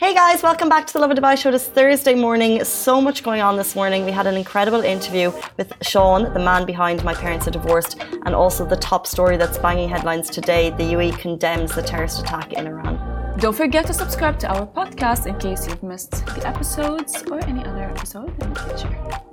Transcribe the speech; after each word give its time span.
Hey 0.00 0.14
guys, 0.14 0.44
welcome 0.44 0.68
back 0.68 0.86
to 0.86 0.92
the 0.92 1.00
Lovin 1.00 1.16
Dubai 1.16 1.36
show. 1.36 1.50
This 1.50 1.66
Thursday 1.66 2.14
morning. 2.14 2.62
So 2.62 3.00
much 3.00 3.24
going 3.24 3.40
on 3.40 3.56
this 3.56 3.74
morning. 3.74 4.04
We 4.04 4.12
had 4.12 4.28
an 4.28 4.36
incredible 4.36 4.82
interview 4.82 5.32
with 5.56 5.72
Sean, 5.82 6.32
the 6.32 6.38
man 6.38 6.66
behind 6.66 7.02
My 7.02 7.14
Parents 7.14 7.48
Are 7.48 7.50
Divorced, 7.50 7.98
and 8.24 8.32
also 8.32 8.64
the 8.64 8.76
top 8.76 9.08
story 9.08 9.36
that's 9.36 9.58
banging 9.58 9.88
headlines 9.88 10.30
today 10.30 10.70
the 10.70 10.84
UAE 10.94 11.18
condemns 11.18 11.74
the 11.74 11.82
terrorist 11.82 12.20
attack 12.20 12.52
in 12.52 12.68
Iran. 12.68 12.94
Don't 13.40 13.56
forget 13.56 13.86
to 13.86 13.92
subscribe 13.92 14.38
to 14.38 14.46
our 14.46 14.68
podcast 14.68 15.26
in 15.26 15.36
case 15.36 15.66
you've 15.66 15.82
missed 15.82 16.24
the 16.26 16.46
episodes 16.46 17.24
or 17.24 17.44
any 17.46 17.64
other 17.64 17.82
episode 17.82 18.30
in 18.40 18.54
the 18.54 18.60
future. 18.60 19.27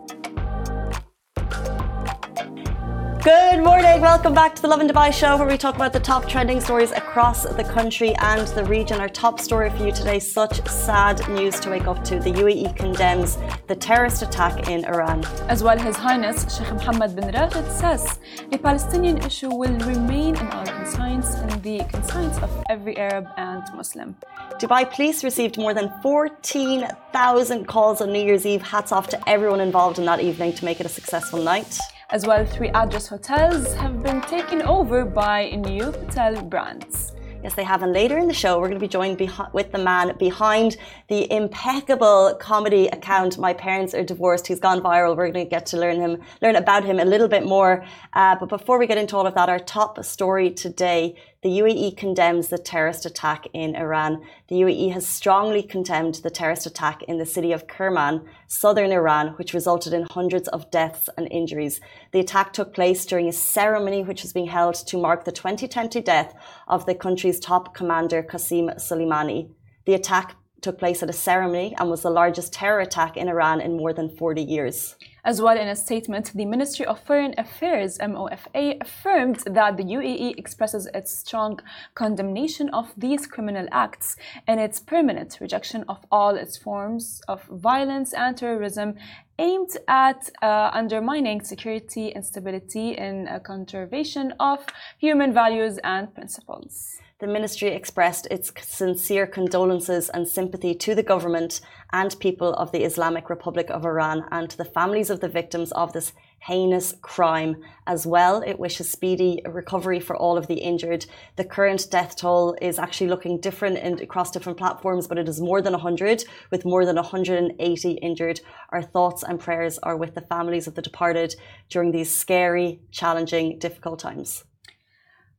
Good 3.26 3.64
morning. 3.64 4.02
Welcome 4.02 4.36
back 4.36 4.54
to 4.54 4.62
the 4.62 4.68
Lovin 4.68 4.88
Dubai 4.88 5.12
show 5.12 5.36
where 5.36 5.48
we 5.48 5.58
talk 5.58 5.74
about 5.74 5.94
the 5.94 6.00
top 6.00 6.30
trending 6.30 6.62
stories 6.62 6.92
across 6.92 7.42
the 7.42 7.64
country 7.64 8.14
and 8.18 8.48
the 8.50 8.64
region. 8.66 9.00
Our 9.00 9.10
top 9.10 9.40
story 9.40 9.72
for 9.72 9.84
you 9.84 9.92
today 9.92 10.20
such 10.20 10.64
sad 10.68 11.28
news 11.30 11.60
to 11.62 11.72
wake 11.72 11.88
up 11.88 12.04
to. 12.04 12.20
The 12.20 12.34
UAE 12.34 12.78
condemns 12.78 13.40
the 13.66 13.76
terrorist 13.76 14.22
attack 14.22 14.70
in 14.70 14.86
Iran. 14.86 15.26
As 15.54 15.64
well, 15.64 15.80
His 15.80 15.96
Highness 15.96 16.56
Sheikh 16.56 16.72
Mohammed 16.74 17.16
bin 17.16 17.32
Rashid 17.32 17.66
says 17.72 18.20
the 18.52 18.60
Palestinian 18.60 19.18
issue 19.18 19.50
will 19.50 19.76
remain 19.94 20.36
in 20.36 20.48
our 20.58 20.68
conscience 20.68 21.34
and 21.34 21.64
the 21.64 21.80
conscience 21.86 22.38
of 22.44 22.52
every 22.70 22.96
Arab 22.96 23.26
and 23.38 23.64
Muslim. 23.76 24.16
Dubai 24.62 24.84
police 24.96 25.24
received 25.24 25.58
more 25.58 25.74
than 25.74 25.92
14,000 26.04 27.66
calls 27.66 28.02
on 28.02 28.14
New 28.14 28.24
Year's 28.24 28.46
Eve. 28.46 28.62
Hats 28.62 28.92
off 28.92 29.08
to 29.08 29.18
everyone 29.28 29.62
involved 29.62 29.98
in 29.98 30.06
that 30.06 30.20
evening 30.22 30.54
to 30.54 30.64
make 30.64 30.80
it 30.80 30.86
a 30.86 30.90
successful 31.00 31.42
night. 31.42 31.76
As 32.12 32.28
well, 32.28 32.46
three 32.46 32.70
address 32.70 33.08
hotels 33.08 33.74
have 33.74 34.04
been 34.04 34.22
taken 34.22 34.62
over 34.62 35.06
by 35.06 35.50
new 35.50 35.86
hotel 35.86 36.40
brands. 36.44 37.14
Yes, 37.42 37.56
they 37.56 37.64
have. 37.64 37.82
And 37.82 37.94
later 37.94 38.20
in 38.20 38.28
the 38.28 38.34
show, 38.34 38.60
we're 38.60 38.68
going 38.68 38.80
to 38.80 38.84
be 38.84 38.88
joined 38.88 39.20
with 39.54 39.72
the 39.72 39.80
man 39.80 40.16
behind 40.18 40.78
the 41.10 41.32
impeccable 41.32 42.38
comedy 42.40 42.88
account. 42.88 43.40
My 43.40 43.54
parents 43.54 43.96
are 43.96 44.04
divorced. 44.04 44.46
He's 44.46 44.60
gone 44.60 44.82
viral. 44.82 45.18
We're 45.18 45.32
going 45.32 45.46
to 45.46 45.50
get 45.50 45.66
to 45.68 45.78
learn 45.78 46.00
him, 46.00 46.22
learn 46.44 46.56
about 46.56 46.84
him 46.84 47.00
a 47.00 47.06
little 47.06 47.28
bit 47.28 47.44
more. 47.44 47.84
Uh, 48.14 48.36
but 48.40 48.50
before 48.50 48.78
we 48.78 48.86
get 48.86 49.00
into 49.00 49.18
all 49.18 49.26
of 49.26 49.34
that, 49.34 49.50
our 49.50 49.60
top 49.60 50.04
story 50.06 50.52
today 50.52 51.16
the 51.46 51.60
UAE 51.60 51.96
condemns 51.96 52.48
the 52.48 52.58
terrorist 52.58 53.06
attack 53.06 53.46
in 53.54 53.76
Iran. 53.76 54.24
The 54.48 54.56
UAE 54.62 54.94
has 54.94 55.06
strongly 55.08 55.62
condemned 55.62 56.16
the 56.16 56.32
terrorist 56.32 56.66
attack 56.66 57.04
in 57.04 57.20
the 57.20 57.26
city 57.28 57.52
of 57.52 57.68
Kerman, 57.68 58.26
southern 58.48 58.92
Iran, 58.92 59.28
which 59.38 59.54
resulted 59.54 59.94
in 59.94 60.08
hundreds 60.10 60.48
of 60.48 60.72
deaths 60.72 61.08
and 61.16 61.28
injuries. 61.30 61.80
The 62.14 62.20
attack 62.20 62.52
took 62.52 62.74
place 62.74 63.06
during 63.06 63.28
a 63.28 63.32
ceremony 63.32 64.02
which 64.02 64.24
was 64.24 64.34
being 64.34 64.48
held 64.48 64.74
to 64.88 64.98
mark 64.98 65.24
the 65.24 65.32
2020 65.32 66.02
death 66.02 66.34
of 66.68 66.88
the 66.88 66.96
country's 66.96 67.40
top 67.40 67.76
commander, 67.76 68.24
Qasem 68.24 68.76
Soleimani. 68.78 69.52
The 69.86 69.94
attack 69.94 70.36
took 70.62 70.80
place 70.80 71.04
at 71.04 71.12
a 71.12 71.14
ceremony 71.14 71.76
and 71.78 71.92
was 71.92 72.02
the 72.02 72.10
largest 72.10 72.54
terror 72.54 72.80
attack 72.80 73.18
in 73.18 73.30
Iran 73.30 73.62
in 73.62 73.78
more 73.78 73.94
than 73.94 74.10
40 74.10 74.42
years. 74.42 74.96
As 75.26 75.42
well, 75.42 75.58
in 75.58 75.68
a 75.68 75.76
statement, 75.76 76.32
the 76.36 76.46
Ministry 76.46 76.86
of 76.86 77.00
Foreign 77.00 77.34
Affairs 77.40 77.98
(MOFA) 77.98 78.78
affirmed 78.80 79.38
that 79.48 79.76
the 79.76 79.84
UAE 79.84 80.38
expresses 80.38 80.88
its 80.94 81.18
strong 81.18 81.60
condemnation 81.96 82.70
of 82.70 82.94
these 82.96 83.26
criminal 83.26 83.68
acts 83.72 84.18
and 84.46 84.60
its 84.60 84.80
permanent 84.80 85.40
rejection 85.42 85.84
of 85.90 86.06
all 86.12 86.36
its 86.36 86.58
forms 86.58 87.24
of 87.28 87.42
violence 87.46 88.14
and 88.14 88.38
terrorism 88.38 88.94
aimed 89.40 89.76
at 89.88 90.30
uh, 90.44 90.70
undermining 90.72 91.42
security 91.42 92.14
and 92.14 92.24
stability 92.24 92.92
in 92.92 93.28
a 93.28 93.40
conservation 93.40 94.32
of 94.40 94.64
human 95.00 95.34
values 95.34 95.80
and 95.84 96.14
principles. 96.14 97.00
The 97.20 97.28
ministry 97.28 97.70
expressed 97.70 98.28
its 98.30 98.52
sincere 98.62 99.26
condolences 99.26 100.10
and 100.10 100.28
sympathy 100.28 100.76
to 100.76 100.94
the 100.94 101.02
government 101.02 101.62
and 101.94 102.14
people 102.20 102.54
of 102.56 102.74
the 102.74 102.84
Islamic 102.84 103.30
Republic 103.30 103.70
of 103.70 103.86
Iran 103.86 104.26
and 104.32 104.50
to 104.50 104.58
the 104.58 104.66
families 104.66 105.10
of 105.10 105.22
the 105.22 105.30
victims 105.30 105.72
of 105.72 105.94
this 105.94 106.12
heinous 106.40 106.94
crime. 107.02 107.56
As 107.88 108.06
well, 108.06 108.42
it 108.42 108.60
wishes 108.60 108.92
speedy 108.92 109.42
recovery 109.46 110.02
for 110.02 110.18
all 110.18 110.38
of 110.38 110.48
the 110.48 110.56
injured. 110.56 111.06
The 111.38 111.46
current 111.46 111.88
death 111.90 112.18
toll 112.18 112.58
is 112.62 112.78
actually 112.78 113.08
looking 113.08 113.40
different 113.40 113.78
in, 113.78 113.94
across 114.02 114.30
different 114.30 114.58
platforms, 114.58 115.08
but 115.08 115.18
it 115.18 115.30
is 115.30 115.40
more 115.40 115.62
than 115.62 115.72
100, 115.72 116.26
with 116.52 116.66
more 116.66 116.84
than 116.84 116.98
180 116.98 117.92
injured. 117.92 118.42
Our 118.72 118.84
thoughts 118.84 119.24
and 119.24 119.40
prayers 119.40 119.80
are 119.80 119.96
with 119.96 120.16
the 120.16 120.28
families 120.28 120.68
of 120.68 120.76
the 120.76 120.82
departed 120.82 121.34
during 121.70 121.94
these 121.94 122.14
scary, 122.14 122.82
challenging, 122.92 123.58
difficult 123.58 124.00
times. 124.00 124.44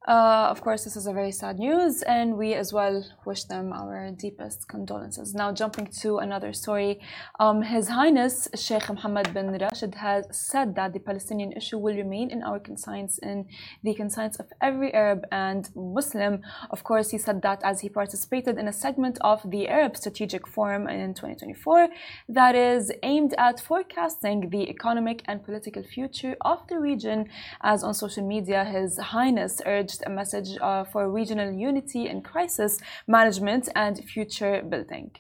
Uh, 0.07 0.47
of 0.51 0.61
course, 0.61 0.85
this 0.85 0.95
is 0.95 1.09
a 1.09 1.13
very 1.13 1.33
sad 1.33 1.59
news, 1.59 2.03
and 2.03 2.37
we 2.37 2.55
as 2.55 2.73
well 2.73 3.05
wish 3.25 3.43
them 3.45 3.73
our 3.73 4.13
deepest 4.13 4.69
condolences. 4.69 5.35
Now, 5.35 5.51
jumping 5.51 5.89
to 6.03 6.19
another 6.19 6.53
story, 6.53 7.01
um, 7.41 7.63
His 7.63 7.89
Highness 7.89 8.47
Sheikh 8.55 8.89
Mohammed 8.89 9.35
bin 9.35 9.51
Rashid 9.59 9.97
has 9.97 10.27
said 10.31 10.77
that 10.77 10.93
the 10.93 11.01
Palestinian 11.01 11.53
issue 11.53 11.79
will 11.79 11.97
remain 11.97 12.31
in 12.31 12.45
our 12.45 12.61
conscience, 12.61 13.19
in 13.19 13.47
the 13.83 13.95
conscience 13.95 14.37
of 14.37 14.47
every 14.61 14.95
Arab 14.95 15.25
and 15.33 15.71
Muslim. 15.75 16.41
Of 16.71 16.85
course, 16.85 17.11
he 17.11 17.19
said 17.19 17.43
that 17.43 17.61
as 17.65 17.81
he 17.81 17.89
participated 17.89 18.59
in 18.59 18.69
a 18.69 18.73
segment 18.73 19.19
of 19.23 19.43
the 19.51 19.67
Arab 19.67 19.97
Strategic 19.97 20.47
Forum 20.47 20.87
in 20.87 21.15
2024 21.15 21.89
that 22.29 22.55
is 22.55 22.93
aimed 23.03 23.35
at 23.39 23.59
forecasting 23.59 24.51
the 24.51 24.71
economic 24.71 25.23
and 25.27 25.43
political 25.43 25.83
future 25.83 26.37
of 26.43 26.65
the 26.69 26.79
region. 26.79 27.29
As 27.61 27.83
on 27.83 27.93
social 27.93 28.25
media, 28.25 28.65
His 28.65 28.99
Highness 28.99 29.61
urged 29.67 29.96
a 30.05 30.11
message 30.11 30.59
uh, 30.61 30.85
for 30.85 31.11
regional 31.11 31.53
unity 31.53 32.09
in 32.09 32.23
crisis 32.23 32.79
management 33.07 33.69
and 33.75 34.03
future 34.05 34.63
building. 34.63 35.11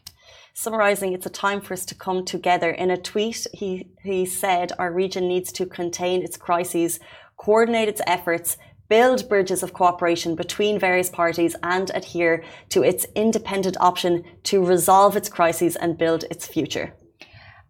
Summarizing, 0.54 1.12
it's 1.12 1.26
a 1.26 1.31
time 1.31 1.60
for 1.60 1.75
us 1.75 1.84
to 1.87 1.94
come 1.94 2.25
together. 2.25 2.70
In 2.70 2.91
a 2.91 2.97
tweet, 2.97 3.47
he, 3.53 3.88
he 4.03 4.26
said 4.26 4.72
our 4.78 4.92
region 4.92 5.28
needs 5.28 5.53
to 5.53 5.66
contain 5.66 6.22
its 6.22 6.36
crises, 6.36 6.98
coordinate 7.36 7.88
its 7.88 8.00
efforts, 8.06 8.56
build 8.88 9.28
bridges 9.28 9.62
of 9.62 9.72
cooperation 9.72 10.34
between 10.34 10.78
various 10.78 11.10
parties, 11.10 11.56
and 11.62 11.91
adhere 11.94 12.42
to 12.70 12.82
its 12.82 13.06
independent 13.15 13.76
option 13.81 14.25
to 14.44 14.65
resolve 14.65 15.16
its 15.16 15.28
crises 15.28 15.76
and 15.76 15.98
build 15.98 16.25
its 16.31 16.47
future 16.47 16.94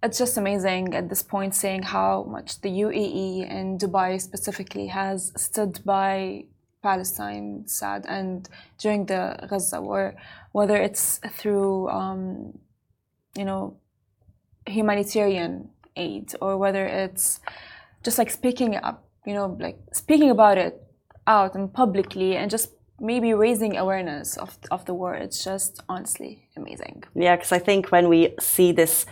it's 0.03 0.19
just 0.19 0.37
amazing 0.37 0.95
at 0.95 1.09
this 1.09 1.23
point 1.23 1.55
seeing 1.55 1.83
how 1.83 2.25
much 2.25 2.61
the 2.61 2.69
UAE 2.69 3.51
and 3.51 3.81
Dubai 3.81 4.21
specifically 4.21 4.87
has 4.87 5.33
stood 5.37 5.81
by 5.85 6.45
Palestine 6.91 7.49
sad 7.67 8.01
and 8.09 8.49
during 8.79 9.07
the 9.07 9.23
Gaza 9.51 9.81
war, 9.81 10.15
whether 10.53 10.77
it's 10.87 11.21
through 11.39 11.89
um, 11.89 12.59
you 13.35 13.45
know 13.45 13.77
humanitarian 14.67 15.53
aid 15.97 16.27
or 16.41 16.57
whether 16.57 16.85
it's 16.87 17.41
just 18.05 18.19
like 18.19 18.31
speaking 18.31 18.77
up, 18.77 18.99
you 19.27 19.35
know, 19.35 19.57
like 19.59 19.79
speaking 19.93 20.31
about 20.31 20.59
it 20.59 20.75
out 21.27 21.55
and 21.57 21.73
publicly 21.73 22.37
and 22.37 22.51
just 22.51 22.69
maybe 23.01 23.35
raising 23.35 23.77
awareness 23.77 24.37
of, 24.37 24.57
of 24.71 24.85
the 24.85 24.95
war. 24.95 25.15
It's 25.15 25.45
just 25.45 25.83
honestly 25.89 26.49
amazing. 26.57 27.05
Yeah, 27.15 27.37
because 27.37 27.53
I 27.53 27.59
think 27.59 27.91
when 27.91 28.09
we 28.09 28.35
see 28.41 28.73
this 28.73 29.07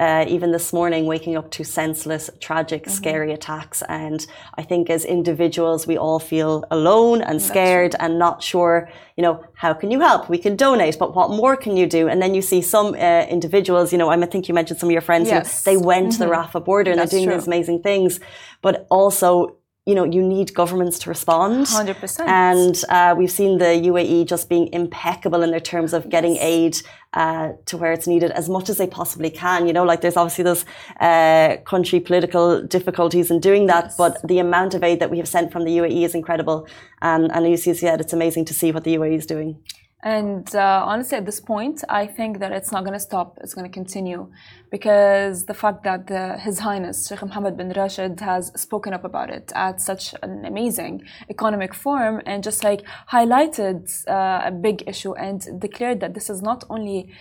uh, 0.00 0.24
even 0.26 0.50
this 0.50 0.72
morning, 0.72 1.04
waking 1.04 1.36
up 1.36 1.50
to 1.50 1.62
senseless, 1.62 2.30
tragic, 2.40 2.84
mm-hmm. 2.84 2.90
scary 2.90 3.32
attacks. 3.32 3.82
And 3.82 4.26
I 4.56 4.62
think 4.62 4.88
as 4.88 5.04
individuals, 5.04 5.86
we 5.86 5.98
all 5.98 6.18
feel 6.18 6.64
alone 6.70 7.20
and 7.20 7.40
scared 7.40 7.94
and 8.00 8.18
not 8.18 8.42
sure, 8.42 8.88
you 9.16 9.22
know, 9.22 9.44
how 9.54 9.74
can 9.74 9.90
you 9.90 10.00
help? 10.00 10.30
We 10.30 10.38
can 10.38 10.56
donate, 10.56 10.98
but 10.98 11.14
what 11.14 11.28
more 11.28 11.54
can 11.54 11.76
you 11.76 11.86
do? 11.86 12.08
And 12.08 12.22
then 12.22 12.34
you 12.34 12.40
see 12.40 12.62
some 12.62 12.94
uh, 12.94 13.26
individuals, 13.28 13.92
you 13.92 13.98
know, 13.98 14.08
I 14.08 14.16
think 14.24 14.48
you 14.48 14.54
mentioned 14.54 14.80
some 14.80 14.88
of 14.88 14.92
your 14.92 15.02
friends 15.02 15.28
yes. 15.28 15.64
who 15.64 15.70
they 15.70 15.76
went 15.76 16.06
mm-hmm. 16.06 16.12
to 16.12 16.18
the 16.20 16.24
mm-hmm. 16.32 16.56
Rafah 16.56 16.64
border 16.64 16.92
and 16.92 16.98
That's 16.98 17.10
they're 17.10 17.20
doing 17.20 17.28
true. 17.28 17.36
these 17.36 17.46
amazing 17.46 17.82
things. 17.82 18.20
But 18.62 18.86
also, 18.90 19.56
you 19.86 19.94
know, 19.94 20.04
you 20.04 20.22
need 20.22 20.52
governments 20.54 20.98
to 21.00 21.08
respond. 21.08 21.66
100%. 21.66 22.26
And 22.28 22.84
uh, 22.90 23.14
we've 23.16 23.30
seen 23.30 23.58
the 23.58 23.64
UAE 23.90 24.26
just 24.26 24.48
being 24.48 24.70
impeccable 24.72 25.42
in 25.42 25.50
their 25.50 25.60
terms 25.60 25.94
of 25.94 26.10
getting 26.10 26.34
yes. 26.34 26.44
aid 26.44 26.76
uh, 27.14 27.52
to 27.64 27.78
where 27.78 27.92
it's 27.92 28.06
needed 28.06 28.30
as 28.32 28.48
much 28.48 28.68
as 28.68 28.76
they 28.76 28.86
possibly 28.86 29.30
can. 29.30 29.66
You 29.66 29.72
know, 29.72 29.84
like 29.84 30.02
there's 30.02 30.18
obviously 30.18 30.44
those 30.44 30.66
uh, 31.00 31.56
country 31.64 31.98
political 31.98 32.62
difficulties 32.62 33.30
in 33.30 33.40
doing 33.40 33.66
that, 33.66 33.84
yes. 33.84 33.96
but 33.96 34.20
the 34.28 34.38
amount 34.38 34.74
of 34.74 34.84
aid 34.84 35.00
that 35.00 35.10
we 35.10 35.16
have 35.16 35.28
sent 35.28 35.50
from 35.50 35.64
the 35.64 35.78
UAE 35.78 36.04
is 36.04 36.14
incredible. 36.14 36.68
Um, 37.00 37.24
and 37.32 37.46
as 37.46 37.66
you 37.66 37.74
said, 37.74 38.00
it's 38.02 38.12
amazing 38.12 38.44
to 38.46 38.54
see 38.54 38.72
what 38.72 38.84
the 38.84 38.94
UAE 38.96 39.16
is 39.16 39.26
doing. 39.26 39.58
And 40.02 40.54
uh, 40.54 40.82
honestly, 40.86 41.18
at 41.18 41.26
this 41.26 41.40
point, 41.40 41.84
I 41.88 42.06
think 42.06 42.38
that 42.38 42.52
it's 42.52 42.72
not 42.72 42.84
going 42.84 42.94
to 42.94 43.00
stop. 43.00 43.38
It's 43.42 43.52
going 43.52 43.66
to 43.66 43.72
continue 43.72 44.30
because 44.70 45.44
the 45.44 45.52
fact 45.52 45.84
that 45.84 46.06
the, 46.06 46.38
His 46.38 46.60
Highness 46.60 47.06
Sheikh 47.08 47.20
Mohammed 47.20 47.58
bin 47.58 47.70
Rashid 47.70 48.18
has 48.20 48.50
spoken 48.58 48.94
up 48.94 49.04
about 49.04 49.28
it 49.28 49.52
at 49.54 49.78
such 49.80 50.14
an 50.22 50.46
amazing 50.46 51.02
economic 51.28 51.74
forum 51.74 52.22
and 52.24 52.42
just 52.42 52.64
like 52.64 52.82
highlighted 53.12 53.82
uh, 54.08 54.40
a 54.46 54.50
big 54.50 54.84
issue 54.86 55.12
and 55.14 55.60
declared 55.60 56.00
that 56.00 56.14
this 56.14 56.30
is 56.30 56.40
not 56.40 56.64
only 56.70 57.12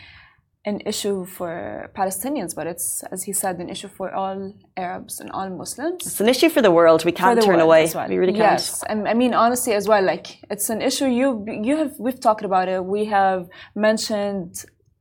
an 0.69 0.77
issue 0.92 1.18
for 1.38 1.51
Palestinians, 2.00 2.51
but 2.57 2.66
it's, 2.74 2.88
as 3.13 3.19
he 3.27 3.33
said, 3.42 3.54
an 3.63 3.69
issue 3.75 3.89
for 3.98 4.07
all 4.19 4.38
Arabs 4.86 5.13
and 5.21 5.30
all 5.31 5.50
Muslims. 5.63 6.01
It's 6.07 6.21
an 6.25 6.30
issue 6.36 6.50
for 6.56 6.62
the 6.68 6.74
world. 6.80 7.00
We 7.10 7.16
can't 7.21 7.42
turn 7.50 7.62
away. 7.68 7.83
Well. 7.94 8.07
We 8.13 8.18
really 8.24 8.38
can't. 8.44 8.60
Yes, 8.60 8.83
and 8.89 9.00
I 9.13 9.13
mean 9.21 9.33
honestly 9.45 9.74
as 9.80 9.86
well. 9.92 10.04
Like 10.13 10.27
it's 10.54 10.68
an 10.75 10.81
issue 10.89 11.07
you 11.21 11.27
you 11.68 11.75
have 11.81 11.94
we've 12.06 12.21
talked 12.27 12.45
about 12.51 12.68
it. 12.74 12.80
We 12.95 13.01
have 13.18 13.42
mentioned 13.88 14.51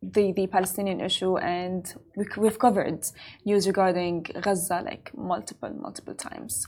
the, 0.03 0.33
the 0.33 0.47
Palestinian 0.47 1.01
issue, 1.01 1.33
and 1.39 1.83
we, 2.17 2.25
we've 2.37 2.59
covered 2.59 3.01
news 3.45 3.67
regarding 3.67 4.15
Gaza 4.45 4.83
like 4.91 5.11
multiple, 5.17 5.73
multiple 5.87 6.15
times. 6.15 6.67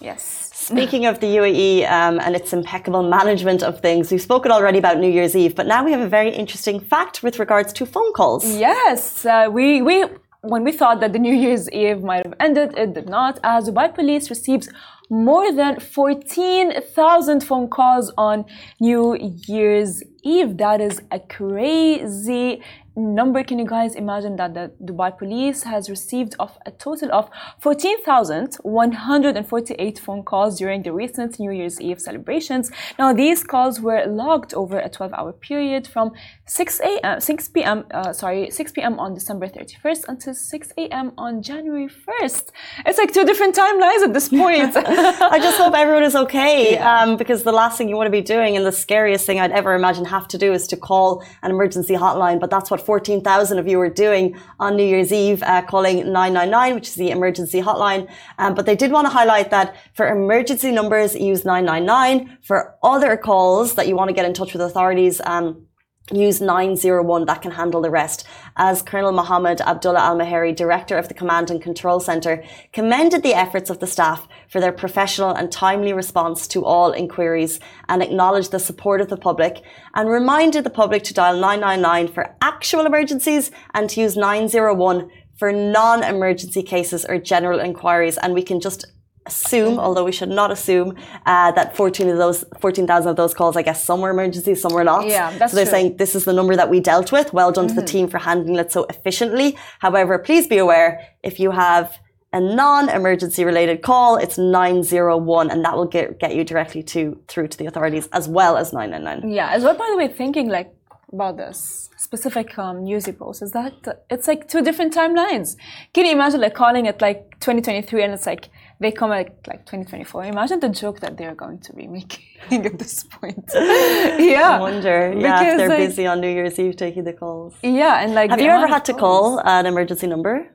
Yes. 0.00 0.50
Speaking 0.52 1.06
of 1.06 1.20
the 1.20 1.26
UAE 1.38 1.90
um, 1.90 2.18
and 2.20 2.34
its 2.34 2.52
impeccable 2.52 3.02
management 3.08 3.62
of 3.62 3.80
things, 3.80 4.10
we've 4.10 4.20
spoken 4.20 4.50
already 4.50 4.78
about 4.78 4.98
New 4.98 5.08
Year's 5.08 5.36
Eve, 5.36 5.54
but 5.54 5.66
now 5.66 5.84
we 5.84 5.92
have 5.92 6.00
a 6.00 6.08
very 6.08 6.30
interesting 6.30 6.80
fact 6.80 7.22
with 7.22 7.38
regards 7.38 7.72
to 7.74 7.86
phone 7.86 8.12
calls. 8.12 8.44
Yes, 8.44 9.24
uh, 9.24 9.48
we 9.50 9.80
we 9.80 10.04
when 10.42 10.64
we 10.64 10.72
thought 10.72 11.00
that 11.00 11.12
the 11.12 11.18
New 11.18 11.34
Year's 11.34 11.70
Eve 11.70 12.02
might 12.02 12.24
have 12.24 12.34
ended, 12.40 12.76
it 12.76 12.94
did 12.94 13.08
not, 13.08 13.38
as 13.42 13.68
Dubai 13.68 13.92
police 13.94 14.30
received 14.30 14.68
more 15.10 15.52
than 15.52 15.78
14,000 15.80 17.40
phone 17.40 17.68
calls 17.68 18.12
on 18.18 18.44
New 18.80 19.16
Year's 19.46 20.02
Eve. 20.22 20.56
That 20.58 20.80
is 20.80 21.00
a 21.10 21.20
crazy 21.20 22.62
number. 22.96 23.44
Can 23.44 23.58
you 23.58 23.66
guys 23.66 23.94
imagine 23.94 24.36
that 24.36 24.54
the 24.54 24.72
Dubai 24.82 25.14
police 25.16 25.62
has 25.64 25.90
received 25.90 26.34
of 26.38 26.56
a 26.64 26.70
total 26.70 27.12
of 27.12 27.28
14,148 27.60 29.98
phone 29.98 30.22
calls 30.22 30.58
during 30.58 30.82
the 30.82 30.92
recent 30.92 31.38
New 31.38 31.50
Year's 31.50 31.78
Eve 31.80 32.00
celebrations. 32.00 32.70
Now, 32.98 33.12
these 33.12 33.44
calls 33.44 33.80
were 33.80 34.06
logged 34.06 34.54
over 34.54 34.78
a 34.78 34.88
12-hour 34.88 35.34
period 35.34 35.86
from 35.86 36.12
6 36.46 36.80
a.m. 36.80 37.20
6 37.20 37.48
p.m. 37.48 37.84
Uh, 37.92 38.12
sorry, 38.12 38.50
6 38.50 38.72
p.m. 38.72 38.98
on 38.98 39.14
December 39.14 39.46
31st 39.48 40.04
until 40.08 40.34
6 40.34 40.72
a.m. 40.78 41.12
on 41.18 41.42
January 41.42 41.88
1st. 41.88 42.50
It's 42.86 42.98
like 42.98 43.12
two 43.12 43.24
different 43.24 43.54
timelines 43.54 44.02
at 44.02 44.12
this 44.12 44.28
point. 44.28 44.76
I 44.76 45.38
just 45.38 45.58
hope 45.58 45.74
everyone 45.74 46.04
is 46.04 46.16
okay, 46.16 46.74
yeah. 46.74 47.02
um, 47.02 47.16
because 47.16 47.42
the 47.42 47.52
last 47.52 47.78
thing 47.78 47.88
you 47.88 47.96
want 47.96 48.06
to 48.06 48.10
be 48.10 48.22
doing 48.22 48.56
and 48.56 48.64
the 48.64 48.72
scariest 48.72 49.26
thing 49.26 49.40
I'd 49.40 49.52
ever 49.52 49.74
imagine 49.74 50.06
have 50.06 50.28
to 50.28 50.38
do 50.38 50.52
is 50.52 50.68
to 50.68 50.76
call 50.76 51.24
an 51.42 51.50
emergency 51.50 51.94
hotline. 51.94 52.38
But 52.40 52.50
that's 52.50 52.70
what 52.70 52.85
14,000 52.86 53.58
of 53.58 53.66
you 53.66 53.80
are 53.80 53.90
doing 53.90 54.36
on 54.60 54.76
New 54.76 54.84
Year's 54.84 55.12
Eve, 55.12 55.42
uh, 55.42 55.62
calling 55.62 55.98
999, 56.12 56.74
which 56.74 56.88
is 56.88 56.94
the 56.94 57.10
emergency 57.10 57.60
hotline. 57.60 58.08
Um, 58.38 58.54
but 58.54 58.64
they 58.64 58.76
did 58.76 58.92
want 58.92 59.06
to 59.06 59.10
highlight 59.10 59.50
that 59.50 59.76
for 59.92 60.08
emergency 60.08 60.70
numbers, 60.70 61.14
use 61.14 61.44
999. 61.44 62.38
For 62.42 62.76
other 62.82 63.16
calls 63.16 63.74
that 63.74 63.88
you 63.88 63.96
want 63.96 64.08
to 64.08 64.14
get 64.14 64.24
in 64.24 64.32
touch 64.32 64.52
with 64.52 64.62
authorities, 64.62 65.20
um, 65.26 65.65
use 66.12 66.40
901 66.40 67.26
that 67.26 67.42
can 67.42 67.50
handle 67.52 67.80
the 67.80 67.90
rest. 67.90 68.24
As 68.56 68.80
Colonel 68.80 69.10
Mohammed 69.10 69.60
Abdullah 69.60 70.00
Al 70.00 70.16
Maheri, 70.16 70.54
director 70.54 70.96
of 70.96 71.08
the 71.08 71.14
Command 71.14 71.50
and 71.50 71.60
Control 71.60 71.98
Centre, 71.98 72.44
commended 72.72 73.24
the 73.24 73.34
efforts 73.34 73.70
of 73.70 73.80
the 73.80 73.88
staff 73.88 74.28
for 74.48 74.60
their 74.60 74.72
professional 74.72 75.30
and 75.30 75.50
timely 75.50 75.92
response 75.92 76.46
to 76.48 76.64
all 76.64 76.92
inquiries 76.92 77.58
and 77.88 78.02
acknowledged 78.02 78.52
the 78.52 78.60
support 78.60 79.00
of 79.00 79.08
the 79.08 79.16
public 79.16 79.62
and 79.94 80.08
reminded 80.08 80.62
the 80.62 80.70
public 80.70 81.02
to 81.02 81.14
dial 81.14 81.34
999 81.34 82.14
for 82.14 82.36
actual 82.40 82.86
emergencies 82.86 83.50
and 83.74 83.90
to 83.90 84.00
use 84.00 84.16
901 84.16 85.10
for 85.36 85.52
non-emergency 85.52 86.62
cases 86.62 87.04
or 87.04 87.18
general 87.18 87.58
inquiries. 87.58 88.16
And 88.16 88.32
we 88.32 88.42
can 88.42 88.60
just 88.60 88.86
assume, 89.26 89.78
although 89.78 90.04
we 90.04 90.12
should 90.12 90.28
not 90.28 90.50
assume, 90.50 90.94
uh, 91.26 91.50
that 91.52 91.76
14 91.76 92.08
of 92.08 92.18
those, 92.18 92.44
14,000 92.60 93.10
of 93.10 93.16
those 93.16 93.34
calls, 93.34 93.56
I 93.56 93.62
guess 93.62 93.84
some 93.84 94.00
were 94.00 94.10
emergencies, 94.10 94.60
some 94.62 94.72
were 94.72 94.84
not. 94.84 95.06
Yeah, 95.06 95.36
that's 95.38 95.52
So 95.52 95.56
they're 95.56 95.64
true. 95.64 95.70
saying 95.70 95.96
this 95.96 96.14
is 96.14 96.24
the 96.24 96.32
number 96.32 96.54
that 96.56 96.70
we 96.70 96.80
dealt 96.80 97.12
with. 97.12 97.32
Well 97.32 97.52
done 97.52 97.66
Mm-hmm. 97.66 97.74
to 97.76 97.80
the 97.80 97.86
team 97.86 98.08
for 98.08 98.18
handling 98.18 98.56
it 98.56 98.70
so 98.72 98.84
efficiently. 98.84 99.56
However, 99.80 100.18
please 100.18 100.46
be 100.46 100.58
aware 100.58 100.90
if 101.22 101.40
you 101.40 101.50
have 101.50 101.98
a 102.32 102.40
non-emergency 102.40 103.44
related 103.44 103.82
call, 103.82 104.16
it's 104.16 104.36
901 104.38 105.50
and 105.50 105.64
that 105.64 105.74
will 105.76 105.86
get, 105.86 106.18
get 106.20 106.34
you 106.34 106.44
directly 106.44 106.82
to, 106.82 107.20
through 107.28 107.48
to 107.48 107.56
the 107.58 107.66
authorities 107.66 108.08
as 108.12 108.28
well 108.28 108.56
as 108.56 108.72
999. 108.72 109.32
Yeah, 109.32 109.48
as 109.50 109.62
well, 109.64 109.74
by 109.74 109.88
the 109.90 109.96
way, 109.96 110.08
thinking 110.08 110.48
like 110.48 110.72
about 111.12 111.36
this 111.36 111.88
specific 111.96 112.58
um, 112.58 112.84
news 112.84 113.08
post 113.18 113.40
is 113.42 113.52
that 113.52 113.72
it's 114.10 114.28
like 114.28 114.48
two 114.48 114.60
different 114.62 114.92
timelines. 114.94 115.56
Can 115.94 116.04
you 116.04 116.12
imagine 116.12 116.40
like 116.40 116.54
calling 116.54 116.84
it 116.86 117.00
like 117.00 117.38
2023 117.40 118.02
and 118.02 118.12
it's 118.12 118.26
like 118.26 118.50
they 118.80 118.92
come 118.92 119.12
at 119.12 119.28
like 119.46 119.64
2024? 119.66 120.24
Imagine 120.24 120.60
the 120.60 120.68
joke 120.68 121.00
that 121.00 121.16
they're 121.16 121.34
going 121.34 121.58
to 121.60 121.72
be 121.72 121.86
making 121.86 122.24
at 122.66 122.78
this 122.78 123.04
point. 123.04 123.50
yeah. 123.54 124.56
I 124.56 124.60
wonder, 124.60 125.14
yeah, 125.16 125.42
if 125.42 125.58
they're 125.58 125.68
like- 125.68 125.78
busy 125.78 126.06
on 126.06 126.20
New 126.20 126.28
Year's 126.28 126.58
Eve 126.58 126.76
taking 126.76 127.04
the 127.04 127.12
calls. 127.12 127.54
Yeah, 127.62 128.02
and 128.02 128.14
like 128.14 128.30
Have 128.30 128.40
you 128.40 128.50
ever 128.50 128.66
had 128.66 128.84
to 128.86 128.94
call 128.94 129.40
an 129.44 129.66
emergency 129.66 130.06
number? 130.06 130.52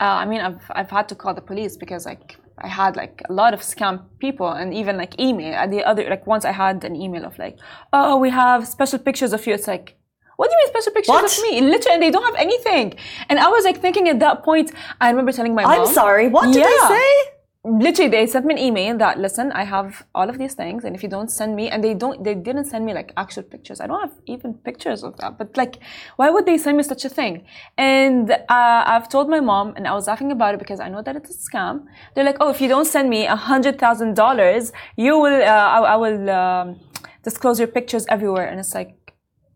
Uh, 0.00 0.04
I 0.22 0.26
mean, 0.26 0.40
I've 0.40 0.60
I've 0.70 0.90
had 0.90 1.08
to 1.10 1.14
call 1.14 1.34
the 1.34 1.40
police 1.40 1.76
because 1.76 2.04
like 2.04 2.36
I 2.58 2.68
had 2.68 2.96
like 2.96 3.22
a 3.28 3.32
lot 3.32 3.54
of 3.54 3.60
scam 3.60 4.02
people 4.18 4.48
and 4.48 4.74
even 4.74 4.96
like 4.96 5.18
email. 5.20 5.54
And 5.54 5.72
the 5.72 5.84
other 5.84 6.08
like 6.08 6.26
once 6.26 6.44
I 6.44 6.52
had 6.52 6.84
an 6.84 6.96
email 6.96 7.24
of 7.24 7.38
like, 7.38 7.58
oh, 7.92 8.16
we 8.16 8.30
have 8.30 8.66
special 8.66 8.98
pictures 8.98 9.32
of 9.32 9.46
you. 9.46 9.54
It's 9.54 9.68
like, 9.68 9.96
what 10.36 10.50
do 10.50 10.52
you 10.56 10.58
mean 10.64 10.68
special 10.74 10.92
pictures 10.92 11.08
What? 11.14 11.24
of 11.38 11.42
me? 11.44 11.60
Literally, 11.60 11.98
they 11.98 12.10
don't 12.10 12.24
have 12.24 12.34
anything. 12.36 12.94
And 13.28 13.38
I 13.38 13.48
was 13.48 13.64
like 13.64 13.80
thinking 13.80 14.08
at 14.08 14.18
that 14.20 14.42
point, 14.42 14.72
I 15.00 15.10
remember 15.10 15.32
telling 15.32 15.54
my 15.54 15.62
mom. 15.62 15.72
I'm 15.72 15.86
sorry, 15.86 16.28
what 16.28 16.52
did 16.52 16.60
Yeah. 16.60 16.68
they 16.68 16.94
say? 16.96 17.30
Literally, 17.66 18.10
they 18.10 18.26
sent 18.26 18.44
me 18.44 18.52
an 18.52 18.60
email 18.60 18.98
that 18.98 19.18
listen, 19.18 19.50
I 19.52 19.64
have 19.64 20.04
all 20.14 20.28
of 20.28 20.36
these 20.36 20.52
things, 20.52 20.84
and 20.84 20.94
if 20.94 21.02
you 21.02 21.08
don't 21.08 21.30
send 21.30 21.56
me, 21.56 21.70
and 21.70 21.82
they 21.82 21.94
don't, 21.94 22.22
they 22.22 22.34
didn't 22.34 22.66
send 22.66 22.84
me 22.84 22.92
like 22.92 23.10
actual 23.16 23.42
pictures. 23.42 23.80
I 23.80 23.86
don't 23.86 24.02
have 24.06 24.12
even 24.26 24.52
pictures 24.52 25.02
of 25.02 25.16
that. 25.16 25.38
But 25.38 25.56
like, 25.56 25.78
why 26.16 26.28
would 26.28 26.44
they 26.44 26.58
send 26.58 26.76
me 26.76 26.82
such 26.82 27.06
a 27.06 27.08
thing? 27.08 27.46
And 27.78 28.30
uh, 28.30 28.82
I've 28.92 29.08
told 29.08 29.30
my 29.30 29.40
mom, 29.40 29.72
and 29.76 29.88
I 29.88 29.94
was 29.94 30.06
laughing 30.08 30.30
about 30.30 30.52
it 30.54 30.58
because 30.58 30.78
I 30.78 30.90
know 30.90 31.00
that 31.00 31.16
it's 31.16 31.30
a 31.30 31.38
scam. 31.50 31.86
They're 32.14 32.24
like, 32.30 32.36
oh, 32.40 32.50
if 32.50 32.60
you 32.60 32.68
don't 32.68 32.84
send 32.96 33.08
me 33.08 33.24
a 33.26 33.36
hundred 33.36 33.78
thousand 33.78 34.14
dollars, 34.14 34.70
you 34.96 35.18
will, 35.18 35.40
uh, 35.42 35.46
I, 35.76 35.78
I 35.94 35.96
will 35.96 36.28
um, 36.28 36.80
disclose 37.22 37.58
your 37.58 37.68
pictures 37.68 38.04
everywhere. 38.10 38.46
And 38.46 38.60
it's 38.60 38.74
like, 38.74 38.94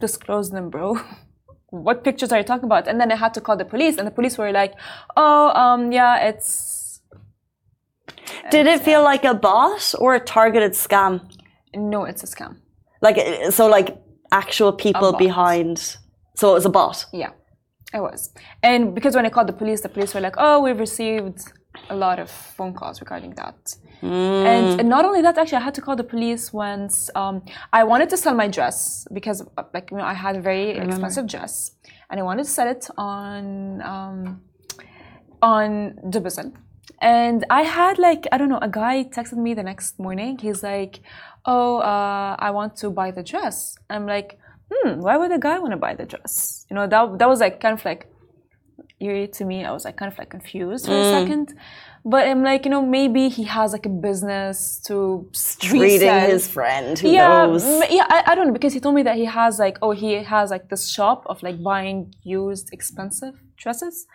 disclose 0.00 0.50
them, 0.50 0.71
bro. 0.71 0.99
what 1.71 2.05
pictures 2.05 2.33
are 2.33 2.39
you 2.39 2.45
talking 2.45 2.65
about? 2.65 2.89
And 2.89 3.00
then 3.00 3.12
I 3.12 3.17
had 3.17 3.35
to 3.35 3.41
call 3.41 3.56
the 3.56 3.65
police, 3.65 3.97
and 3.99 4.06
the 4.06 4.11
police 4.11 4.39
were 4.39 4.53
like, 4.53 4.75
oh, 5.17 5.50
um, 5.50 5.93
yeah, 5.93 6.29
it's 6.29 7.00
Did 8.50 8.67
it 8.67 8.83
feel 8.83 9.03
like 9.03 9.25
a 9.25 9.35
bot 9.35 9.95
or 9.99 10.15
a 10.15 10.21
targeted 10.21 10.73
scam? 10.73 11.21
no, 11.75 12.05
it's 12.05 12.23
a 12.23 12.27
scam. 12.27 12.56
Like, 13.00 13.19
uh, 13.19 13.50
so 13.50 13.67
like 13.67 13.97
actual 14.33 14.73
people 14.73 15.12
behind. 15.12 15.97
So 16.37 16.51
it 16.51 16.55
was 16.55 16.67
a 16.67 16.71
bot. 16.71 17.05
Yeah, 17.12 17.33
I 17.93 18.01
was. 18.01 18.31
And 18.62 18.94
because 18.94 19.15
when 19.15 19.27
I 19.27 19.31
called 19.31 19.49
the 19.49 19.53
police, 19.53 19.81
the 19.83 19.89
police 19.89 20.15
were 20.15 20.21
like, 20.21 20.37
oh, 20.39 20.62
we've 20.62 20.79
received 20.79 21.41
a 21.91 21.97
lot 21.97 22.19
of 22.19 22.31
phone 22.31 22.75
calls 22.75 23.01
regarding 23.01 23.35
that. 23.35 23.77
And, 24.03 24.81
and 24.81 24.89
not 24.89 25.05
only 25.05 25.21
that, 25.23 25.37
actually, 25.37 25.59
I 25.59 25.61
had 25.63 25.75
to 25.75 25.81
call 25.81 25.97
the 25.97 26.05
police 26.05 26.53
once. 26.53 27.11
Um, 27.15 27.43
I 27.73 27.83
wanted 27.85 28.09
to 28.11 28.17
sell 28.17 28.35
my 28.35 28.49
dress 28.49 29.07
because, 29.13 29.43
uh, 29.57 29.65
like, 29.75 29.91
you 29.91 29.97
know, 29.97 30.05
I 30.05 30.15
had 30.15 30.37
a 30.37 30.41
very 30.41 30.70
expensive 30.70 31.27
dress, 31.27 31.73
and 32.11 32.20
I 32.20 32.23
wanted 32.23 32.44
to 32.44 32.51
sell 32.51 32.69
it 32.69 32.89
on 32.97 33.82
um, 33.82 34.41
on 35.43 35.94
Dubizzle. 36.05 36.53
And 37.01 37.44
I 37.51 37.63
had 37.63 37.99
like 37.99 38.27
I 38.32 38.39
don't 38.39 38.49
know 38.49 38.58
a 38.58 38.69
guy 38.69 39.05
texted 39.05 39.37
me 39.37 39.55
the 39.55 39.63
next 39.63 39.99
morning. 39.99 40.39
He's 40.39 40.63
like, 40.63 41.01
"Oh, 41.44 41.79
uh, 41.79 42.37
I 42.39 42.51
want 42.51 42.77
to 42.77 42.91
buy 42.91 43.11
the 43.13 43.23
dress." 43.23 43.77
I'm 43.89 44.06
like, 44.06 44.39
"Hmm, 44.70 45.01
why 45.01 45.17
would 45.17 45.31
a 45.31 45.39
guy 45.39 45.58
want 45.58 45.73
to 45.73 45.77
buy 45.77 45.94
the 45.94 46.06
dress?" 46.06 46.67
You 46.70 46.75
know, 46.75 46.87
that 46.89 47.19
that 47.19 47.29
was 47.29 47.41
like 47.41 47.61
kind 47.61 47.79
of 47.79 47.85
like 47.85 48.11
to 49.00 49.44
me. 49.44 49.64
I 49.64 49.72
was 49.72 49.84
like 49.84 49.96
kind 49.96 50.12
of 50.12 50.19
like 50.19 50.31
confused 50.31 50.86
for 50.86 50.93
a 50.93 51.05
second. 51.05 51.55
But 52.05 52.26
I'm 52.28 52.43
like, 52.43 52.64
you 52.64 52.70
know, 52.70 52.84
maybe 52.84 53.28
he 53.28 53.44
has 53.44 53.72
like 53.72 53.86
a 53.86 53.90
business 53.90 54.81
to 54.86 55.28
Treating 55.60 56.20
his 56.20 56.48
friend. 56.48 56.98
Who 56.98 57.10
yeah, 57.10 57.46
knows? 57.46 57.64
yeah, 57.90 58.06
I, 58.08 58.24
I 58.28 58.34
don't 58.34 58.46
know 58.46 58.52
because 58.52 58.72
he 58.72 58.81
told 58.81 58.94
me 58.94 59.02
that 59.02 59.17
he 59.17 59.24
has 59.24 59.58
like, 59.58 59.78
oh, 59.82 59.90
he 59.90 60.12
has 60.14 60.50
like 60.50 60.69
this 60.69 60.88
shop 60.88 61.24
of 61.26 61.43
like 61.43 61.62
buying 61.62 62.14
used 62.22 62.72
expensive 62.72 63.34
dresses, 63.56 64.06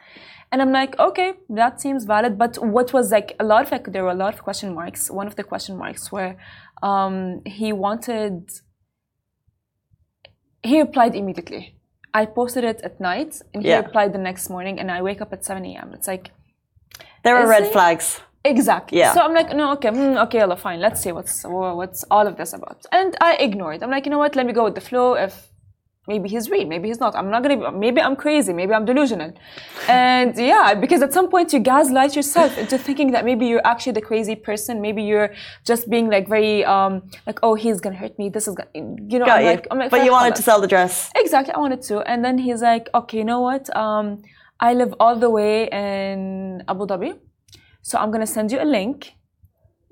and 0.51 0.61
I'm 0.61 0.71
like, 0.71 0.97
okay, 0.99 1.33
that 1.49 1.81
seems 1.81 2.05
valid. 2.05 2.37
But 2.37 2.57
what 2.57 2.93
was 2.93 3.11
like 3.11 3.35
a 3.39 3.43
lot 3.43 3.65
of 3.65 3.71
like 3.71 3.91
there 3.91 4.03
were 4.03 4.11
a 4.11 4.15
lot 4.15 4.33
of 4.33 4.43
question 4.43 4.73
marks. 4.73 5.09
One 5.09 5.27
of 5.27 5.35
the 5.35 5.43
question 5.43 5.77
marks 5.77 6.11
where 6.11 6.37
um, 6.81 7.41
he 7.45 7.73
wanted. 7.73 8.49
He 10.61 10.79
replied 10.79 11.13
immediately. 11.13 11.75
I 12.13 12.25
posted 12.25 12.63
it 12.63 12.81
at 12.81 12.99
night, 12.99 13.41
and 13.53 13.63
he 13.63 13.69
Yeah. 13.69 13.79
replied 13.85 14.13
the 14.13 14.19
next 14.19 14.49
morning, 14.49 14.79
and 14.79 14.91
I 14.91 15.01
wake 15.01 15.21
up 15.21 15.33
at 15.33 15.43
7 15.45 15.65
a.m. 15.65 15.91
It's 15.93 16.07
like 16.07 16.31
There 17.23 17.35
are 17.37 17.47
red 17.47 17.67
flags. 17.71 18.21
Exactly. 18.45 18.97
Yeah. 18.99 19.13
So 19.13 19.21
I'm 19.21 19.33
like, 19.33 19.55
no, 19.55 19.71
okay, 19.73 19.89
mm, 19.89 20.21
okay, 20.25 20.41
Allah, 20.41 20.57
fine. 20.57 20.79
Let's 20.81 20.99
see 21.01 21.13
what's 21.13 21.43
what's 21.79 22.03
all 22.11 22.27
of 22.27 22.35
this 22.35 22.51
about. 22.53 22.85
And 22.91 23.15
I 23.21 23.35
ignored. 23.35 23.81
I'm 23.83 23.89
like, 23.89 24.05
you 24.05 24.11
know 24.11 24.17
what? 24.19 24.35
Let 24.35 24.45
me 24.45 24.53
go 24.53 24.65
with 24.65 24.75
the 24.75 24.81
flow. 24.81 25.13
If 25.13 25.52
maybe 26.07 26.27
he's 26.29 26.49
real, 26.49 26.67
maybe 26.67 26.87
he's 26.89 26.99
not. 26.99 27.15
I'm 27.15 27.29
not 27.29 27.43
gonna. 27.43 27.71
Be, 27.71 27.77
maybe 27.77 28.01
I'm 28.01 28.15
crazy. 28.15 28.51
Maybe 28.53 28.73
I'm 28.73 28.85
delusional. 28.85 29.31
And 29.87 30.35
yeah, 30.37 30.73
because 30.73 31.01
at 31.01 31.13
some 31.13 31.29
point 31.29 31.53
you 31.53 31.59
gaslight 31.59 32.15
yourself 32.15 32.57
into 32.57 32.77
thinking 32.77 33.11
that 33.11 33.23
maybe 33.25 33.45
you're 33.47 33.65
actually 33.65 33.93
the 33.93 34.01
crazy 34.01 34.35
person. 34.35 34.81
Maybe 34.81 35.01
you're 35.03 35.33
just 35.65 35.89
being 35.89 36.09
like 36.09 36.27
very 36.27 36.65
um 36.65 36.93
like, 37.27 37.39
oh, 37.43 37.55
he's 37.55 37.79
gonna 37.79 37.95
hurt 37.95 38.17
me. 38.19 38.29
This 38.29 38.47
is 38.47 38.55
gonna, 38.55 38.69
you 39.11 39.17
know. 39.19 39.25
Got 39.25 39.37
I'm 39.39 39.43
you. 39.45 39.49
like, 39.51 39.67
I'm 39.71 39.77
like, 39.79 39.91
but 39.91 40.03
you 40.05 40.11
wanted 40.11 40.33
Allah." 40.33 40.35
to 40.35 40.43
sell 40.43 40.59
the 40.61 40.67
dress. 40.67 41.09
Exactly, 41.15 41.53
I 41.53 41.59
wanted 41.59 41.81
to. 41.83 41.99
And 42.11 42.23
then 42.25 42.37
he's 42.37 42.61
like, 42.61 42.89
okay, 42.95 43.17
you 43.17 43.25
know 43.25 43.41
what? 43.41 43.63
Um, 43.75 44.21
I 44.59 44.73
live 44.73 44.93
all 44.99 45.15
the 45.15 45.29
way 45.29 45.67
in 45.71 46.63
Abu 46.67 46.85
Dhabi, 46.85 47.19
so 47.81 47.97
I'm 47.97 48.11
gonna 48.11 48.27
send 48.37 48.51
you 48.51 48.59
a 48.61 48.65
link. 48.79 49.13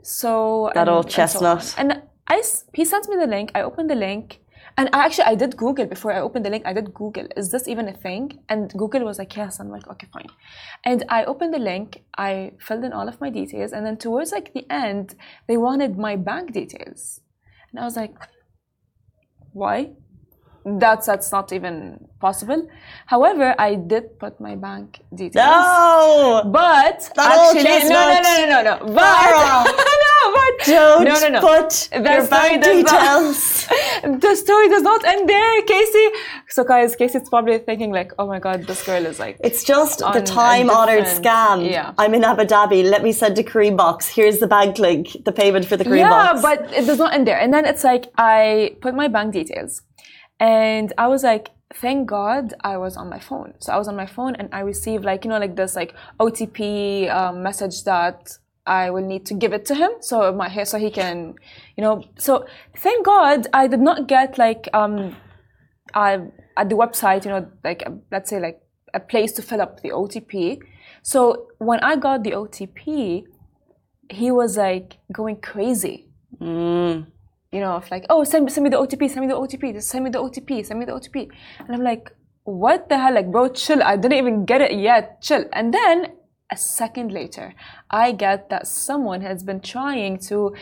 So 0.03 0.71
That 0.73 0.81
and- 0.81 0.89
old 0.89 1.05
and 1.05 1.11
so 1.11 1.15
chestnut. 1.15 1.75
And 1.77 2.01
I, 2.27 2.41
he 2.73 2.85
sends 2.85 3.07
me 3.09 3.15
the 3.17 3.27
link. 3.27 3.51
I 3.55 3.61
open 3.61 3.87
the 3.87 3.95
link, 3.95 4.40
And 4.81 4.89
actually, 4.93 5.25
I 5.25 5.35
did 5.35 5.55
Google 5.57 5.85
before 5.85 6.11
I 6.11 6.21
opened 6.21 6.43
the 6.43 6.49
link. 6.49 6.63
I 6.65 6.73
did 6.73 6.91
Google, 6.91 7.27
is 7.37 7.51
this 7.51 7.67
even 7.67 7.87
a 7.87 7.93
thing? 7.93 8.39
And 8.49 8.73
Google 8.73 9.03
was 9.05 9.19
like, 9.19 9.35
yes. 9.35 9.59
I'm 9.59 9.69
like, 9.69 9.87
okay, 9.87 10.07
fine. 10.11 10.25
And 10.83 11.05
I 11.07 11.23
opened 11.25 11.53
the 11.53 11.59
link. 11.59 12.01
I 12.17 12.53
filled 12.59 12.83
in 12.83 12.91
all 12.91 13.07
of 13.07 13.21
my 13.21 13.29
details, 13.29 13.73
and 13.73 13.85
then 13.85 13.97
towards 13.97 14.31
like 14.31 14.55
the 14.55 14.65
end, 14.71 15.13
they 15.47 15.55
wanted 15.55 15.99
my 15.99 16.15
bank 16.15 16.51
details, 16.53 17.21
and 17.69 17.79
I 17.79 17.83
was 17.83 17.95
like, 17.95 18.15
why? 19.53 19.91
That's 20.65 21.05
that's 21.05 21.31
not 21.31 21.53
even 21.53 22.07
possible. 22.19 22.67
However, 23.05 23.53
I 23.59 23.75
did 23.75 24.17
put 24.17 24.41
my 24.41 24.55
bank 24.55 25.01
details. 25.13 25.45
No, 25.45 26.41
but 26.45 27.07
That 27.15 27.53
actually, 27.53 27.87
no, 27.87 28.01
no, 28.13 28.19
no, 28.25 28.33
no, 28.45 28.61
no, 28.63 28.85
no. 28.85 28.93
But 28.95 29.91
don't 30.65 31.05
no, 31.05 31.13
no, 31.13 31.27
no. 31.29 31.39
put 31.41 31.89
That 31.91 32.13
your 32.17 32.27
bank 32.27 32.61
not- 32.61 32.73
details. 32.75 33.67
the 34.25 34.35
story 34.35 34.67
does 34.69 34.81
not 34.83 35.03
end 35.05 35.27
there, 35.29 35.61
Casey. 35.63 36.07
So, 36.49 36.63
guys, 36.63 36.95
Casey's 36.95 37.29
probably 37.29 37.57
thinking 37.59 37.91
like, 37.91 38.11
"Oh 38.19 38.27
my 38.27 38.39
God, 38.39 38.67
this 38.67 38.85
girl 38.85 39.05
is 39.05 39.19
like." 39.19 39.37
It's 39.43 39.63
just 39.63 40.01
On 40.03 40.13
the 40.13 40.21
time-honored 40.21 41.05
scam. 41.05 41.69
yeah. 41.69 41.93
I'm 41.97 42.13
in 42.13 42.23
Abu 42.23 42.43
Dhabi. 42.43 42.83
Let 42.89 43.03
me 43.03 43.11
send 43.11 43.37
a 43.39 43.43
Careem 43.43 43.77
box. 43.77 44.07
Here's 44.07 44.39
the 44.39 44.47
bank 44.47 44.79
link, 44.79 45.15
the 45.25 45.31
payment 45.31 45.65
for 45.65 45.77
the 45.77 45.85
Careem 45.85 45.99
yeah, 45.99 46.33
box. 46.33 46.41
but 46.41 46.59
it 46.73 46.85
does 46.85 46.97
not 46.99 47.13
end 47.13 47.27
there. 47.27 47.39
And 47.39 47.53
then 47.53 47.65
it's 47.65 47.83
like 47.83 48.05
I 48.17 48.75
put 48.81 48.93
my 48.95 49.07
bank 49.07 49.33
details, 49.33 49.81
and 50.39 50.91
I 50.97 51.07
was 51.07 51.23
like, 51.23 51.49
thank 51.75 52.07
God 52.07 52.53
I 52.63 52.77
was 52.77 52.97
on 52.97 53.09
my 53.09 53.19
phone. 53.19 53.53
So 53.59 53.71
I 53.73 53.77
was 53.77 53.87
on 53.87 53.95
my 53.95 54.05
phone, 54.05 54.35
and 54.35 54.49
I 54.53 54.59
received 54.59 55.05
like 55.05 55.23
you 55.23 55.29
know 55.29 55.39
like 55.39 55.55
this 55.55 55.75
like 55.75 55.93
OTP 56.19 57.09
um, 57.09 57.41
message 57.43 57.83
that 57.85 58.37
I 58.65 58.89
will 58.91 59.05
need 59.05 59.25
to 59.27 59.33
give 59.33 59.53
it 59.53 59.65
to 59.65 59.75
him, 59.75 59.91
so 60.01 60.31
my 60.33 60.47
hair 60.47 60.65
so 60.65 60.77
he 60.77 60.91
can, 60.91 61.35
you 61.75 61.83
know. 61.83 62.03
So 62.17 62.45
thank 62.77 63.05
God 63.05 63.47
I 63.53 63.67
did 63.67 63.79
not 63.79 64.07
get 64.07 64.37
like 64.37 64.69
um, 64.73 65.15
I 65.93 66.19
at 66.57 66.69
the 66.69 66.75
website, 66.75 67.25
you 67.25 67.31
know, 67.31 67.47
like 67.63 67.87
let's 68.11 68.29
say 68.29 68.39
like 68.39 68.61
a 68.93 68.99
place 68.99 69.31
to 69.33 69.41
fill 69.41 69.61
up 69.61 69.81
the 69.81 69.89
OTP. 69.89 70.59
So 71.01 71.47
when 71.57 71.79
I 71.79 71.95
got 71.95 72.23
the 72.23 72.31
OTP, 72.31 73.23
he 74.09 74.31
was 74.31 74.57
like 74.57 74.97
going 75.11 75.37
crazy. 75.41 76.07
You 77.53 77.59
know, 77.59 77.73
of 77.73 77.91
like, 77.91 78.05
oh, 78.09 78.23
send, 78.23 78.49
send 78.51 78.63
me 78.63 78.69
the 78.69 78.77
OTP, 78.77 79.09
send 79.09 79.21
me 79.21 79.27
the 79.27 79.37
OTP, 79.37 79.73
just 79.73 79.89
send 79.89 80.05
me 80.05 80.09
the 80.09 80.19
OTP, 80.19 80.65
send 80.65 80.79
me 80.79 80.85
the 80.85 80.93
OTP. 80.93 81.29
And 81.59 81.75
I'm 81.75 81.83
like, 81.83 82.09
what 82.43 82.87
the 82.89 82.97
hell? 82.97 83.13
Like, 83.13 83.29
bro, 83.29 83.49
chill. 83.49 83.83
I 83.83 83.97
didn't 83.97 84.17
even 84.17 84.45
get 84.45 84.61
it 84.61 84.73
yet. 84.79 85.21
Chill. 85.21 85.45
And 85.51 85.73
then 85.73 86.13
a 86.51 86.57
second 86.57 87.11
later, 87.11 87.53
I 87.89 88.11
get 88.11 88.49
that 88.49 88.67
someone 88.67 89.21
has 89.21 89.43
been 89.43 89.61
trying 89.61 90.17
to 90.29 90.53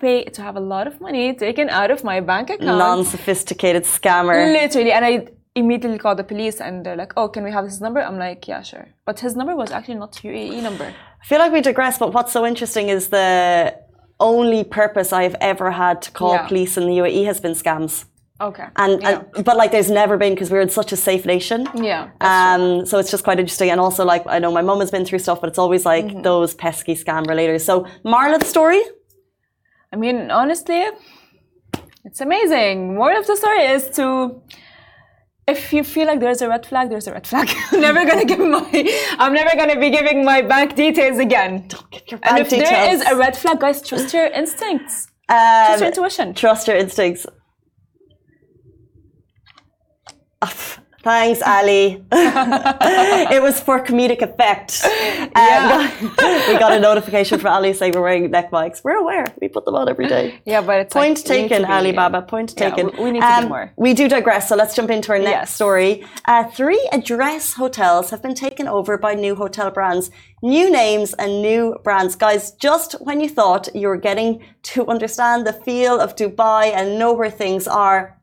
pay 0.00 0.24
to 0.24 0.42
have 0.42 0.56
a 0.56 0.60
lot 0.60 0.86
of 0.86 1.00
money 1.00 1.34
taken 1.34 1.68
out 1.68 1.90
of 1.90 2.02
my 2.02 2.20
bank 2.20 2.50
account. 2.50 2.78
Non-sophisticated 2.78 3.84
scammer. 3.84 4.52
Literally, 4.52 4.92
and 4.92 5.04
I 5.04 5.26
immediately 5.54 5.98
call 5.98 6.14
the 6.16 6.24
police, 6.24 6.60
and 6.60 6.84
they're 6.84 6.96
like, 6.96 7.12
"Oh, 7.16 7.28
can 7.28 7.44
we 7.44 7.52
have 7.52 7.64
his 7.64 7.80
number?" 7.80 8.00
I'm 8.00 8.18
like, 8.18 8.48
"Yeah, 8.48 8.62
sure." 8.62 8.86
But 9.04 9.20
his 9.20 9.36
number 9.36 9.54
was 9.54 9.70
actually 9.70 9.96
not 10.04 10.12
UAE 10.24 10.60
number. 10.62 10.86
I 11.22 11.24
feel 11.26 11.38
like 11.38 11.52
we 11.52 11.60
digress, 11.60 11.98
but 11.98 12.12
what's 12.14 12.32
so 12.32 12.44
interesting 12.44 12.88
is 12.88 13.08
the 13.08 13.74
only 14.20 14.64
purpose 14.64 15.12
I've 15.12 15.36
ever 15.40 15.70
had 15.70 16.02
to 16.02 16.10
call 16.10 16.34
Yeah. 16.34 16.46
police 16.48 16.76
in 16.76 16.86
the 16.86 16.96
UAE 17.02 17.24
has 17.24 17.40
been 17.40 17.52
scams. 17.52 18.04
Okay. 18.48 18.66
And, 18.82 18.92
yeah. 19.02 19.22
and 19.36 19.44
but 19.48 19.56
like 19.60 19.70
there's 19.74 19.90
never 19.90 20.14
been 20.22 20.32
because 20.34 20.50
we're 20.52 20.60
in 20.68 20.72
such 20.80 20.90
a 20.92 20.96
safe 21.08 21.24
nation. 21.34 21.60
yeah. 21.90 22.02
Um, 22.20 22.84
so 22.88 22.98
it's 23.00 23.10
just 23.14 23.24
quite 23.28 23.38
interesting, 23.42 23.70
and 23.70 23.80
also 23.86 24.02
like 24.12 24.22
I 24.26 24.38
know 24.42 24.52
my 24.58 24.62
mum 24.68 24.80
has 24.84 24.90
been 24.96 25.04
through 25.08 25.20
stuff, 25.26 25.38
but 25.40 25.48
it's 25.50 25.58
always 25.64 25.84
like 25.92 26.04
Mm-hmm. 26.06 26.22
those 26.30 26.50
pesky 26.54 26.94
scam 27.02 27.22
relators. 27.32 27.62
So 27.70 27.74
Marla, 28.04 28.38
the 28.38 28.44
story. 28.56 28.82
I 29.92 29.96
mean, 29.96 30.30
honestly, 30.40 30.82
it's 32.04 32.20
amazing. 32.20 32.94
Moral 32.96 33.18
of 33.20 33.26
the 33.26 33.36
story 33.36 33.64
is 33.76 33.82
to. 33.96 34.06
If 35.46 35.74
you 35.74 35.84
feel 35.84 36.06
like 36.06 36.20
there's 36.20 36.40
a 36.40 36.48
red 36.48 36.64
flag, 36.64 36.88
there's 36.88 37.06
a 37.06 37.12
red 37.12 37.26
flag. 37.26 37.48
I'm 37.72 37.80
never 37.88 38.02
gonna 38.10 38.24
give 38.24 38.38
my. 38.40 38.66
I'm 39.18 39.34
never 39.40 39.54
gonna 39.56 39.78
be 39.78 39.90
giving 39.90 40.24
my 40.24 40.40
bank 40.42 40.74
details 40.74 41.18
again. 41.18 41.52
Don't 41.68 41.90
Give 41.90 42.02
your 42.12 42.20
And 42.22 42.36
bank 42.36 42.40
if 42.40 42.50
there 42.50 42.60
details. 42.60 43.02
is 43.02 43.06
a 43.12 43.14
red 43.24 43.36
flag, 43.36 43.60
guys, 43.60 43.78
trust 43.88 44.14
your 44.14 44.26
instincts. 44.26 45.08
Um, 45.28 45.36
Trust 45.66 45.80
your 45.80 45.88
intuition. 45.88 46.34
Trust 46.34 46.68
your 46.68 46.76
instincts. 46.76 47.26
Thanks, 51.04 51.42
Ali. 51.42 52.02
it 52.12 53.42
was 53.42 53.60
for 53.60 53.78
comedic 53.84 54.22
effect. 54.22 54.80
Uh, 55.36 55.90
we 56.48 56.58
got 56.58 56.72
a 56.72 56.80
notification 56.80 57.38
from 57.38 57.52
Ali 57.52 57.74
saying 57.74 57.92
we're 57.94 58.00
wearing 58.00 58.30
neck 58.30 58.50
mics. 58.50 58.82
We're 58.82 58.96
aware. 58.96 59.26
We 59.38 59.48
put 59.48 59.66
them 59.66 59.74
on 59.74 59.90
every 59.90 60.08
day. 60.08 60.40
Yeah, 60.46 60.62
but 60.62 60.80
it's 60.80 60.94
Point 60.94 61.18
like, 61.18 61.26
taken, 61.26 61.66
Alibaba. 61.66 62.22
Point 62.22 62.54
Yeah, 62.56 62.70
taken. 62.70 62.86
we- 62.96 63.04
we 63.04 63.10
need 63.10 63.20
to 63.20 63.36
do 63.42 63.48
more. 63.50 63.70
We 63.76 63.92
do 63.92 64.08
digress, 64.08 64.48
so 64.48 64.56
let's 64.56 64.74
jump 64.74 64.90
into 64.90 65.12
our 65.12 65.18
next 65.18 65.30
Yes. 65.50 65.54
story. 65.54 66.06
Uh, 66.24 66.44
three 66.44 66.82
address 66.90 67.52
hotels 67.52 68.08
have 68.08 68.22
been 68.22 68.34
taken 68.34 68.66
over 68.66 68.96
by 68.96 69.12
new 69.14 69.34
hotel 69.34 69.70
brands. 69.70 70.10
New 70.42 70.70
names 70.70 71.12
and 71.22 71.42
new 71.42 71.76
brands. 71.84 72.16
Guys, 72.16 72.52
just 72.52 72.94
when 73.06 73.20
you 73.20 73.28
thought 73.28 73.68
you 73.74 73.88
were 73.88 73.98
getting 74.08 74.42
to 74.72 74.86
understand 74.86 75.46
the 75.46 75.52
feel 75.52 76.00
of 76.00 76.16
Dubai 76.16 76.72
and 76.74 76.98
know 76.98 77.12
where 77.12 77.30
things 77.30 77.68
are, 77.68 78.16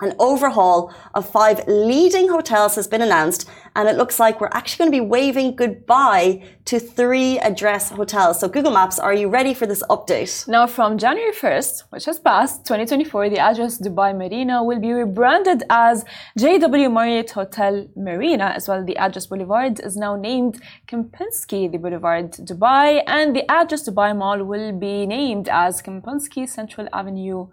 an 0.00 0.14
overhaul 0.18 0.92
of 1.14 1.28
five 1.28 1.66
leading 1.66 2.28
hotels 2.28 2.74
has 2.74 2.86
been 2.86 3.00
announced, 3.00 3.48
and 3.74 3.88
it 3.88 3.96
looks 3.96 4.20
like 4.20 4.40
we're 4.40 4.48
actually 4.52 4.78
going 4.78 4.92
to 4.92 5.00
be 5.00 5.00
waving 5.00 5.56
goodbye 5.56 6.42
to 6.66 6.78
three 6.78 7.38
address 7.38 7.88
hotels. 7.90 8.40
So, 8.40 8.48
Google 8.48 8.72
Maps, 8.72 8.98
are 8.98 9.14
you 9.14 9.28
ready 9.28 9.54
for 9.54 9.66
this 9.66 9.82
update? 9.88 10.46
Now, 10.48 10.66
from 10.66 10.98
January 10.98 11.32
1st, 11.32 11.84
which 11.90 12.04
has 12.04 12.18
passed, 12.18 12.66
2024, 12.66 13.30
the 13.30 13.38
address 13.38 13.80
Dubai 13.80 14.14
Marina 14.14 14.62
will 14.62 14.80
be 14.80 14.92
rebranded 14.92 15.62
as 15.70 16.04
JW 16.38 16.92
Marriott 16.92 17.30
Hotel 17.30 17.88
Marina, 17.96 18.52
as 18.54 18.68
well. 18.68 18.84
The 18.84 18.98
address 18.98 19.26
Boulevard 19.26 19.80
is 19.80 19.96
now 19.96 20.14
named 20.14 20.60
Kempinski, 20.88 21.72
the 21.72 21.78
Boulevard 21.78 22.32
Dubai, 22.32 23.02
and 23.06 23.34
the 23.34 23.50
address 23.50 23.88
Dubai 23.88 24.14
Mall 24.14 24.44
will 24.44 24.72
be 24.78 25.06
named 25.06 25.48
as 25.48 25.80
Kempinski 25.80 26.46
Central 26.46 26.86
Avenue, 26.92 27.48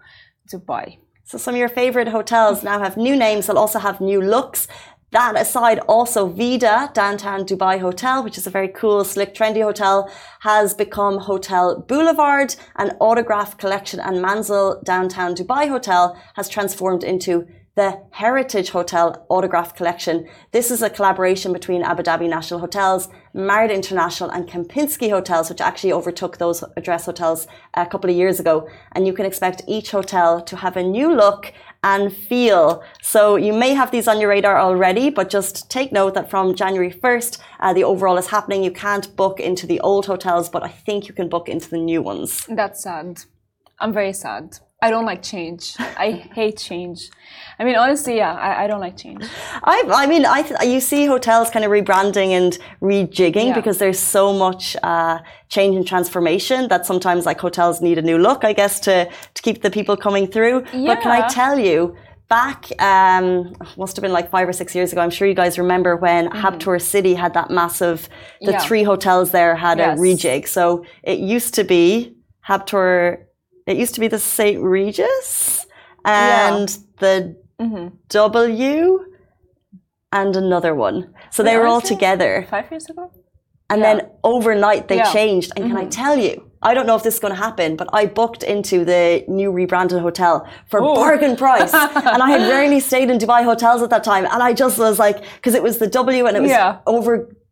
Dubai. 0.52 0.98
So 1.26 1.38
some 1.38 1.54
of 1.54 1.58
your 1.58 1.70
favorite 1.70 2.08
hotels 2.08 2.62
now 2.62 2.78
have 2.80 2.98
new 2.98 3.16
names. 3.16 3.46
They'll 3.46 3.56
also 3.56 3.78
have 3.78 3.98
new 3.98 4.20
looks. 4.20 4.68
That 5.14 5.40
aside, 5.40 5.78
also 5.86 6.26
Vida 6.26 6.90
Downtown 6.92 7.44
Dubai 7.44 7.78
Hotel, 7.78 8.24
which 8.24 8.36
is 8.36 8.48
a 8.48 8.50
very 8.50 8.66
cool, 8.66 9.04
slick, 9.04 9.32
trendy 9.32 9.62
hotel, 9.62 10.10
has 10.40 10.74
become 10.74 11.18
Hotel 11.18 11.78
Boulevard. 11.86 12.56
And 12.74 12.96
Autograph 12.98 13.56
Collection 13.56 14.00
and 14.00 14.16
Manzil 14.16 14.82
Downtown 14.82 15.36
Dubai 15.36 15.68
Hotel 15.68 16.20
has 16.34 16.48
transformed 16.48 17.04
into 17.04 17.46
the 17.76 18.00
Heritage 18.10 18.70
Hotel 18.70 19.24
Autograph 19.28 19.76
Collection. 19.76 20.28
This 20.50 20.72
is 20.72 20.82
a 20.82 20.90
collaboration 20.90 21.52
between 21.52 21.82
Abu 21.82 22.02
Dhabi 22.02 22.28
National 22.28 22.60
Hotels, 22.60 23.08
Marriott 23.32 23.72
International, 23.72 24.30
and 24.30 24.48
Kempinski 24.48 25.10
Hotels, 25.10 25.48
which 25.48 25.60
actually 25.60 25.92
overtook 25.92 26.38
those 26.38 26.62
address 26.76 27.06
hotels 27.06 27.48
a 27.74 27.84
couple 27.86 28.10
of 28.10 28.16
years 28.16 28.38
ago. 28.38 28.68
And 28.92 29.06
you 29.06 29.12
can 29.12 29.26
expect 29.26 29.62
each 29.66 29.90
hotel 29.90 30.40
to 30.42 30.56
have 30.56 30.76
a 30.76 30.82
new 30.82 31.12
look 31.12 31.52
and 31.84 32.12
feel. 32.12 32.82
So 33.02 33.36
you 33.36 33.52
may 33.52 33.74
have 33.74 33.90
these 33.90 34.08
on 34.08 34.18
your 34.18 34.30
radar 34.30 34.58
already, 34.58 35.10
but 35.10 35.28
just 35.28 35.70
take 35.70 35.92
note 35.92 36.14
that 36.14 36.30
from 36.30 36.54
January 36.54 36.90
1st, 36.90 37.38
uh, 37.60 37.72
the 37.74 37.84
overall 37.84 38.16
is 38.16 38.28
happening. 38.28 38.64
You 38.64 38.72
can't 38.72 39.14
book 39.14 39.38
into 39.38 39.66
the 39.66 39.80
old 39.80 40.06
hotels, 40.06 40.48
but 40.48 40.64
I 40.64 40.68
think 40.68 41.08
you 41.08 41.14
can 41.14 41.28
book 41.28 41.48
into 41.48 41.68
the 41.68 41.78
new 41.78 42.00
ones. 42.00 42.46
That's 42.48 42.82
sad. 42.82 43.20
I'm 43.78 43.92
very 43.92 44.14
sad. 44.14 44.58
I 44.86 44.90
don't 44.92 45.06
like 45.12 45.22
change. 45.34 45.62
I 46.06 46.08
hate 46.38 46.56
change. 46.70 46.98
I 47.58 47.62
mean, 47.66 47.76
honestly, 47.84 48.14
yeah, 48.22 48.34
I, 48.48 48.50
I 48.62 48.66
don't 48.70 48.80
like 48.86 48.96
change. 49.04 49.22
I, 49.74 49.76
I 50.02 50.06
mean, 50.12 50.24
I 50.38 50.40
th- 50.42 50.60
you 50.74 50.80
see 50.80 51.02
hotels 51.14 51.46
kind 51.54 51.64
of 51.66 51.70
rebranding 51.70 52.30
and 52.38 52.50
rejigging 52.90 53.46
Yeah. 53.48 53.54
because 53.60 53.78
there's 53.78 53.98
so 54.16 54.24
much 54.46 54.76
uh, 54.82 55.16
change 55.54 55.74
and 55.76 55.86
transformation 55.94 56.68
that 56.72 56.84
sometimes 56.90 57.24
like 57.30 57.40
hotels 57.40 57.80
need 57.86 57.96
a 57.98 58.02
new 58.10 58.18
look, 58.18 58.40
I 58.50 58.52
guess, 58.60 58.74
to 58.86 58.94
to 59.36 59.40
keep 59.46 59.58
the 59.66 59.70
people 59.78 59.96
coming 60.06 60.26
through. 60.34 60.56
But 60.88 60.96
can 61.02 61.12
I 61.20 61.22
tell 61.40 61.56
you? 61.68 61.78
Back, 62.40 62.60
um, 62.92 63.26
must 63.82 63.94
have 63.96 64.02
been 64.06 64.16
like 64.20 64.28
five 64.36 64.46
or 64.50 64.54
six 64.62 64.68
years 64.74 64.90
ago. 64.92 65.00
I'm 65.04 65.14
sure 65.16 65.26
you 65.32 65.38
guys 65.42 65.54
remember 65.64 65.92
when 66.06 66.22
Habtoor 66.42 66.78
City 66.80 67.14
had 67.24 67.32
that 67.38 67.48
massive. 67.60 67.98
The. 68.40 68.52
Yeah. 68.52 68.66
three 68.66 68.82
hotels 68.92 69.26
there 69.38 69.54
had 69.66 69.76
Yes. 69.78 69.98
a 69.98 70.02
rejig. 70.06 70.42
So 70.48 70.62
it 71.12 71.18
used 71.36 71.52
to 71.58 71.64
be 71.74 71.84
Habtoor. 72.48 73.18
It 73.66 73.76
used 73.76 73.94
to 73.94 74.00
be 74.00 74.08
the 74.08 74.18
St. 74.18 74.60
Regis 74.62 75.66
and 76.04 76.68
the 76.98 77.36
Mm-hmm. 77.60 77.86
W 78.08 79.04
and 80.10 80.36
another 80.36 80.74
one. 80.74 81.14
So 81.30 81.44
they 81.44 81.56
were 81.56 81.66
all 81.66 81.80
together. 81.80 82.46
Five 82.50 82.68
years 82.70 82.86
ago? 82.90 83.12
And 83.70 83.80
Yeah. 83.80 83.86
then 83.94 84.10
overnight 84.24 84.88
they 84.88 84.96
Yeah. 84.96 85.04
Mm-hmm. 85.04 85.12
changed. 85.12 85.52
And 85.56 85.66
can 85.68 85.76
I 85.76 85.86
tell 85.86 86.16
you, 86.18 86.50
I 86.62 86.74
don't 86.74 86.86
know 86.88 86.96
if 86.96 87.04
this 87.04 87.14
is 87.14 87.20
going 87.20 87.32
to 87.32 87.40
happen, 87.48 87.76
but 87.76 87.88
I 87.92 88.06
booked 88.06 88.42
into 88.42 88.84
the 88.84 89.24
new 89.28 89.52
rebranded 89.52 90.00
hotel 90.00 90.34
for 90.70 90.80
Oh. 90.82 90.94
bargain 90.96 91.36
price. 91.36 91.72
and 92.12 92.20
I 92.26 92.30
had 92.34 92.42
rarely 92.50 92.80
stayed 92.80 93.08
in 93.08 93.18
Dubai 93.18 93.44
hotels 93.44 93.80
at 93.82 93.90
that 93.90 94.02
time. 94.02 94.24
And 94.32 94.42
I 94.42 94.52
just 94.52 94.76
was 94.78 94.98
like, 94.98 95.18
because 95.36 95.54
it 95.54 95.62
was 95.62 95.78
the 95.78 95.86
W 95.86 96.26
and 96.26 96.36
it 96.36 96.42
was 96.42 96.50
Yeah. 96.50 96.78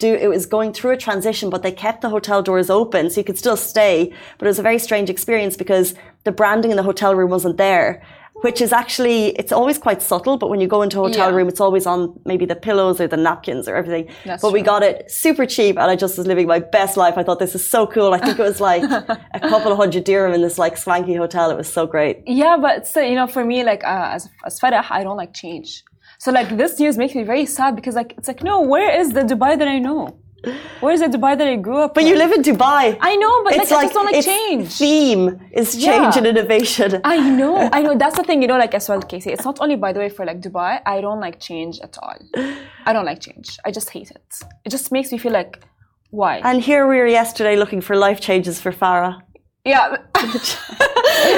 Overdue. 0.04 0.24
It 0.24 0.28
was 0.28 0.46
going 0.46 0.72
through 0.72 0.92
a 0.92 0.96
transition, 0.96 1.50
but 1.50 1.62
they 1.62 1.72
kept 1.72 2.00
the 2.02 2.08
hotel 2.10 2.42
doors 2.42 2.70
open 2.70 3.10
so 3.10 3.20
you 3.20 3.24
could 3.24 3.38
still 3.38 3.56
stay. 3.56 4.12
But 4.38 4.46
it 4.46 4.50
was 4.50 4.58
a 4.58 4.62
very 4.62 4.78
strange 4.78 5.10
experience 5.10 5.56
because 5.56 5.94
the 6.24 6.32
branding 6.32 6.70
in 6.70 6.76
the 6.76 6.82
hotel 6.82 7.14
room 7.14 7.30
wasn't 7.30 7.56
there. 7.56 8.02
which 8.46 8.60
is 8.66 8.72
actually 8.72 9.20
it's 9.40 9.52
always 9.52 9.78
quite 9.86 10.00
subtle 10.02 10.36
but 10.42 10.48
when 10.50 10.60
you 10.62 10.66
go 10.76 10.80
into 10.82 10.96
a 11.00 11.02
hotel 11.08 11.28
Yeah. 11.28 11.36
room 11.36 11.48
it's 11.52 11.60
always 11.66 11.86
on 11.92 12.00
maybe 12.30 12.44
the 12.52 12.56
pillows 12.66 12.96
or 13.02 13.06
the 13.14 13.20
napkins 13.28 13.64
or 13.68 13.74
everything 13.80 14.04
That's 14.28 14.42
but 14.42 14.50
we 14.56 14.60
got 14.72 14.82
it 14.88 14.96
super 15.24 15.44
cheap 15.54 15.74
and 15.80 15.88
i 15.92 15.96
just 16.04 16.14
was 16.18 16.26
living 16.32 16.46
my 16.54 16.60
best 16.78 16.94
life 17.04 17.14
i 17.20 17.22
thought 17.24 17.40
this 17.46 17.54
is 17.58 17.64
so 17.76 17.80
cool 17.94 18.10
i 18.18 18.18
think 18.24 18.36
it 18.42 18.46
was 18.52 18.60
like 18.70 18.82
a 19.38 19.40
couple 19.52 19.70
of 19.72 19.78
hundred 19.82 20.02
dirham 20.10 20.32
in 20.38 20.40
this 20.46 20.56
like 20.64 20.74
swanky 20.84 21.14
hotel 21.24 21.46
it 21.54 21.58
was 21.62 21.70
so 21.78 21.82
great 21.94 22.14
Yeah, 22.42 22.56
but 22.66 22.78
so, 22.92 22.98
you 23.10 23.16
know, 23.20 23.28
for 23.36 23.44
me, 23.52 23.58
like 23.72 23.82
uh, 23.94 24.16
as 24.16 24.22
as 24.48 24.54
Farah, 24.60 24.84
I 24.98 25.00
don't 25.06 25.20
like 25.22 25.32
change. 25.44 25.68
So 26.22 26.30
like 26.30 26.56
this 26.56 26.78
news 26.78 26.96
makes 27.02 27.14
me 27.18 27.24
very 27.24 27.46
sad 27.46 27.74
because 27.78 27.96
like 28.00 28.14
it's 28.16 28.28
like 28.28 28.42
no, 28.48 28.60
where 28.72 28.90
is 29.00 29.08
the 29.12 29.22
Dubai 29.30 29.58
that 29.60 29.66
I 29.76 29.80
know? 29.86 30.00
Where 30.82 30.92
is 30.96 31.00
the 31.00 31.08
Dubai 31.16 31.32
that 31.38 31.48
I 31.54 31.56
grew 31.56 31.78
up? 31.84 31.94
but 31.96 32.04
you 32.04 32.14
live 32.22 32.32
in 32.36 32.42
dubai 32.48 32.84
I 33.00 33.16
know, 33.22 33.32
but 33.44 33.50
like, 33.52 33.62
it's 33.62 33.72
I 33.72 33.82
just 33.82 33.94
don't 33.94 34.12
like 34.12 34.24
change. 34.24 34.68
theme 34.82 35.24
is 35.60 35.68
change 35.86 36.14
Yeah. 36.14 36.18
and 36.18 36.26
innovation 36.32 37.00
I 37.16 37.18
know, 37.38 37.54
I 37.76 37.80
know. 37.84 37.94
That's 38.02 38.16
the 38.20 38.24
thing, 38.28 38.38
you 38.42 38.48
know, 38.50 38.60
like 38.64 38.74
as 38.80 38.88
well, 38.88 39.02
Casey. 39.10 39.30
It's 39.34 39.46
not 39.50 39.58
only, 39.62 39.76
by 39.84 39.90
the 39.94 40.00
way, 40.02 40.10
for 40.16 40.24
like 40.30 40.40
Dubai. 40.46 40.72
I 40.94 40.96
don't 41.04 41.20
like 41.26 41.36
change 41.50 41.74
at 41.86 41.94
all. 42.02 42.18
I 42.88 42.90
don't 42.94 43.08
like 43.10 43.20
change. 43.28 43.48
I 43.66 43.72
just 43.78 43.88
hate 43.96 44.10
it. 44.18 44.28
It 44.66 44.70
just 44.76 44.86
makes 44.96 45.08
me 45.12 45.18
feel 45.24 45.34
like, 45.40 45.52
why? 46.20 46.34
and 46.50 46.56
here 46.68 46.82
we 46.90 46.96
were 47.02 47.12
yesterday 47.22 47.56
looking 47.62 47.80
for 47.80 47.94
life 48.06 48.20
changes 48.28 48.60
for 48.64 48.70
farah 48.82 49.14
yeah, 49.64 49.96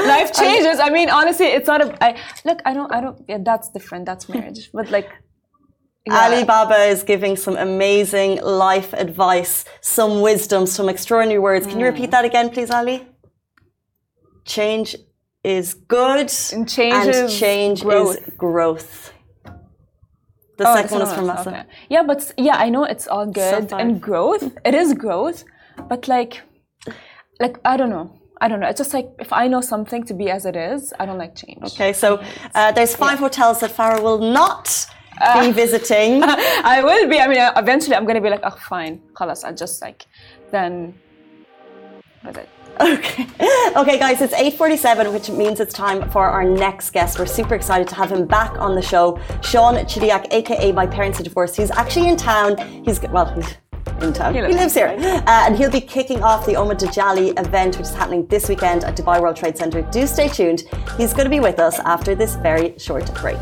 life 0.07 0.33
changes. 0.43 0.81
I 0.81 0.91
mean, 0.91 1.11
honestly, 1.11 1.47
it's 1.47 1.67
not 1.67 1.81
a. 1.83 2.05
I 2.05 2.19
look. 2.45 2.61
I 2.65 2.73
don't. 2.75 2.93
I 2.93 3.01
don't. 3.01 3.23
Yeah, 3.29 3.39
that's 3.43 3.69
different. 3.71 4.07
That's 4.07 4.29
marriage. 4.29 4.71
But 4.73 4.91
like, 4.91 5.11
yeah. 6.07 6.25
Alibaba 6.25 6.85
is 6.85 7.03
giving 7.03 7.37
some 7.37 7.57
amazing 7.57 8.41
life 8.43 8.93
advice, 8.95 9.65
some 9.81 10.21
wisdom, 10.21 10.67
some 10.67 10.89
extraordinary 10.89 11.39
words. 11.41 11.67
Can 11.67 11.79
you 11.81 11.87
repeat 11.87 12.09
mm. 12.09 12.13
that 12.13 12.25
again, 12.25 12.51
please, 12.51 12.71
Ali? 12.71 13.07
Change 14.45 14.97
is 15.43 15.75
good, 15.75 16.33
And 16.53 16.69
change 16.69 16.95
and 16.95 17.09
is 17.11 17.39
change 17.39 17.83
growth. 17.83 18.17
is 18.17 18.35
growth. 18.37 19.13
The 20.57 20.69
Oh, 20.69 20.77
second 20.77 20.99
one 20.99 21.09
is 21.09 21.13
from 21.13 21.27
Massa. 21.27 21.51
okay. 21.51 21.63
Yeah, 21.91 22.03
but 22.03 22.33
yeah, 22.39 22.57
I 22.57 22.69
know 22.71 22.85
it's 22.85 23.07
all 23.07 23.27
good 23.27 23.73
and 23.73 24.01
growth. 24.01 24.45
It 24.65 24.75
is 24.75 24.95
growth, 24.95 25.45
but 25.89 26.07
like, 26.09 26.43
like 27.41 27.59
I 27.65 27.77
don't 27.77 27.91
know. 27.91 28.11
I 28.41 28.49
don't 28.49 28.61
know. 28.61 28.69
It's 28.69 28.79
just 28.79 28.93
like 28.93 29.09
if 29.19 29.33
I 29.33 29.49
know 29.49 29.61
something 29.61 30.05
to 30.05 30.15
be 30.15 30.31
as 30.31 30.45
it 30.45 30.57
is, 30.57 30.93
I 30.99 31.07
don't 31.07 31.19
like 31.19 31.35
change. 31.35 31.63
Okay, 31.63 31.93
so 31.93 32.23
uh, 32.55 32.73
there's 32.73 32.95
five 32.95 33.19
yeah. 33.19 33.27
hotels 33.27 33.61
that 33.61 33.71
Farah 33.71 34.03
will 34.03 34.19
not 34.19 34.87
uh, 35.21 35.47
be 35.47 35.53
visiting. 35.53 36.23
I 36.25 36.83
will 36.83 37.09
be. 37.09 37.19
I 37.21 37.29
mean, 37.29 37.39
uh, 37.39 37.53
eventually 37.57 37.97
I'm 37.97 38.07
gonna 38.07 38.21
be 38.21 38.31
like, 38.31 38.43
oh, 38.45 38.57
fine, 38.69 39.01
خلاص. 39.15 39.45
I 39.45 39.53
just 39.53 39.81
like 39.83 40.07
then. 40.51 40.95
Okay. 42.27 42.47
Okay, 43.77 43.99
guys, 43.99 44.21
it's 44.21 44.35
8.47, 44.35 45.13
which 45.13 45.31
means 45.31 45.61
it's 45.61 45.73
time 45.73 46.09
for 46.11 46.27
our 46.27 46.45
next 46.45 46.91
guest. 46.91 47.19
We're 47.19 47.27
super 47.27 47.55
excited 47.55 47.89
to 47.89 47.95
have 47.95 48.11
him 48.11 48.27
back 48.27 48.53
on 48.59 48.75
the 48.75 48.83
show. 48.83 49.19
Sean 49.43 49.75
Chidiak, 49.77 50.33
aka 50.33 50.73
My 50.73 50.87
Parents 50.87 51.21
Are 51.21 51.23
Divorced. 51.23 51.57
He's 51.57 51.71
actually 51.71 52.09
in 52.09 52.17
town. 52.17 52.57
He's, 52.85 53.01
well, 53.03 53.27
he's 53.35 53.57
in 54.01 54.13
town. 54.13 54.35
He 54.35 54.41
lives 54.43 54.57
lives 54.57 54.75
here. 54.75 54.89
Uh, 54.89 55.47
and 55.47 55.57
he'll 55.57 55.71
be 55.71 55.81
kicking 55.81 56.23
off 56.23 56.47
the 56.47 56.53
Omid 56.53 56.81
Djalili 56.81 57.39
event, 57.39 57.77
which 57.77 57.87
is 57.87 57.95
happening 57.95 58.27
this 58.27 58.49
weekend 58.49 58.85
at 58.85 58.97
Dubai 58.97 59.21
World 59.21 59.37
Trade 59.37 59.57
Center. 59.57 59.83
Do 59.83 60.07
stay 60.07 60.29
tuned. 60.29 60.65
He's 60.97 61.13
going 61.13 61.25
to 61.25 61.31
be 61.31 61.41
with 61.41 61.59
us 61.59 61.79
after 61.81 62.15
this 62.15 62.37
very 62.37 62.79
short 62.79 63.13
break. 63.15 63.39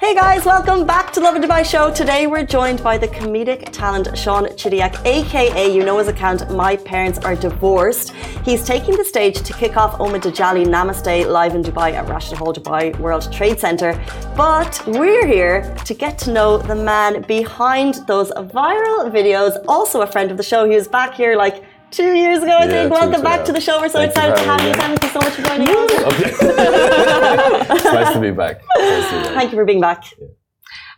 Hey 0.00 0.14
guys, 0.14 0.44
welcome 0.44 0.86
back 0.86 1.12
to 1.14 1.20
Lovin 1.20 1.42
Dubai 1.42 1.64
Show. 1.64 1.92
Today 1.92 2.26
we're 2.26 2.44
joined 2.44 2.82
by 2.82 2.96
the 2.96 3.08
comedic 3.08 3.70
talent 3.72 4.16
Sean 4.16 4.44
Chidiak, 4.44 5.04
aka 5.04 5.74
you 5.74 5.84
know 5.84 5.98
his 5.98 6.08
account 6.08 6.50
My 6.50 6.76
Parents 6.76 7.18
Are 7.20 7.34
Divorced. 7.34 8.10
He's 8.44 8.62
taking 8.64 8.96
the 8.96 9.04
stage 9.04 9.42
to 9.42 9.52
kick 9.52 9.76
off 9.76 9.98
Omid 9.98 10.22
Djalili 10.22 10.66
Namaste 10.66 11.26
live 11.26 11.54
in 11.54 11.62
Dubai 11.62 11.92
at 11.92 12.08
Rashid 12.08 12.38
Hall 12.38 12.54
Dubai 12.54 12.96
World 12.98 13.32
Trade 13.32 13.58
Center. 13.58 13.92
But 14.36 14.80
we're 14.86 15.26
here 15.26 15.74
to 15.84 15.94
get 15.94 16.18
to 16.20 16.32
know 16.32 16.58
the 16.58 16.76
man 16.76 17.22
behind 17.22 17.94
those 18.06 18.30
viral 18.30 19.10
videos. 19.10 19.62
Also 19.66 20.02
a 20.02 20.06
friend 20.06 20.30
of 20.30 20.36
the 20.36 20.42
show. 20.42 20.68
He 20.68 20.76
was 20.76 20.88
back 20.88 21.14
here 21.14 21.36
like 21.36 21.64
two 21.90 22.14
years 22.14 22.42
ago, 22.42 22.52
I 22.52 22.64
Yeah, 22.64 22.70
think. 22.70 22.92
Welcome 22.92 23.22
back 23.22 23.40
ago. 23.40 23.46
to 23.46 23.52
the 23.52 23.60
show. 23.60 23.80
We're 23.80 23.88
so 23.88 23.98
Thank 23.98 24.10
excited 24.10 24.36
to 24.36 24.42
have 24.42 24.62
you. 24.62 24.74
Thank 24.74 25.02
you 25.02 25.08
so 25.10 25.18
much 25.20 25.32
for 25.34 25.42
joining 25.42 25.68
us. 25.68 25.90
Okay. 26.12 26.30
it's 27.74 27.84
nice 27.84 28.12
to 28.14 28.20
be 28.20 28.30
back. 28.30 28.60
Nice 28.78 29.08
to 29.10 29.16
be 29.18 29.22
back. 29.24 29.34
Thank 29.34 29.52
you 29.52 29.58
for 29.58 29.64
being 29.64 29.80
back. 29.80 30.04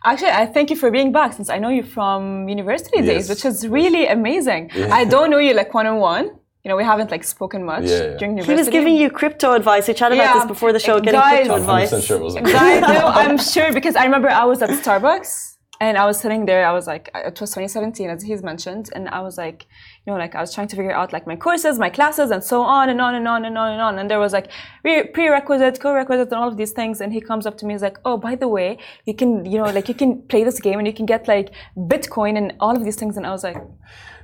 Actually, 0.05 0.31
I 0.31 0.45
thank 0.45 0.69
you 0.69 0.75
for 0.77 0.89
being 0.91 1.11
back 1.11 1.33
since 1.33 1.49
I 1.49 1.57
know 1.59 1.69
you 1.69 1.83
from 1.83 2.47
university 2.47 3.01
days, 3.01 3.27
which 3.29 3.43
is 3.45 3.67
really 3.67 4.07
amazing. 4.07 4.71
I 4.99 5.03
don't 5.05 5.29
know 5.29 5.39
you 5.39 5.53
like 5.53 5.73
one 5.73 5.87
on 5.87 5.97
one. 5.99 6.25
You 6.63 6.69
know, 6.69 6.75
we 6.77 6.83
haven't 6.83 7.09
like 7.11 7.23
spoken 7.23 7.63
much 7.65 7.83
Yeah, 7.85 8.03
yeah. 8.03 8.17
during 8.17 8.37
He 8.37 8.53
was 8.53 8.67
giving 8.69 8.95
you 8.95 9.09
crypto 9.09 9.53
advice. 9.53 9.87
We 9.87 9.93
chatted 9.93 10.17
about 10.19 10.33
this 10.35 10.45
before 10.45 10.71
the 10.73 10.79
show, 10.79 10.99
getting 10.99 11.19
Guys, 11.19 11.47
crypto 11.47 11.53
I'm 11.55 11.69
I'm 11.69 11.83
advice. 11.83 11.91
100% 11.93 12.07
sure 12.07 12.17
it 12.17 12.23
wasn't. 12.23 12.45
Guys, 12.47 12.81
no, 12.93 13.07
I'm 13.07 13.37
sure 13.37 13.71
because 13.73 13.95
I 13.95 14.03
remember 14.03 14.29
I 14.29 14.45
was 14.45 14.61
at 14.61 14.69
Starbucks 14.71 15.55
and 15.81 15.97
I 15.97 16.05
was 16.05 16.19
sitting 16.19 16.45
there. 16.45 16.65
I 16.67 16.73
was 16.73 16.85
like, 16.85 17.09
it 17.15 17.39
was 17.39 17.51
2017, 17.51 18.09
as 18.09 18.23
he's 18.23 18.43
mentioned, 18.43 18.89
and 18.93 19.07
I 19.09 19.21
was 19.21 19.37
like, 19.37 19.67
you 20.09 20.15
know, 20.15 20.19
like 20.19 20.33
I 20.33 20.41
was 20.41 20.53
trying 20.55 20.67
to 20.69 20.75
figure 20.75 20.91
out 20.91 21.13
like 21.13 21.27
my 21.27 21.35
courses, 21.35 21.77
my 21.77 21.89
classes, 21.89 22.31
and 22.31 22.43
so 22.43 22.61
on 22.61 22.89
and 22.89 22.99
on 22.99 23.13
and 23.13 23.27
on 23.27 23.45
and 23.45 23.55
on 23.57 23.71
and 23.73 23.81
on. 23.81 23.99
And 23.99 24.09
there 24.09 24.19
was 24.19 24.33
like 24.33 24.47
pre- 24.81 25.03
prerequisite, 25.03 25.79
co-requisite, 25.79 26.29
and 26.31 26.41
all 26.41 26.47
of 26.47 26.57
these 26.57 26.71
things. 26.71 26.99
And 26.99 27.13
he 27.13 27.21
comes 27.21 27.45
up 27.45 27.57
to 27.59 27.65
me, 27.67 27.75
he's 27.75 27.83
like, 27.83 27.99
oh, 28.05 28.17
by 28.17 28.33
the 28.35 28.47
way, 28.47 28.79
you 29.05 29.13
can, 29.13 29.45
you 29.45 29.59
know, 29.59 29.65
like 29.65 29.87
you 29.87 29.93
can 29.93 30.23
play 30.23 30.43
this 30.43 30.59
game 30.59 30.79
and 30.79 30.87
you 30.87 30.93
can 30.93 31.05
get 31.05 31.27
like 31.27 31.51
Bitcoin 31.77 32.37
and 32.39 32.53
all 32.59 32.75
of 32.75 32.83
these 32.83 32.95
things. 32.95 33.17
And 33.17 33.25
I 33.27 33.29
was 33.29 33.43
like, 33.43 33.61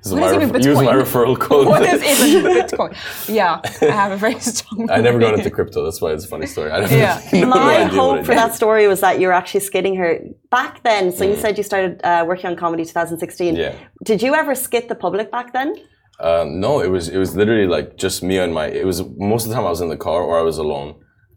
This 0.06 0.12
is 0.12 0.20
What 0.20 0.22
my 0.22 0.28
is 0.28 0.34
even 0.36 0.52
ref- 0.52 0.65
use 0.65 0.78
my 0.78 0.94
referral 0.94 1.36
code. 1.48 1.65
what 1.65 1.82
is 1.82 2.04
even 2.30 2.52
Bitcoin? 2.60 2.96
Yeah, 3.28 3.60
I 3.82 3.86
have 3.86 4.12
a 4.12 4.18
very 4.18 4.39
strong. 4.39 4.88
I 4.91 5.02
never 5.02 5.18
got 5.18 5.34
into 5.34 5.50
crypto. 5.50 5.84
That's 5.84 6.00
why 6.00 6.12
it's 6.13 6.26
a 6.26 6.28
funny 6.28 6.46
story. 6.46 6.70
I 6.70 6.82
never, 6.82 6.96
Yeah. 6.96 7.20
no 7.34 7.48
My 7.48 7.78
idea 7.86 8.00
hope 8.00 8.18
it 8.20 8.26
for 8.28 8.36
that 8.36 8.54
story 8.54 8.88
was 8.88 9.00
that 9.00 9.20
you 9.20 9.26
were 9.26 9.34
actually 9.34 9.62
skidding 9.62 9.96
her 9.96 10.20
back 10.52 10.84
then. 10.84 11.12
So 11.12 11.26
Mm. 11.26 11.30
you 11.32 11.36
said 11.38 11.58
you 11.58 11.63
started 11.63 12.02
uh, 12.04 12.24
working 12.28 12.46
on 12.52 12.56
comedy 12.56 12.86
2016. 12.86 13.56
Yeah. 13.56 13.74
Did 14.04 14.22
you 14.22 14.36
ever 14.36 14.54
skit 14.54 14.89
the 14.89 14.96
public 15.06 15.32
back 15.32 15.54
then? 15.54 15.74
Um, 16.20 16.60
no, 16.60 16.82
it 16.82 16.91
was 16.96 17.10
it 17.10 17.18
was 17.18 17.36
literally 17.36 17.65
like 17.78 17.98
just 17.98 18.22
me 18.22 18.38
and 18.38 18.54
my. 18.54 18.68
It 18.68 18.86
was 18.86 18.98
most 19.18 19.41
of 19.46 19.50
the 19.50 19.56
time 19.56 19.65
I 19.65 19.72
was 19.72 19.82
in 19.82 19.89
the 19.89 19.98
car 19.98 20.22
or 20.22 20.38
I 20.38 20.44
was 20.44 20.60
alone. 20.60 20.89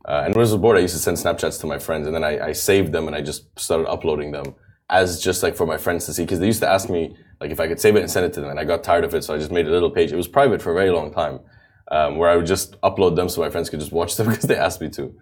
Uh, 0.07 0.23
and 0.25 0.35
when 0.35 0.43
I 0.43 0.47
was 0.51 0.57
bored, 0.57 0.77
I 0.77 0.81
used 0.81 0.95
to 0.99 1.01
send 1.01 1.17
Snapchats 1.17 1.59
to 1.63 1.67
my 1.67 1.79
friends, 1.79 2.07
and 2.07 2.15
then 2.17 2.23
I, 2.23 2.49
I 2.51 2.53
saved 2.53 2.93
them 2.93 3.07
and 3.09 3.17
I 3.17 3.23
just 3.23 3.41
started 3.59 3.87
uploading 3.89 4.31
them 4.33 4.55
as 4.90 5.20
just 5.20 5.42
like 5.42 5.55
for 5.55 5.66
my 5.66 5.77
friends 5.77 6.07
to 6.07 6.14
see. 6.14 6.22
Because 6.22 6.38
they 6.38 6.46
used 6.46 6.61
to 6.61 6.68
ask 6.68 6.88
me 6.88 7.16
like 7.40 7.51
if 7.51 7.61
I 7.61 7.68
could 7.68 7.81
save 7.81 7.96
it 7.96 8.01
and 8.01 8.11
send 8.11 8.27
it 8.27 8.33
to 8.35 8.40
them, 8.40 8.51
and 8.51 8.59
I 8.61 8.64
got 8.64 8.83
tired 8.83 9.05
of 9.05 9.14
it, 9.14 9.24
so 9.24 9.35
I 9.35 9.38
just 9.38 9.53
made 9.53 9.66
a 9.66 9.70
little 9.70 9.90
page. 9.90 10.12
It 10.12 10.16
was 10.16 10.29
private 10.29 10.61
for 10.61 10.72
a 10.72 10.74
very 10.74 10.90
long 10.90 11.12
time, 11.12 11.40
um, 11.90 12.16
where 12.16 12.29
I 12.29 12.37
would 12.37 12.46
just 12.46 12.81
upload 12.81 13.16
them 13.16 13.29
so 13.29 13.40
my 13.40 13.51
friends 13.51 13.70
could 13.70 13.81
just 13.81 13.92
watch 13.92 14.16
them 14.16 14.27
because 14.31 14.44
they 14.44 14.57
asked 14.57 14.81
me 14.81 14.90
to. 14.90 15.14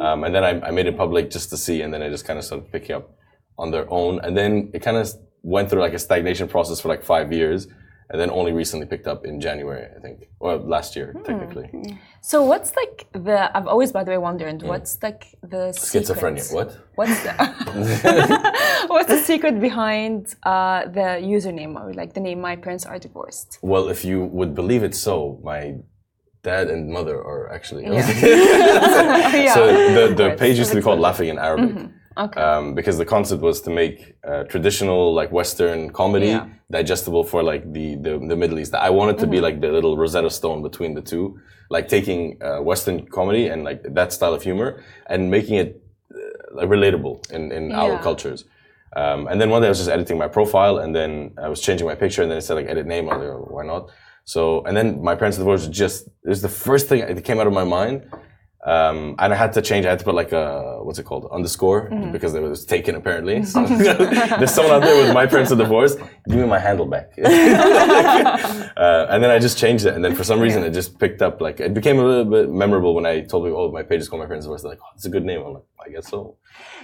Um, 0.00 0.24
and 0.24 0.34
then 0.34 0.44
I, 0.44 0.68
I 0.68 0.70
made 0.70 0.86
it 0.86 0.96
public 0.96 1.30
just 1.30 1.50
to 1.50 1.56
see, 1.56 1.82
and 1.82 1.92
then 1.92 2.02
I 2.02 2.08
just 2.08 2.24
kind 2.24 2.38
of 2.38 2.44
started 2.44 2.70
picking 2.70 2.96
up 2.96 3.16
on 3.58 3.70
their 3.70 3.90
own. 3.90 4.20
And 4.22 4.36
then 4.36 4.70
it 4.74 4.80
kind 4.80 4.96
of 4.96 5.10
went 5.42 5.70
through 5.70 5.80
like 5.80 5.94
a 5.94 5.98
stagnation 5.98 6.48
process 6.48 6.80
for 6.80 6.88
like 6.88 7.02
five 7.02 7.32
years, 7.32 7.66
and 8.10 8.20
then 8.20 8.30
only 8.30 8.52
recently 8.52 8.86
picked 8.86 9.06
up 9.06 9.24
in 9.24 9.40
January, 9.40 9.86
I 9.96 10.00
think, 10.00 10.28
or 10.40 10.56
last 10.56 10.96
year 10.96 11.14
technically. 11.24 11.98
So 12.20 12.42
what's 12.42 12.74
like 12.74 13.06
the? 13.12 13.56
I've 13.56 13.68
always, 13.68 13.92
by 13.92 14.02
the 14.02 14.10
way, 14.10 14.18
wondered 14.18 14.62
what's 14.62 15.00
like 15.00 15.38
the 15.42 15.72
Schizophrenia. 15.72 16.40
secret? 16.40 16.56
What? 16.56 16.68
What's 16.96 17.22
the, 17.22 17.32
what's 18.88 19.08
the 19.08 19.18
secret 19.18 19.60
behind 19.60 20.34
uh, 20.42 20.86
the 20.86 21.08
username 21.22 21.80
or 21.80 21.94
like 21.94 22.14
the 22.14 22.20
name? 22.20 22.40
My 22.40 22.56
parents 22.56 22.84
are 22.84 22.98
divorced. 22.98 23.58
Well, 23.62 23.88
if 23.88 24.04
you 24.04 24.24
would 24.24 24.56
believe 24.56 24.82
it, 24.82 24.96
so 24.96 25.40
my 25.44 25.76
dad 26.42 26.68
and 26.68 26.90
mother 26.90 27.16
are 27.16 27.52
actually. 27.52 27.84
yeah. 27.84 29.54
so 29.54 29.66
the, 29.68 30.14
the 30.14 30.36
page 30.36 30.58
used 30.58 30.70
to 30.70 30.76
be 30.76 30.82
called 30.82 30.98
Laughing 30.98 31.28
in 31.28 31.38
Arabic. 31.38 31.90
Okay. 32.16 32.40
Um, 32.40 32.74
because 32.74 32.98
the 32.98 33.04
concept 33.04 33.40
was 33.42 33.60
to 33.62 33.70
make 33.70 34.16
uh, 34.24 34.42
traditional 34.44 35.14
like 35.14 35.30
Western 35.32 35.90
comedy 35.90 36.26
Yeah. 36.28 36.46
digestible 36.70 37.24
for 37.24 37.42
like 37.42 37.72
the, 37.72 37.96
the 37.96 38.18
the 38.30 38.36
Middle 38.36 38.58
East. 38.58 38.74
I 38.74 38.90
wanted 38.90 39.18
to 39.18 39.26
be 39.26 39.40
like 39.40 39.60
the 39.60 39.68
little 39.68 39.96
Rosetta 39.96 40.30
Stone 40.30 40.62
between 40.62 40.94
the 40.94 41.02
two, 41.02 41.38
like 41.70 41.86
taking 41.88 42.20
uh, 42.42 42.60
Western 42.62 43.06
comedy 43.06 43.46
and 43.48 43.62
like 43.64 43.80
that 43.94 44.12
style 44.12 44.34
of 44.34 44.42
humor 44.42 44.82
and 45.06 45.30
making 45.30 45.56
it 45.62 45.82
uh, 46.12 46.18
like 46.58 46.68
relatable 46.68 47.16
in 47.30 47.52
in 47.52 47.72
our 47.72 47.98
cultures. 48.02 48.44
Um, 48.96 49.28
and 49.28 49.40
then 49.40 49.50
one 49.50 49.60
day 49.62 49.68
I 49.68 49.70
was 49.70 49.78
just 49.78 49.90
editing 49.90 50.18
my 50.18 50.26
profile, 50.28 50.78
and 50.82 50.90
then 50.94 51.10
I 51.44 51.48
was 51.48 51.60
changing 51.60 51.86
my 51.86 51.94
picture, 51.94 52.22
and 52.22 52.30
then 52.30 52.38
it 52.38 52.42
said 52.42 52.54
like 52.54 52.66
edit 52.68 52.86
name. 52.86 53.08
I 53.08 53.16
was 53.16 53.22
like, 53.24 53.36
oh, 53.36 53.46
why 53.56 53.64
not? 53.64 53.82
So, 54.24 54.64
and 54.66 54.76
then 54.76 55.00
my 55.02 55.14
parents' 55.14 55.38
divorce 55.38 55.68
just 55.68 56.08
it 56.26 56.28
was 56.34 56.42
the 56.42 56.48
first 56.66 56.88
thing 56.88 57.00
that 57.06 57.24
came 57.24 57.38
out 57.40 57.46
of 57.46 57.52
my 57.52 57.64
mind. 57.78 57.96
Um, 58.62 59.14
and 59.18 59.32
I 59.32 59.36
had 59.36 59.54
to 59.54 59.62
change. 59.62 59.86
I 59.86 59.90
had 59.90 59.98
to 60.00 60.04
put 60.04 60.14
like 60.14 60.32
a 60.32 60.80
what's 60.82 60.98
it 60.98 61.04
called 61.04 61.26
underscore 61.32 61.88
because 62.12 62.34
it 62.34 62.42
was 62.42 62.66
taken 62.66 62.94
apparently. 62.94 63.42
So 63.42 63.64
there's 63.66 64.52
someone 64.52 64.74
out 64.74 64.82
there 64.82 65.02
with 65.02 65.14
my 65.14 65.26
parents 65.26 65.50
are 65.50 65.56
divorced. 65.56 65.98
Give 66.28 66.38
me 66.38 66.44
my 66.44 66.58
handle 66.58 66.84
back. 66.84 67.12
uh, 67.18 69.06
and 69.08 69.22
then 69.22 69.30
I 69.30 69.38
just 69.38 69.56
changed 69.56 69.86
it, 69.86 69.94
and 69.94 70.04
then 70.04 70.14
for 70.14 70.24
some 70.24 70.40
reason 70.40 70.62
it 70.62 70.72
just 70.72 70.98
picked 70.98 71.22
up. 71.22 71.40
Like 71.40 71.58
it 71.58 71.72
became 71.72 71.98
a 71.98 72.04
little 72.04 72.26
bit 72.26 72.50
memorable 72.50 72.94
when 72.94 73.06
I 73.06 73.22
told 73.22 73.46
people, 73.46 73.60
"Oh, 73.60 73.72
my 73.72 73.82
page 73.82 74.00
is 74.00 74.10
called 74.10 74.20
my 74.20 74.26
parents 74.26 74.44
divorced." 74.44 74.64
They're 74.64 74.72
like, 74.72 74.80
"Oh, 74.82 74.92
it's 74.94 75.06
a 75.06 75.10
good 75.10 75.24
name." 75.24 75.40
I'm 75.40 75.54
like, 75.54 75.62
"I 75.86 75.88
guess 75.88 76.08
so." 76.08 76.36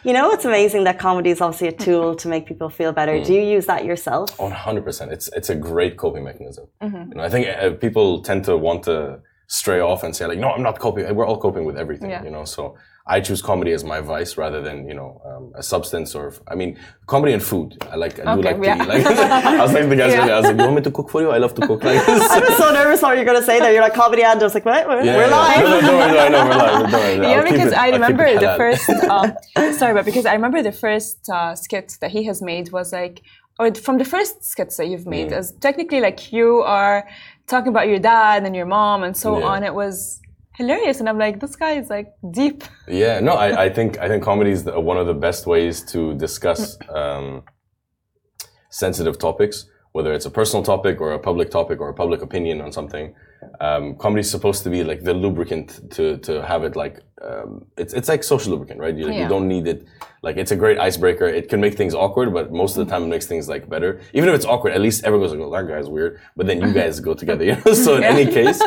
You 0.03 0.15
know, 0.15 0.31
it's 0.31 0.47
amazing 0.47 0.85
that 0.85 0.99
comedy 0.99 1.29
is 1.29 1.43
obviously 1.43 1.69
a 1.69 1.73
tool 1.73 2.15
to 2.17 2.29
make 2.29 2.47
people 2.47 2.71
feel 2.71 2.93
better. 2.93 3.13
Mm. 3.13 3.27
Do 3.27 3.35
you 3.35 3.43
use 3.43 3.67
that 3.67 3.85
yourself? 3.85 4.39
One 4.39 4.53
hundred 4.53 4.85
percent. 4.85 5.13
It's 5.13 5.29
it's 5.37 5.51
a 5.51 5.55
great 5.55 5.99
coping 5.99 6.25
mechanism. 6.25 6.69
You 6.81 6.89
know, 6.89 7.23
I 7.23 7.29
think 7.29 7.49
uh, 7.49 7.73
people 7.73 8.23
tend 8.23 8.45
to 8.45 8.57
want 8.57 8.85
to 8.85 9.21
stray 9.47 9.81
off 9.81 10.03
and 10.03 10.15
say 10.17 10.27
like, 10.27 10.39
no, 10.39 10.51
I'm 10.51 10.63
not 10.63 10.79
coping. 10.79 11.15
We're 11.15 11.27
all 11.27 11.39
coping 11.41 11.65
with 11.65 11.77
everything, 11.77 12.11
Yeah. 12.11 12.25
you 12.25 12.31
know. 12.31 12.45
So 12.45 12.77
I 13.09 13.21
choose 13.21 13.41
comedy 13.41 13.71
as 13.71 13.85
my 13.85 14.01
vice 14.01 14.37
rather 14.37 14.61
than 14.61 14.89
you 14.89 14.95
know 14.95 15.21
um, 15.25 15.53
a 15.55 15.63
substance 15.63 16.17
or 16.17 16.35
I 16.49 16.57
mean 16.57 16.77
comedy 17.07 17.33
and 17.35 17.43
food. 17.43 17.79
I 17.93 17.95
like 17.95 18.19
I 18.19 18.35
do 18.35 18.41
Okay, 18.41 18.55
like 18.55 18.65
yeah. 18.65 18.75
to 18.77 18.83
eat. 18.83 18.89
Like 18.89 19.07
I 19.61 19.63
was 19.63 19.73
like 19.79 19.89
the 19.89 19.97
guys. 19.97 20.13
Yeah. 20.13 20.35
I 20.35 20.41
was 20.41 20.47
like, 20.47 20.57
you 20.59 20.63
want 20.65 20.75
me 20.77 20.83
to 20.83 20.91
cook 20.91 21.11
for 21.11 21.21
you? 21.23 21.31
I 21.31 21.39
love 21.39 21.55
to 21.55 21.67
cook. 21.69 21.85
Like, 21.85 21.99
I 22.09 22.41
was 22.41 22.57
so 22.57 22.73
nervous 22.73 23.03
what 23.03 23.15
you're 23.17 23.25
going 23.25 23.39
to 23.39 23.45
say 23.47 23.61
there. 23.61 23.73
You're 23.73 23.83
like 23.83 23.95
comedy 23.95 24.23
and 24.25 24.41
I 24.41 24.43
was 24.45 24.55
like, 24.55 24.65
what? 24.65 24.89
We're, 24.89 25.05
Yeah, 25.05 25.17
we're 25.19 25.29
yeah. 25.29 25.37
live. 25.37 25.63
No, 25.63 25.81
no, 25.81 25.99
no, 25.99 26.19
I 26.19 26.29
know 26.29 26.45
we're 26.49 26.57
live. 26.57 26.93
We're 26.93 26.99
live. 26.99 27.23
yeah, 27.23 27.43
because 27.51 27.73
it- 27.73 27.79
I 27.79 27.87
I'll 27.87 27.93
keep 27.93 28.01
it 28.01 28.03
remember 28.03 28.41
the 28.41 28.55
first. 28.63 28.91
Um, 29.15 29.73
sorry, 29.75 29.95
but 29.95 30.05
because 30.05 30.27
I 30.27 30.33
remember 30.33 30.61
the 30.65 30.73
first 30.73 31.29
uh, 31.31 31.55
skit 31.55 31.99
that 32.01 32.11
he 32.11 32.25
has 32.25 32.43
made 32.43 32.73
was 32.73 32.93
like, 32.93 33.23
or 33.61 33.73
from 33.75 33.97
the 33.99 34.05
first 34.05 34.45
skits 34.45 34.77
that 34.79 34.89
you've 34.89 35.07
made, 35.07 35.29
Mm. 35.29 35.39
as 35.39 35.53
technically 35.61 36.01
like 36.01 36.33
you 36.33 36.61
are 36.63 37.09
talking 37.47 37.69
about 37.69 37.89
your 37.89 37.99
dad 37.99 38.45
and 38.45 38.55
your 38.55 38.67
mom 38.67 39.03
and 39.03 39.17
so 39.17 39.39
Yeah. 39.39 39.47
on. 39.47 39.63
It 39.65 39.75
was 39.75 40.21
hilarious, 40.57 41.01
and 41.01 41.09
I'm 41.09 41.19
like, 41.19 41.41
this 41.41 41.57
guy 41.57 41.73
is 41.73 41.89
like 41.91 42.09
deep. 42.31 42.65
Yeah, 42.89 43.21
no, 43.21 43.33
I, 43.33 43.65
I 43.67 43.69
think 43.69 43.99
I 43.99 44.09
think 44.09 44.23
comedy 44.23 44.51
is 44.51 44.65
one 44.65 44.97
of 44.97 45.07
the 45.07 45.15
best 45.15 45.47
ways 45.47 45.83
to 45.93 46.15
discuss 46.15 46.79
um, 46.89 47.43
sensitive 48.71 49.19
topics, 49.19 49.67
whether 49.97 50.13
it's 50.13 50.27
a 50.27 50.35
personal 50.41 50.63
topic 50.63 51.01
or 51.01 51.09
a 51.13 51.19
public 51.19 51.49
topic 51.59 51.81
or 51.81 51.89
a 51.89 51.95
public 52.03 52.21
opinion 52.29 52.61
on 52.61 52.71
something. 52.79 53.15
Um, 53.67 53.85
comedy 53.97 54.21
is 54.27 54.31
supposed 54.37 54.63
to 54.65 54.71
be 54.77 54.81
like 54.91 55.01
the 55.09 55.15
lubricant 55.25 55.69
to 55.97 56.05
to 56.27 56.33
have 56.51 56.63
it 56.69 56.75
like 56.83 56.95
um, 57.29 57.51
it's 57.83 57.93
it's 57.99 58.09
like 58.13 58.23
social 58.33 58.51
lubricant, 58.53 58.79
right? 58.85 58.95
You, 59.01 59.07
Yeah. 59.09 59.23
you 59.23 59.29
don't 59.35 59.49
need 59.55 59.67
it. 59.73 59.81
Like 60.27 60.37
it's 60.43 60.53
a 60.57 60.59
great 60.65 60.79
icebreaker. 60.89 61.27
It 61.41 61.45
can 61.53 61.61
make 61.67 61.75
things 61.81 61.95
awkward, 62.05 62.29
but 62.39 62.45
most 62.63 62.73
of 62.77 62.81
the 62.83 62.89
time 62.93 63.03
it 63.07 63.11
makes 63.15 63.27
things 63.33 63.45
like 63.55 63.65
better. 63.75 63.91
Even 64.17 64.27
if 64.31 64.35
it's 64.39 64.49
awkward, 64.53 64.73
at 64.79 64.83
least 64.87 64.99
everyone 65.07 65.23
goes 65.25 65.33
like, 65.35 65.47
"Oh, 65.47 65.53
that 65.57 65.67
guy's 65.75 65.89
weird," 65.97 66.13
but 66.37 66.45
then 66.49 66.57
you 66.65 66.71
guys 66.81 66.95
go 67.09 67.13
together. 67.23 67.45
You 67.49 67.55
know? 67.57 67.73
So 67.87 67.91
in 68.01 68.05
any 68.15 68.27
case, 68.39 68.59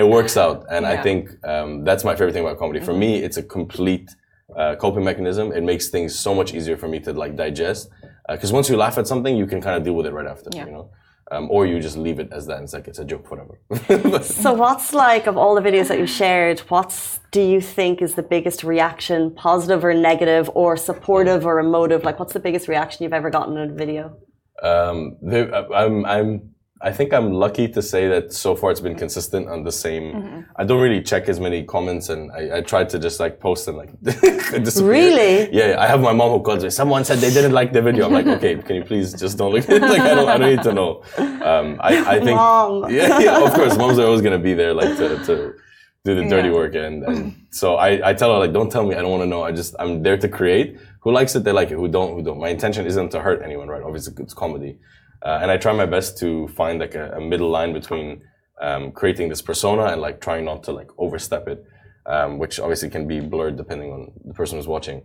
it 0.00 0.06
works 0.16 0.34
out, 0.44 0.58
and 0.74 0.82
I 0.94 0.96
think 1.06 1.20
um, 1.52 1.68
that's 1.88 2.04
my 2.08 2.14
favorite 2.18 2.34
thing 2.34 2.44
about 2.46 2.56
comedy. 2.62 2.80
For 2.90 2.94
me, 3.04 3.10
it's 3.26 3.38
a 3.44 3.46
complete 3.58 4.08
uh, 4.60 4.74
coping 4.84 5.04
mechanism. 5.10 5.46
It 5.58 5.64
makes 5.72 5.84
things 5.94 6.10
so 6.26 6.30
much 6.40 6.50
easier 6.58 6.76
for 6.82 6.88
me 6.94 6.98
to 7.06 7.10
like 7.22 7.32
digest. 7.44 7.82
Because 8.28 8.52
once 8.52 8.68
you 8.68 8.76
laugh 8.76 8.98
at 8.98 9.06
something, 9.06 9.36
you 9.36 9.46
can 9.46 9.60
kind 9.60 9.76
of 9.76 9.84
deal 9.84 9.94
with 9.94 10.06
it 10.06 10.12
right 10.12 10.26
after. 10.26 10.50
Yeah. 10.52 10.66
You 10.66 10.72
know, 10.72 10.90
um, 11.30 11.48
or 11.50 11.66
you 11.66 11.80
just 11.80 11.96
leave 11.96 12.18
it 12.18 12.32
as 12.32 12.46
that. 12.46 12.56
And 12.56 12.64
it's 12.64 12.72
like 12.72 12.88
it's 12.88 12.98
a 12.98 13.04
joke, 13.04 13.30
whatever. 13.30 13.58
So, 14.22 14.52
what's 14.52 14.92
like 14.92 15.26
of 15.26 15.36
all 15.36 15.54
the 15.54 15.60
videos 15.60 15.88
that 15.88 15.98
you 15.98 16.06
shared? 16.06 16.60
What's 16.68 17.20
do 17.30 17.40
you 17.40 17.60
think 17.60 18.02
is 18.02 18.14
the 18.14 18.22
biggest 18.22 18.64
reaction, 18.64 19.34
positive 19.34 19.84
or 19.84 19.94
negative, 19.94 20.50
or 20.54 20.76
supportive 20.76 21.46
or 21.46 21.58
emotive? 21.58 22.04
Like, 22.04 22.18
what's 22.18 22.32
the 22.32 22.40
biggest 22.40 22.68
reaction 22.68 23.04
you've 23.04 23.12
ever 23.12 23.30
gotten 23.30 23.56
in 23.56 23.70
a 23.70 23.74
video? 23.74 24.16
um, 24.62 25.16
there, 25.22 25.54
I'm, 25.72 26.04
I'm, 26.04 26.54
I 26.80 26.92
think 26.92 27.12
I'm 27.12 27.32
lucky 27.32 27.66
to 27.68 27.82
say 27.82 28.06
that 28.08 28.32
so 28.32 28.54
far 28.54 28.70
it's 28.70 28.80
been 28.80 28.94
consistent 28.94 29.48
on 29.48 29.64
the 29.64 29.72
same. 29.72 30.46
I 30.56 30.64
don't 30.64 30.80
really 30.80 31.02
check 31.02 31.28
as 31.28 31.40
many 31.40 31.64
comments, 31.64 32.08
and 32.08 32.30
I, 32.32 32.58
I 32.58 32.60
try 32.60 32.84
to 32.84 32.98
just 32.98 33.18
like 33.20 33.40
post 33.40 33.66
and 33.68 33.76
like. 33.76 33.90
Really? 34.80 35.52
Yeah, 35.52 35.76
I 35.78 35.86
have 35.86 36.00
my 36.00 36.12
mom 36.12 36.30
who 36.30 36.40
calls 36.42 36.62
me. 36.64 36.70
Someone 36.70 37.04
said 37.04 37.18
they 37.18 37.30
didn't 37.30 37.52
like 37.52 37.72
the 37.72 37.82
video. 37.82 38.06
I'm 38.06 38.12
like, 38.12 38.26
okay, 38.26 38.56
can 38.56 38.76
you 38.76 38.84
please 38.84 39.12
just 39.14 39.36
don't 39.38 39.52
look? 39.52 39.68
like 39.68 40.00
I 40.00 40.14
don't, 40.14 40.28
I 40.28 40.36
don't 40.38 40.50
need 40.54 40.62
to 40.62 40.72
know. 40.72 41.02
Um, 41.18 41.78
I, 41.80 42.14
I 42.14 42.20
think. 42.20 42.36
Mom. 42.36 42.90
Yeah, 42.90 43.18
yeah, 43.18 43.44
of 43.44 43.52
course, 43.54 43.76
moms 43.76 43.98
are 43.98 44.06
always 44.06 44.20
gonna 44.22 44.38
be 44.38 44.54
there, 44.54 44.72
like 44.74 44.96
to, 44.96 45.08
to 45.26 45.54
do 46.04 46.14
the 46.14 46.28
dirty 46.28 46.48
Yeah. 46.48 46.54
work, 46.54 46.74
and, 46.74 47.02
and 47.04 47.46
so 47.50 47.74
I, 47.76 48.10
I 48.10 48.14
tell 48.14 48.32
her 48.32 48.38
like, 48.38 48.52
don't 48.52 48.70
tell 48.70 48.86
me, 48.86 48.94
I 48.94 49.00
don't 49.02 49.10
want 49.10 49.22
to 49.22 49.26
know. 49.26 49.42
I 49.42 49.52
just 49.52 49.74
I'm 49.78 50.02
there 50.02 50.16
to 50.16 50.28
create. 50.28 50.78
Who 51.00 51.12
likes 51.12 51.34
it, 51.34 51.44
they 51.44 51.52
like 51.52 51.70
it. 51.70 51.74
Who 51.74 51.88
don't, 51.88 52.14
who 52.14 52.22
don't. 52.22 52.38
My 52.40 52.48
intention 52.48 52.86
isn't 52.86 53.10
to 53.10 53.20
hurt 53.20 53.42
anyone, 53.42 53.68
right? 53.68 53.82
Obviously, 53.82 54.14
it's 54.22 54.34
comedy, 54.34 54.78
uh, 55.22 55.38
and 55.42 55.50
I 55.50 55.56
try 55.56 55.72
my 55.72 55.86
best 55.86 56.18
to 56.18 56.48
find 56.48 56.78
like 56.80 56.94
a, 56.94 57.12
a 57.12 57.20
middle 57.20 57.50
line 57.50 57.72
between 57.72 58.22
um, 58.60 58.92
creating 58.92 59.28
this 59.28 59.42
persona 59.42 59.84
and 59.86 60.00
like 60.00 60.20
trying 60.20 60.44
not 60.44 60.62
to 60.64 60.72
like 60.72 60.90
overstep 60.98 61.46
it, 61.48 61.64
um, 62.06 62.38
which 62.38 62.58
obviously 62.60 62.90
can 62.90 63.06
be 63.06 63.20
blurred 63.20 63.56
depending 63.56 63.92
on 63.92 64.12
the 64.24 64.34
person 64.34 64.58
who's 64.58 64.66
watching. 64.68 65.02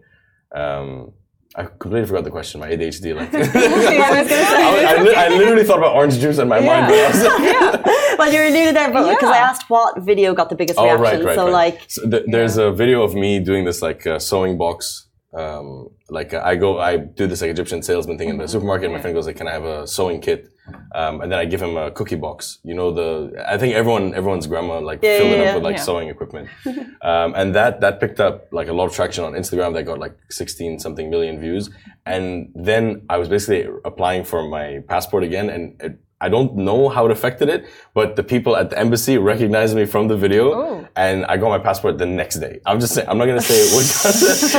Um, 0.56 1.12
I 1.56 1.64
completely 1.66 2.08
forgot 2.08 2.24
the 2.24 2.32
question. 2.32 2.60
My 2.62 2.70
ADHD, 2.70 3.16
like, 3.16 3.32
I, 3.34 4.96
I, 4.98 5.02
li- 5.04 5.16
I 5.16 5.28
literally 5.30 5.64
thought 5.64 5.78
about 5.78 5.94
orange 5.96 6.18
juice 6.20 6.40
in 6.40 6.48
my 6.48 6.60
mind. 6.60 6.88
But 6.88 7.00
I 7.00 7.08
was 7.10 7.24
like, 7.24 7.86
Well, 8.18 8.32
you're 8.34 8.50
nearly 8.52 8.72
there, 8.72 8.92
but 8.92 9.08
because 9.10 9.30
I 9.30 9.38
asked 9.38 9.70
what 9.70 10.00
video 10.02 10.34
got 10.34 10.50
the 10.50 10.56
biggest 10.56 10.80
Oh, 10.80 10.84
reaction. 10.86 11.02
right, 11.04 11.24
right, 11.26 11.36
so, 11.36 11.46
right. 11.46 11.52
like, 11.74 11.82
So 11.88 12.10
th- 12.10 12.24
there's 12.28 12.58
a 12.58 12.72
video 12.72 13.04
of 13.04 13.14
me 13.16 13.40
doing 13.40 13.66
this 13.66 13.82
like 13.82 14.06
uh, 14.08 14.18
sewing 14.20 14.58
box. 14.58 15.08
Um, 15.34 15.90
like 16.10 16.34
uh, 16.34 16.42
I 16.44 16.56
go, 16.56 16.80
I 16.80 16.98
do 16.98 17.26
this 17.28 17.42
like 17.42 17.50
Egyptian 17.52 17.82
salesman 17.82 18.18
thing 18.18 18.30
in 18.30 18.38
the 18.38 18.48
supermarket. 18.48 18.86
And 18.86 18.94
my 18.94 19.02
friend 19.02 19.16
goes 19.16 19.26
like, 19.26 19.38
"Can 19.38 19.48
I 19.48 19.52
have 19.54 19.64
a 19.66 19.88
sewing 19.88 20.22
kit?" 20.22 20.50
Um, 20.96 21.22
and 21.22 21.32
then 21.32 21.40
I 21.40 21.46
give 21.46 21.62
him 21.62 21.76
a 21.76 21.92
cookie 21.92 22.16
box. 22.16 22.60
You 22.64 22.76
know 22.76 22.92
the 22.92 23.44
I 23.48 23.58
think 23.58 23.74
everyone 23.74 24.14
everyone's 24.14 24.48
grandma 24.48 24.80
like 24.80 25.00
Yeah, 25.02 25.18
filled 25.18 25.32
yeah, 25.32 25.36
it 25.36 25.40
up 25.40 25.46
yeah. 25.46 25.56
with 25.56 25.64
like 25.64 25.80
sewing 25.80 26.10
equipment. 26.10 26.50
um, 27.02 27.34
and 27.36 27.56
that 27.56 27.82
that 27.82 28.00
picked 28.00 28.20
up 28.20 28.48
like 28.52 28.68
a 28.68 28.74
lot 28.74 28.86
of 28.86 28.94
traction 28.94 29.24
on 29.24 29.34
Instagram. 29.34 29.74
That 29.74 29.84
got 29.84 30.00
like 30.00 30.16
16 30.30 30.80
something 30.80 31.10
million 31.10 31.40
views. 31.40 31.70
And 32.06 32.52
then 32.54 33.04
I 33.10 33.18
was 33.18 33.28
basically 33.30 33.70
applying 33.86 34.24
for 34.26 34.48
my 34.48 34.80
passport 34.88 35.24
again, 35.24 35.50
and 35.50 35.82
it, 35.82 36.00
I 36.26 36.30
don't 36.36 36.52
know 36.68 36.82
how 36.96 37.04
it 37.08 37.12
affected 37.18 37.48
it, 37.56 37.62
but 37.98 38.08
the 38.20 38.24
people 38.34 38.54
at 38.62 38.66
the 38.72 38.78
embassy 38.86 39.16
recognized 39.34 39.74
me 39.80 39.86
from 39.94 40.04
the 40.12 40.18
video, 40.26 40.44
Oh. 40.62 40.88
and 41.06 41.18
I 41.32 41.36
got 41.42 41.50
my 41.58 41.62
passport 41.68 41.94
the 42.04 42.10
next 42.22 42.36
day. 42.46 42.54
I'm 42.68 42.80
just 42.84 42.94
saying, 42.96 43.08
I'm 43.10 43.18
not 43.22 43.28
gonna 43.32 43.48
say 43.54 43.60
which 43.76 43.92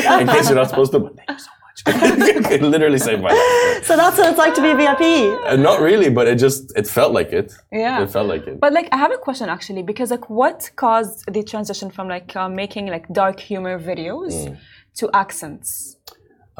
in 0.23 0.27
case 0.35 0.47
you're 0.49 0.61
not 0.63 0.69
supposed 0.73 0.93
to, 0.95 0.99
but 1.07 1.13
thank 1.19 1.31
you 1.37 1.39
so 1.49 1.53
much. 1.63 1.63
it 2.57 2.63
literally 2.75 3.01
saved 3.09 3.23
my 3.29 3.33
life. 3.33 3.85
so 3.89 3.93
that's 4.01 4.17
what 4.19 4.27
it's 4.31 4.39
like 4.45 4.55
to 4.59 4.63
be 4.67 4.71
a 4.75 4.77
VIP. 4.83 5.03
Uh, 5.51 5.57
not 5.69 5.79
really, 5.89 6.09
but 6.19 6.25
it 6.33 6.39
just 6.47 6.61
it 6.81 6.87
felt 6.99 7.13
like 7.19 7.31
it. 7.41 7.49
Yeah. 7.83 8.03
It 8.05 8.11
felt 8.17 8.29
like 8.35 8.45
it. 8.51 8.57
But 8.65 8.71
like, 8.79 8.89
I 8.97 8.99
have 9.05 9.13
a 9.19 9.21
question 9.29 9.47
actually, 9.57 9.83
because 9.91 10.09
like, 10.17 10.27
what 10.41 10.59
caused 10.85 11.19
the 11.37 11.43
transition 11.53 11.89
from 11.97 12.07
like 12.17 12.29
uh, 12.37 12.49
making 12.63 12.85
like 12.97 13.07
dark 13.21 13.39
humor 13.51 13.75
videos 13.91 14.35
Mm. 14.35 14.57
to 15.01 15.05
accents? 15.23 15.97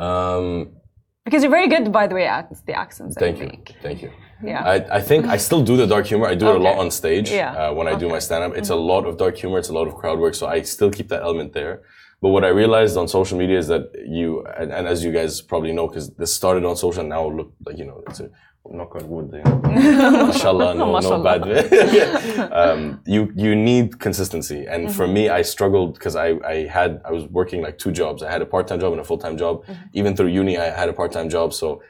Um, 0.07 0.47
Because 1.27 1.41
you're 1.43 1.57
very 1.61 1.71
good, 1.75 1.87
by 1.99 2.05
the 2.11 2.15
way, 2.19 2.27
at 2.39 2.47
the 2.69 2.75
accents. 2.85 3.13
I 3.17 3.21
thank 3.25 3.37
you, 3.43 3.51
thank 3.87 3.99
you. 4.05 4.11
Yeah. 4.47 4.63
I, 4.65 4.99
I 4.99 5.01
think 5.01 5.27
I 5.27 5.37
still 5.39 5.63
do 5.63 5.77
the 5.77 5.87
dark 5.87 6.07
humor. 6.07 6.27
I 6.27 6.35
do 6.35 6.49
it 6.49 6.57
a 6.57 6.59
lot 6.59 6.79
on 6.79 6.91
stage 6.91 7.31
Yeah. 7.31 7.53
uh, 7.53 7.73
when 7.75 7.87
I 7.87 7.95
do 7.95 8.09
my 8.09 8.19
stand 8.19 8.45
up. 8.45 8.57
It's 8.57 8.71
a 8.71 8.77
lot 8.77 9.07
of 9.07 9.17
dark 9.17 9.37
humor. 9.37 9.59
It's 9.59 9.69
a 9.71 9.73
lot 9.75 9.87
of 9.89 9.95
crowd 9.95 10.19
work. 10.19 10.35
So 10.35 10.47
I 10.47 10.63
still 10.63 10.91
keep 10.91 11.09
that 11.09 11.23
element 11.23 11.53
there. 11.53 11.83
But 12.23 12.31
what 12.31 12.45
I 12.45 12.49
realized 12.49 12.97
on 12.97 13.07
social 13.09 13.37
media 13.39 13.59
is 13.59 13.69
that 13.69 13.85
you, 14.07 14.45
and, 14.59 14.73
and 14.73 14.87
as 14.89 15.05
you 15.05 15.13
guys 15.13 15.43
probably 15.43 15.73
know, 15.73 15.87
because 15.89 16.09
this 16.15 16.35
started 16.35 16.65
on 16.65 16.77
social 16.77 17.01
and 17.01 17.11
now 17.11 17.29
look 17.29 17.53
like, 17.67 17.77
you 17.77 17.85
know, 17.85 18.03
it's 18.09 18.21
a 18.21 18.31
knock 18.71 18.95
on 18.97 19.07
wood, 19.11 19.31
you 19.35 19.43
know. 19.45 19.61
Mashallah, 20.29 20.75
no, 20.75 20.99
no 20.99 21.23
bad. 21.23 21.43
um, 22.53 23.01
you, 23.05 23.31
you 23.37 23.55
need 23.55 24.01
consistency. 24.01 24.65
And 24.67 24.95
for 24.95 25.07
me, 25.07 25.29
I 25.29 25.43
struggled 25.43 25.95
because 25.95 26.17
I, 26.17 26.29
I 26.47 26.67
had, 26.67 27.03
I 27.05 27.11
was 27.11 27.25
working 27.25 27.61
like 27.63 27.77
two 27.77 27.93
jobs. 27.93 28.23
I 28.23 28.31
had 28.31 28.41
a 28.41 28.47
part-time 28.47 28.81
job 28.81 28.93
and 28.93 29.01
a 29.03 29.05
full-time 29.05 29.37
job. 29.37 29.65
Even 29.93 30.17
through 30.17 30.29
uni, 30.29 30.57
I 30.57 30.71
had 30.71 30.89
a 30.89 30.95
part-time 30.95 31.29
job. 31.29 31.53
So 31.53 31.83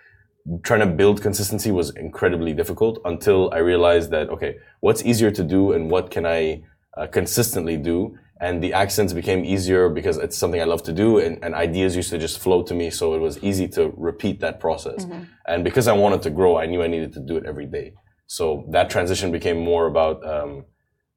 trying 0.62 0.80
to 0.80 0.86
build 0.86 1.22
consistency 1.22 1.70
was 1.70 1.90
incredibly 1.96 2.52
difficult 2.52 2.98
until 3.04 3.50
I 3.52 3.58
realized 3.58 4.10
that 4.10 4.28
okay, 4.28 4.56
what's 4.80 5.04
easier 5.04 5.30
to 5.30 5.42
do 5.42 5.72
and 5.72 5.90
what 5.90 6.10
can 6.10 6.26
I 6.26 6.62
uh, 6.96 7.06
consistently 7.06 7.76
do? 7.76 8.16
And 8.40 8.62
the 8.62 8.72
accents 8.74 9.12
became 9.12 9.44
easier 9.44 9.88
because 9.88 10.18
it's 10.18 10.36
something 10.36 10.60
I 10.60 10.64
love 10.64 10.82
to 10.82 10.92
do, 10.92 11.18
and, 11.18 11.42
and 11.42 11.54
ideas 11.54 11.96
used 11.96 12.10
to 12.10 12.18
just 12.18 12.38
flow 12.40 12.62
to 12.64 12.74
me, 12.74 12.90
so 12.90 13.14
it 13.14 13.20
was 13.20 13.38
easy 13.42 13.68
to 13.68 13.92
repeat 13.96 14.40
that 14.40 14.60
process. 14.60 15.04
And 15.46 15.64
because 15.64 15.88
I 15.88 15.92
wanted 15.92 16.20
to 16.22 16.30
grow, 16.30 16.58
I 16.58 16.66
knew 16.66 16.82
I 16.82 16.88
needed 16.88 17.12
to 17.14 17.20
do 17.20 17.36
it 17.36 17.46
every 17.46 17.66
day. 17.66 17.94
So 18.26 18.66
that 18.70 18.90
transition 18.90 19.30
became 19.30 19.58
more 19.58 19.86
about 19.86 20.26
um, 20.26 20.64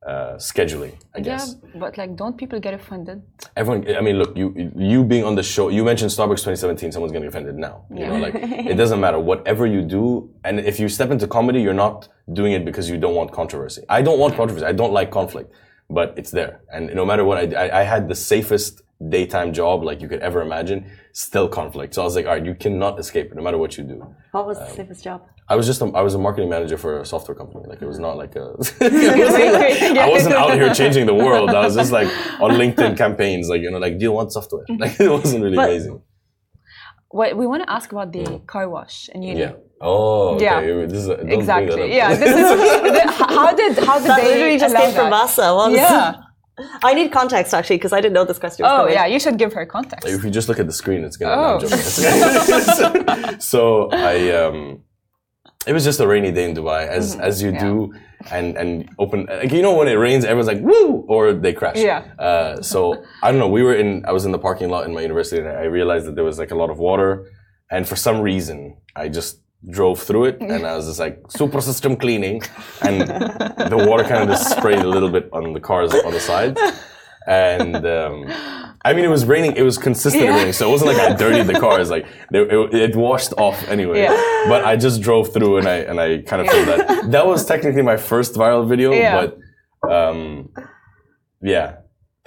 uh, 0.05 0.35
scheduling, 0.37 0.93
I 1.15 1.19
yeah, 1.19 1.43
but 1.75 1.97
like, 1.97 2.15
don't 2.15 2.37
people 2.37 2.59
get 2.59 2.73
offended? 2.73 3.21
everyone 3.55 3.81
i 3.95 4.01
mean 4.01 4.17
look 4.19 4.37
you 4.37 4.71
you 4.75 5.03
being 5.03 5.23
on 5.23 5.33
the 5.35 5.41
show 5.43 5.69
you 5.69 5.83
mentioned 5.83 6.11
starbucks 6.11 6.43
2017 6.45 6.91
someone's 6.91 7.11
getting 7.11 7.27
offended 7.27 7.55
now 7.55 7.83
you 7.89 8.05
know 8.05 8.17
like 8.17 8.35
it 8.71 8.75
doesn't 8.75 8.99
matter. 8.99 9.19
Whatever 9.19 9.65
you 9.65 9.81
do 9.81 10.29
and 10.45 10.59
if 10.59 10.79
you 10.79 10.87
step 10.87 11.09
into 11.09 11.27
comedy 11.27 11.59
you're 11.61 11.73
not 11.87 12.07
doing 12.33 12.53
it 12.53 12.63
because 12.63 12.89
you 12.91 12.97
don't 12.97 13.15
want 13.15 13.31
controversy. 13.31 13.81
I 13.89 14.01
don't 14.01 14.19
want 14.19 14.35
controversy. 14.35 14.65
I 14.65 14.75
don't 14.81 14.93
like 14.93 15.09
conflict 15.11 15.49
but 15.89 16.13
it's 16.19 16.31
there. 16.31 16.53
And 16.73 16.83
no 16.93 17.03
matter 17.09 17.23
what 17.29 17.37
i 17.41 17.45
i, 17.65 17.81
I 17.81 17.83
had 17.93 18.07
the 18.07 18.15
safest 18.33 18.81
daytime 19.15 19.51
job 19.53 19.83
like 19.83 19.99
you 20.03 20.07
could 20.11 20.21
ever 20.29 20.41
imagine 20.41 20.79
still 21.13 21.47
conflict. 21.59 21.95
So 21.95 22.01
i 22.03 22.05
was 22.05 22.15
like 22.15 22.27
all 22.27 22.35
right 22.35 22.45
you 22.49 22.55
cannot 22.63 22.93
escape 23.03 23.27
it 23.31 23.35
no 23.35 23.43
matter 23.47 23.57
what 23.63 23.71
you 23.77 23.83
do. 23.93 23.97
What 24.31 24.45
was 24.49 24.57
Um, 24.59 24.65
the 24.65 24.73
safest 24.79 25.03
job? 25.03 25.19
I 25.49 25.55
was 25.55 25.65
just 25.65 25.79
a, 25.81 25.85
I 25.85 26.01
was 26.01 26.13
a 26.13 26.17
marketing 26.19 26.49
manager 26.49 26.77
for 26.77 26.99
a 26.99 27.05
software 27.05 27.33
company. 27.35 27.63
Like 27.67 27.81
it 27.81 27.87
was 27.87 27.99
not 27.99 28.17
like 28.17 28.35
a. 28.35 28.45
it 28.59 28.59
wasn't 28.59 29.53
like- 29.53 29.97
I 30.05 30.09
wasn't 30.09 30.35
out 30.35 30.53
here 30.53 30.73
changing 30.73 31.05
the 31.05 31.13
world. 31.13 31.49
I 31.49 31.61
was 31.65 31.75
just 31.75 31.91
like 31.91 32.09
on 32.41 32.51
LinkedIn 32.61 32.97
campaigns, 32.97 33.47
like 33.49 33.61
you 33.61 33.71
know, 33.71 33.77
like 33.77 33.97
do 33.97 34.03
you 34.03 34.11
want 34.11 34.31
software? 34.33 34.65
Like 34.77 34.99
it 34.99 35.09
wasn't 35.09 35.43
really 35.43 35.55
But- 35.55 35.69
amazing. 35.69 36.01
Wait, 37.13 37.37
we 37.37 37.47
want 37.47 37.63
to 37.63 37.69
ask 37.71 37.89
about 37.93 38.11
the 38.11 38.41
car 38.47 38.67
wash 38.69 39.07
in 39.15 39.23
uni. 39.23 39.39
Yeah. 39.39 39.53
Oh. 39.79 40.35
Okay. 40.35 40.43
Yeah. 40.43 40.85
This 40.87 40.99
is 41.03 41.07
a, 41.07 41.15
don't 41.15 41.25
bring 41.27 41.29
that 41.29 41.39
Exactly. 41.39 41.95
Yeah. 41.95 42.13
This 42.15 42.35
is 42.35 42.49
the- 42.97 43.11
how 43.35 43.53
did 43.55 43.77
how 43.79 43.97
did 43.99 44.09
That 44.09 44.19
they 44.21 44.33
literally 44.33 44.59
just 44.59 44.75
came 44.75 44.91
from 44.91 45.05
that? 45.09 45.09
Massa. 45.11 45.55
What 45.55 45.71
was- 45.71 45.79
Yeah. 45.79 46.15
I 46.83 46.93
need 46.95 47.11
context 47.13 47.53
actually 47.53 47.77
because 47.77 47.93
I 47.93 48.01
didn't 48.01 48.13
know 48.13 48.25
this 48.25 48.39
question 48.39 48.63
was 48.63 48.73
Oh 48.73 48.77
coming. 48.79 48.93
yeah, 48.95 49.05
you 49.05 49.19
should 49.19 49.37
give 49.37 49.53
her 49.53 49.65
context. 49.65 50.05
If 50.07 50.23
you 50.25 50.31
just 50.31 50.49
look 50.49 50.59
at 50.59 50.65
the 50.65 50.73
screen, 50.73 51.03
it's 51.05 51.15
gonna. 51.15 51.39
Oh. 51.39 51.59
I'm 53.07 53.39
so 53.39 53.89
I 53.91 54.31
um, 54.31 54.81
It 55.69 55.73
was 55.77 55.83
just 55.89 55.99
a 55.99 56.07
rainy 56.13 56.31
day 56.37 56.45
in 56.49 56.53
Dubai, 56.59 56.81
as 56.97 57.05
Mm-hmm. 57.15 57.27
as 57.29 57.33
you 57.43 57.51
do, 57.65 57.73
and 58.37 58.47
and 58.61 58.69
open. 59.03 59.19
Like, 59.41 59.51
you 59.57 59.61
know, 59.65 59.75
when 59.79 59.87
it 59.93 59.97
rains, 60.07 60.23
everyone's 60.25 60.51
like 60.53 60.61
woo, 60.69 61.05
or 61.13 61.21
they 61.45 61.53
crash. 61.59 61.77
Yeah. 61.91 62.01
Uh, 62.27 62.61
so 62.73 62.77
I 63.23 63.25
don't 63.29 63.39
know. 63.43 63.51
We 63.59 63.63
were 63.67 63.75
in. 63.83 63.89
I 64.09 64.11
was 64.17 64.23
in 64.27 64.31
the 64.37 64.43
parking 64.47 64.69
lot 64.73 64.81
in 64.87 64.91
my 64.97 65.01
university, 65.09 65.37
and 65.41 65.49
I 65.65 65.67
realized 65.79 66.05
that 66.07 66.15
there 66.17 66.27
was 66.31 66.37
like 66.43 66.51
a 66.57 66.59
lot 66.63 66.69
of 66.73 66.77
water, 66.89 67.11
and 67.73 67.81
for 67.91 67.97
some 68.07 68.17
reason, 68.31 68.57
I 69.03 69.05
just 69.19 69.31
drove 69.77 69.99
through 70.07 70.25
it, 70.29 70.37
and 70.53 70.61
I 70.71 70.73
was 70.77 70.85
just 70.89 70.99
like 71.05 71.17
super 71.41 71.61
system 71.69 71.91
cleaning, 72.03 72.37
and 72.87 73.01
the 73.73 73.79
water 73.89 74.03
kind 74.11 74.21
of 74.23 74.29
just 74.35 74.47
sprayed 74.57 74.83
a 74.89 74.91
little 74.95 75.09
bit 75.17 75.25
on 75.37 75.43
the 75.57 75.59
cars 75.69 75.91
on 76.07 76.11
the 76.17 76.23
sides, 76.31 76.59
and. 77.27 77.75
Um, 77.85 78.17
I 78.87 78.93
mean, 78.93 79.03
it 79.03 79.09
was 79.17 79.25
raining. 79.25 79.53
It 79.61 79.63
was 79.63 79.77
consistent 79.77 80.23
Yeah. 80.23 80.35
raining, 80.37 80.53
so 80.53 80.67
it 80.67 80.71
wasn't 80.71 80.89
like 80.91 81.01
I 81.05 81.13
dirtied 81.13 81.47
the 81.47 81.59
cars. 81.59 81.89
Like 81.89 82.05
they, 82.31 82.39
it, 82.39 82.73
it 82.73 82.95
washed 82.95 83.33
off 83.37 83.57
anyway. 83.67 84.01
Yeah. 84.03 84.45
But 84.47 84.63
I 84.71 84.77
just 84.77 85.01
drove 85.01 85.33
through, 85.33 85.57
and 85.59 85.67
I 85.67 85.77
and 85.89 85.99
I 85.99 86.07
kind 86.29 86.41
of 86.41 86.47
feel 86.53 86.65
that 86.71 87.11
that 87.11 87.25
was 87.27 87.45
technically 87.45 87.81
my 87.91 87.97
first 87.97 88.31
viral 88.35 88.65
video. 88.73 88.89
Yeah. 88.93 89.15
But 89.17 89.29
um, 89.97 90.49
yeah. 91.41 91.67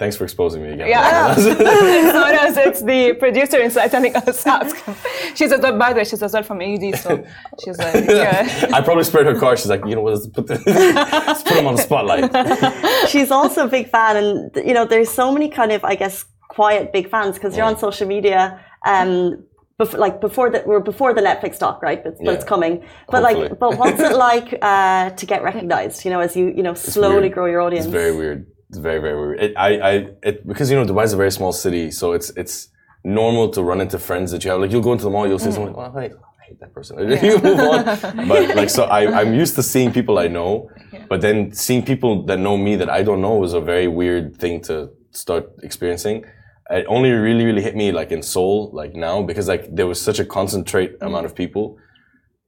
Thanks 0.01 0.17
for 0.17 0.23
exposing 0.23 0.63
me 0.63 0.69
again. 0.71 0.87
Yeah, 0.87 1.35
no, 1.37 2.23
no, 2.35 2.39
it's, 2.47 2.57
it's 2.57 2.81
the 2.81 3.13
producer 3.19 3.59
inside 3.59 3.89
telling 3.91 4.15
us 4.15 4.47
out. 4.47 4.65
She's 5.35 5.51
as 5.51 5.61
well, 5.61 5.77
by 5.77 5.93
the 5.93 5.97
way, 5.99 6.05
she's 6.05 6.23
as 6.23 6.33
well 6.33 6.41
from 6.41 6.59
AUD, 6.59 6.95
so 6.97 7.23
she's 7.63 7.77
like, 7.77 8.05
yeah. 8.09 8.71
I 8.73 8.81
probably 8.81 9.03
sprayed 9.03 9.27
her 9.27 9.35
car. 9.39 9.55
She's 9.55 9.67
like, 9.67 9.85
you 9.85 9.93
know 9.93 10.01
what? 10.01 10.13
Let's 10.15 10.25
put, 10.25 10.47
the, 10.47 10.55
let's 11.27 11.43
put 11.43 11.55
him 11.55 11.67
on 11.67 11.75
the 11.75 11.83
spotlight. 11.83 13.09
She's 13.11 13.29
also 13.29 13.65
a 13.65 13.67
big 13.67 13.89
fan, 13.89 14.17
and 14.17 14.67
you 14.67 14.73
know, 14.73 14.85
there's 14.85 15.11
so 15.11 15.31
many 15.31 15.49
kind 15.49 15.71
of, 15.71 15.85
I 15.85 15.93
guess, 15.93 16.25
quiet 16.57 16.91
big 16.97 17.09
fans 17.13 17.35
because 17.35 17.55
you're 17.55 17.69
on 17.73 17.77
social 17.87 18.07
media. 18.15 18.41
Um, 18.85 19.11
bef- 19.79 19.97
like 20.05 20.15
before 20.27 20.47
that, 20.53 20.63
we're 20.67 20.85
before 20.93 21.11
the 21.17 21.23
Netflix 21.29 21.53
doc, 21.63 21.75
right? 21.87 22.03
But, 22.05 22.13
but 22.25 22.33
it's 22.35 22.47
coming. 22.53 22.73
But 23.13 23.21
like, 23.27 23.59
but 23.63 23.71
what's 23.79 24.01
it 24.09 24.15
like 24.29 24.49
uh, 24.61 25.09
to 25.19 25.25
get 25.31 25.39
recognized? 25.49 25.97
You 26.05 26.11
know, 26.13 26.21
as 26.27 26.35
you 26.39 26.45
you 26.57 26.63
know 26.67 26.73
slowly 26.73 27.29
grow 27.35 27.47
your 27.53 27.61
audience. 27.67 27.85
It's 27.85 27.99
very 28.03 28.15
weird. 28.21 28.39
It's 28.69 28.81
very 28.89 28.99
very 29.05 29.17
weird. 29.21 29.37
It, 29.45 29.51
I 29.67 29.69
I 29.91 29.93
it, 30.29 30.35
because 30.51 30.67
you 30.71 30.77
know 30.77 30.85
Dubai 30.91 31.03
is 31.09 31.13
a 31.13 31.21
very 31.23 31.33
small 31.39 31.53
city, 31.65 31.85
so 31.99 32.05
it's 32.17 32.29
it's 32.41 32.55
normal 33.03 33.45
to 33.55 33.59
run 33.69 33.79
into 33.85 33.97
friends 34.09 34.27
that 34.31 34.43
you 34.43 34.51
have. 34.51 34.59
Like 34.61 34.71
you'll 34.71 34.87
go 34.89 34.93
into 34.93 35.05
the 35.09 35.13
mall, 35.15 35.27
you'll 35.27 35.45
see 35.47 35.51
someone. 35.51 35.73
Like, 35.73 35.91
oh, 35.95 35.99
hey, 35.99 36.09
I 36.39 36.43
hate 36.47 36.59
that 36.63 36.73
person. 36.77 36.91
you 37.29 37.37
move 37.47 37.59
on. 37.73 37.81
But 38.31 38.55
like 38.59 38.69
so, 38.77 38.83
I 38.99 39.01
I'm 39.19 39.33
used 39.43 39.55
to 39.59 39.63
seeing 39.73 39.89
people 39.97 40.15
I 40.25 40.27
know, 40.37 40.51
but 41.11 41.19
then 41.25 41.37
seeing 41.65 41.83
people 41.91 42.11
that 42.29 42.39
know 42.45 42.55
me 42.67 42.73
that 42.81 42.89
I 42.99 43.01
don't 43.07 43.21
know 43.25 43.35
was 43.45 43.53
a 43.61 43.63
very 43.73 43.89
weird 44.01 44.25
thing 44.41 44.55
to 44.69 44.75
start 45.23 45.43
experiencing. 45.63 46.17
It 46.69 46.85
only 46.87 47.11
really 47.11 47.45
really 47.45 47.61
hit 47.61 47.75
me 47.75 47.91
like 47.91 48.11
in 48.11 48.21
Sole 48.21 48.69
like 48.73 48.95
now 48.95 49.21
because 49.21 49.47
like 49.47 49.75
there 49.75 49.87
was 49.87 49.99
such 50.01 50.19
a 50.19 50.25
concentrate 50.25 50.95
amount 51.01 51.25
of 51.25 51.35
people. 51.35 51.77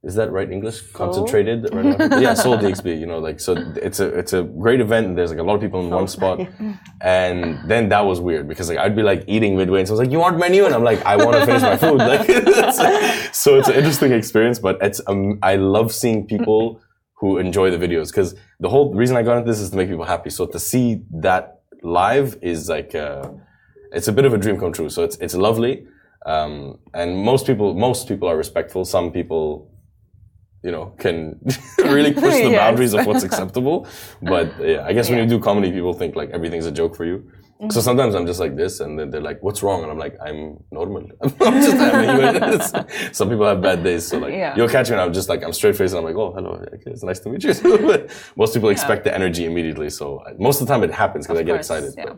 Is 0.02 0.16
that 0.16 0.30
right 0.30 0.50
English? 0.50 0.82
Concentrated 0.92 1.72
right 1.72 1.98
now? 1.98 2.18
yeah, 2.20 2.34
Sole 2.34 2.58
DXB. 2.58 3.00
You 3.00 3.06
know, 3.06 3.18
like 3.18 3.40
so 3.40 3.54
it's 3.76 4.00
a 4.00 4.08
it's 4.18 4.34
a 4.34 4.42
great 4.42 4.80
event. 4.80 5.06
And 5.06 5.16
there's 5.16 5.30
like 5.30 5.38
a 5.38 5.42
lot 5.42 5.54
of 5.54 5.62
people 5.62 5.80
in 5.80 5.88
one 5.88 6.08
spot, 6.08 6.40
and 7.00 7.58
then 7.66 7.88
that 7.88 8.00
was 8.00 8.20
weird 8.20 8.46
because 8.46 8.68
like 8.68 8.78
I'd 8.78 8.94
be 8.94 9.02
like 9.02 9.24
eating 9.26 9.56
midway, 9.56 9.78
and 9.80 9.88
so 9.88 9.94
I 9.94 9.96
was 9.96 10.00
like, 10.06 10.12
"You 10.12 10.18
want 10.18 10.38
menu?" 10.38 10.66
And 10.66 10.74
I'm 10.74 10.84
like, 10.84 11.02
"I 11.06 11.16
want 11.16 11.36
to 11.38 11.46
finish 11.46 11.62
my 11.62 11.76
food." 11.76 12.00
Like, 12.04 13.34
so 13.34 13.58
it's 13.58 13.68
an 13.68 13.74
interesting 13.74 14.12
experience, 14.12 14.58
but 14.58 14.76
it's 14.82 15.00
um, 15.06 15.38
I 15.42 15.56
love 15.56 15.90
seeing 15.92 16.26
people 16.26 16.82
who 17.14 17.38
enjoy 17.38 17.70
the 17.70 17.78
videos 17.78 18.08
because 18.08 18.34
the 18.60 18.68
whole 18.68 18.94
reason 18.94 19.16
I 19.16 19.22
got 19.22 19.38
into 19.38 19.50
this 19.50 19.60
is 19.60 19.70
to 19.70 19.76
make 19.76 19.88
people 19.88 20.04
happy. 20.04 20.28
So 20.28 20.44
to 20.46 20.58
see 20.58 21.02
that 21.12 21.62
live 21.82 22.36
is 22.42 22.68
like 22.68 22.94
uh, 22.94 23.30
it's 23.94 24.08
a 24.08 24.12
bit 24.12 24.24
of 24.24 24.32
a 24.34 24.38
dream 24.38 24.58
come 24.58 24.72
true. 24.72 24.88
So 24.90 25.02
it's 25.04 25.16
it's 25.18 25.34
lovely, 25.34 25.86
um, 26.26 26.78
and 26.94 27.16
most 27.16 27.46
people 27.46 27.74
most 27.74 28.08
people 28.08 28.28
are 28.28 28.36
respectful. 28.36 28.84
Some 28.84 29.12
people 29.12 29.70
you 30.66 30.70
know, 30.72 30.86
can 30.98 31.38
really 31.78 32.12
push 32.24 32.32
the 32.46 32.48
Yes. 32.50 32.58
boundaries 32.62 32.94
of 32.94 33.04
what's 33.06 33.22
acceptable. 33.28 33.86
But 34.22 34.46
yeah, 34.58 34.82
I 34.88 34.94
guess 34.94 35.10
when 35.10 35.18
you 35.18 35.26
do 35.26 35.38
comedy, 35.38 35.70
people 35.70 35.92
think 35.92 36.16
like 36.16 36.30
everything's 36.30 36.64
a 36.64 36.72
joke 36.72 36.96
for 36.96 37.04
you. 37.04 37.18
Mm-hmm. 37.18 37.68
So 37.68 37.82
sometimes 37.82 38.14
I'm 38.14 38.26
just 38.26 38.40
like 38.40 38.56
this, 38.56 38.80
and 38.80 38.98
then 38.98 39.10
they're 39.10 39.20
like, 39.30 39.38
"What's 39.42 39.62
wrong?" 39.62 39.82
And 39.82 39.90
I'm 39.92 39.98
like, 39.98 40.16
"I'm 40.26 40.40
normal. 40.72 41.02
I'm 41.22 41.54
just 41.66 41.76
having 41.76 42.10
you." 42.16 43.12
Some 43.12 43.28
people 43.28 43.44
have 43.46 43.60
bad 43.60 43.84
days, 43.84 44.06
so 44.08 44.16
like 44.18 44.32
Yeah. 44.32 44.56
you'll 44.56 44.68
catch 44.76 44.88
me, 44.88 44.94
and 44.94 45.02
I'm 45.02 45.12
just 45.12 45.28
like 45.28 45.44
I'm 45.44 45.52
straight 45.52 45.76
faced, 45.76 45.92
and 45.94 45.98
I'm 46.00 46.04
like, 46.10 46.16
"Oh, 46.24 46.32
hello, 46.32 46.52
okay, 46.76 46.90
it's 46.94 47.04
nice 47.04 47.20
to 47.20 47.28
meet 47.28 47.44
you." 47.44 47.52
most 48.42 48.54
people 48.54 48.70
expect 48.70 49.04
the 49.04 49.14
energy 49.14 49.44
immediately, 49.44 49.90
so 49.90 50.06
uh, 50.26 50.32
most 50.38 50.60
of 50.62 50.66
the 50.66 50.72
time 50.72 50.82
it 50.82 50.92
happens 50.92 51.26
because 51.26 51.38
I 51.40 51.42
get 51.44 51.52
course, 51.56 51.66
excited. 51.70 51.92
yeah. 51.98 52.04
But 52.06 52.16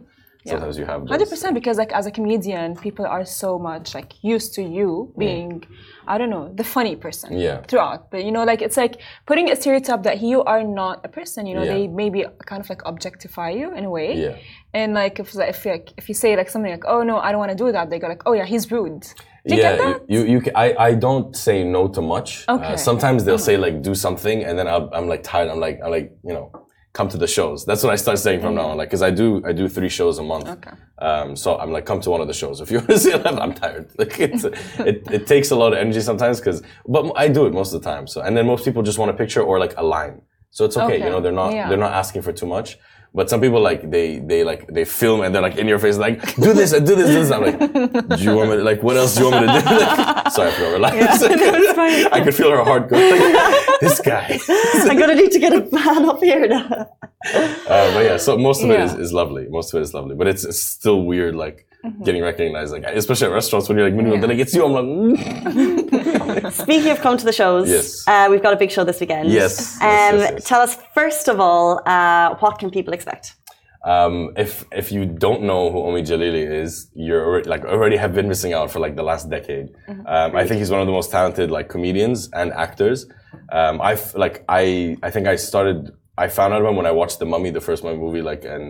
sometimes 0.51 0.79
you 0.79 0.87
have 0.87 1.01
Hundred 1.09 1.29
percent, 1.29 1.53
because 1.55 1.77
like 1.83 1.93
as 1.93 2.07
a 2.07 2.11
comedian, 2.11 2.77
people 2.77 3.07
are 3.07 3.25
so 3.25 3.59
much 3.59 3.95
like 3.95 4.13
used 4.23 4.55
to 4.55 4.63
you 4.63 5.13
being, 5.19 5.65
I 6.07 6.19
don't 6.19 6.31
know, 6.31 6.45
the 6.61 6.65
funny 6.65 6.97
person. 6.97 7.29
Yeah. 7.39 7.63
Throughout, 7.69 8.11
but 8.11 8.25
you 8.27 8.33
know, 8.33 8.45
like 8.45 8.61
it's 8.67 8.77
like 8.77 8.95
putting 9.27 9.51
a 9.51 9.57
stereotype 9.57 10.03
that 10.09 10.21
you 10.21 10.43
are 10.53 10.65
not 10.83 10.97
a 11.05 11.09
person. 11.09 11.47
You 11.47 11.55
know, 11.57 11.65
Yeah. 11.65 11.75
they 11.75 11.89
maybe 12.03 12.25
kind 12.51 12.61
of 12.63 12.69
like 12.69 12.83
objectify 12.93 13.51
you 13.51 13.75
in 13.79 13.85
a 13.85 13.91
way. 13.91 14.09
Yeah. 14.15 14.37
And 14.75 14.95
like 14.95 15.19
if 15.23 15.29
if 15.55 15.65
like, 15.67 15.87
if 15.97 16.09
you 16.09 16.15
say 16.15 16.37
like 16.37 16.49
something 16.51 16.71
like, 16.77 16.87
oh 16.87 17.03
no, 17.03 17.17
I 17.19 17.29
don't 17.33 17.39
want 17.45 17.53
to 17.57 17.65
do 17.65 17.73
that, 17.73 17.91
they 17.91 17.99
go 17.99 18.09
like, 18.09 18.23
oh 18.29 18.35
yeah, 18.39 18.47
he's 18.53 18.71
rude. 18.71 19.07
Do 19.49 19.55
you 19.55 19.63
yeah, 19.63 19.99
you, 20.09 20.23
you, 20.25 20.41
you 20.45 20.53
I, 20.57 20.75
I 20.89 20.95
don't 20.95 21.37
say 21.37 21.63
no 21.63 21.87
to 21.97 22.01
much. 22.03 22.45
Okay. 22.49 22.65
Uh-huh. 22.65 22.75
Uh, 22.75 22.77
sometimes 22.77 23.25
they'll 23.25 23.47
say 23.51 23.57
like 23.57 23.81
do 23.81 23.95
something, 23.95 24.43
and 24.43 24.59
then 24.59 24.67
I'll, 24.67 24.91
I'm 24.93 25.07
like 25.13 25.23
tired. 25.23 25.49
I'm 25.53 25.61
like 25.61 25.79
I'm 25.85 25.93
like 25.93 26.09
you 26.29 26.35
know 26.35 26.51
come 26.97 27.09
to 27.11 27.19
the 27.25 27.31
shows. 27.39 27.59
That's 27.69 27.83
what 27.85 27.93
I 27.93 27.97
start 28.05 28.19
saying 28.19 28.41
from 28.41 28.55
now 28.55 28.67
on. 28.71 28.77
Like 28.81 28.89
because 28.89 29.03
I 29.11 29.13
do 29.23 29.27
I 29.51 29.53
do 29.61 29.65
three 29.77 29.91
shows 29.99 30.15
a 30.19 30.23
month. 30.33 30.49
Okay. 30.57 30.75
Um, 31.09 31.37
so 31.43 31.49
I'm 31.63 31.71
like 31.77 31.85
come 31.91 32.01
to 32.07 32.11
one 32.15 32.23
of 32.25 32.29
the 32.33 32.39
shows 32.43 32.57
if 32.63 32.71
you 32.71 32.79
want 32.79 32.91
to 32.91 32.99
see 33.05 33.13
I'm 33.13 33.53
tired. 33.65 33.87
Like 34.01 34.19
it's 34.19 34.45
it, 34.91 34.99
it 35.19 35.23
takes 35.33 35.49
a 35.51 35.57
lot 35.63 35.71
of 35.75 35.79
energy 35.85 36.01
sometimes 36.11 36.37
because 36.41 36.59
but 36.95 37.03
I 37.25 37.29
do 37.29 37.43
it 37.49 37.53
most 37.61 37.71
of 37.75 37.83
the 37.83 37.87
time. 37.93 38.05
So 38.13 38.19
and 38.27 38.33
then 38.37 38.47
most 38.47 38.65
people 38.67 38.83
just 38.91 38.99
want 39.01 39.11
a 39.15 39.19
picture 39.23 39.43
or 39.49 39.55
like 39.65 39.75
a 39.77 39.85
line. 39.97 40.17
So 40.57 40.65
it's 40.65 40.77
okay. 40.79 40.87
Okay. 40.95 41.05
You 41.05 41.11
know 41.13 41.21
they're 41.25 41.41
not 41.45 41.53
Yeah. 41.53 41.69
they're 41.69 41.85
not 41.87 41.93
asking 42.03 42.23
for 42.23 42.33
too 42.41 42.47
much. 42.57 42.69
But 43.17 43.31
some 43.31 43.41
people 43.41 43.63
like 43.63 43.91
they 43.91 44.19
they 44.19 44.45
like 44.45 44.67
they 44.67 44.85
film 44.85 45.23
and 45.23 45.35
they're 45.35 45.41
like 45.41 45.57
in 45.57 45.67
your 45.67 45.79
face 45.79 45.97
like 45.97 46.21
do 46.37 46.53
this 46.53 46.75
and 46.75 46.87
do 46.87 46.95
this, 46.95 47.09
do 47.09 47.15
this. 47.15 47.31
I'm 47.31 47.43
like, 47.49 47.59
do 48.19 48.23
you 48.23 48.37
want 48.37 48.51
me 48.51 48.57
to, 48.59 48.63
like 48.63 48.83
what 48.83 48.99
else 48.99 49.15
do 49.15 49.25
you 49.25 49.31
want 49.31 49.47
me 49.47 49.53
to 49.55 49.59
do? 49.59 49.77
Like, 50.27 50.33
sorry, 50.33 50.49
I 50.49 50.53
forgot 50.53 50.73
relax. 50.73 51.23
I 52.13 52.21
could 52.23 52.35
feel 52.35 52.51
her 52.51 52.63
heart 52.63 52.91
go 52.91 52.97
like, 52.97 53.81
this 53.81 54.01
guy. 54.01 54.39
I'm 54.91 54.99
gonna 54.99 55.15
need 55.15 55.31
to 55.31 55.39
get 55.39 55.55
a 55.55 55.61
van 55.61 56.05
up 56.05 56.23
here 56.23 56.47
now. 56.47 56.91
Uh, 57.35 57.95
but 57.95 58.05
yeah, 58.05 58.17
so 58.19 58.37
most 58.37 58.63
of 58.63 58.71
it 58.71 58.81
is, 58.81 58.93
is 58.95 59.13
lovely. 59.15 59.49
Most 59.49 59.73
of 59.73 59.79
it 59.79 59.83
is 59.85 59.95
lovely, 59.95 60.15
but 60.15 60.27
it's, 60.27 60.45
it's 60.45 60.61
still 60.61 61.03
weird, 61.05 61.35
like 61.35 61.67
Mm-hmm. 61.87 62.03
getting 62.05 62.23
recognized, 62.23 62.73
like 62.73 62.85
especially 62.85 63.29
at 63.29 63.33
restaurants 63.33 63.69
when 63.69 63.79
you're 63.79 63.87
like, 63.89 63.97
"Minimum," 63.97 64.21
they're 64.21 64.31
like, 64.31 64.39
it's 64.41 64.55
you. 64.55 64.65
I'm 64.67 64.73
like, 64.73 64.85
mm. 65.55 66.53
Speaking 66.65 66.91
of 66.91 67.01
come 67.01 67.17
to 67.17 67.25
the 67.25 67.33
shows, 67.33 67.69
Yes. 67.69 68.07
uh, 68.09 68.27
we've 68.31 68.43
got 68.43 68.53
a 68.53 68.57
big 68.57 68.71
show 68.71 68.85
this 68.85 69.01
weekend. 69.01 69.31
Yes, 69.31 69.79
yes, 69.81 69.83
Um, 69.83 70.19
yes, 70.21 70.31
yes. 70.33 70.45
Tell 70.51 70.61
us 70.61 70.77
first 70.95 71.29
of 71.29 71.39
all, 71.41 71.81
uh, 71.87 72.35
what 72.37 72.59
can 72.59 72.71
people 72.71 72.93
expect? 72.93 73.35
um, 73.85 74.33
if 74.37 74.65
if 74.73 74.91
you 74.91 75.07
don't 75.07 75.43
know 75.43 75.71
who 75.71 75.79
Omid 75.79 76.05
Djalili 76.09 76.45
is, 76.63 76.91
you're 76.95 77.25
already, 77.25 77.49
like 77.49 77.65
already 77.65 77.97
have 77.97 78.13
been 78.15 78.27
missing 78.27 78.53
out 78.53 78.69
for 78.73 78.81
like 78.81 78.97
the 78.97 79.05
last 79.05 79.31
decade. 79.31 79.69
Um, 80.15 80.35
I 80.35 80.45
think 80.47 80.59
he's 80.59 80.73
one 80.73 80.81
of 80.81 80.87
the 80.91 80.93
most 81.01 81.11
talented 81.13 81.51
like 81.53 81.69
comedians 81.69 82.29
and 82.33 82.53
actors. 82.53 83.07
Um, 83.53 83.81
I've 83.81 84.13
like 84.17 84.45
I 84.49 84.97
I 85.05 85.11
think 85.13 85.29
I 85.29 85.37
started 85.37 85.79
I 86.19 86.27
found 86.29 86.53
out 86.53 86.61
about 86.63 86.71
him 86.71 86.77
when 86.77 86.87
I 86.87 86.91
watched 87.03 87.19
The 87.21 87.27
Mummy, 87.27 87.51
the 87.51 87.61
first 87.61 87.85
Mummy 87.85 87.99
movie, 87.99 88.23
like 88.23 88.45
and 88.45 88.65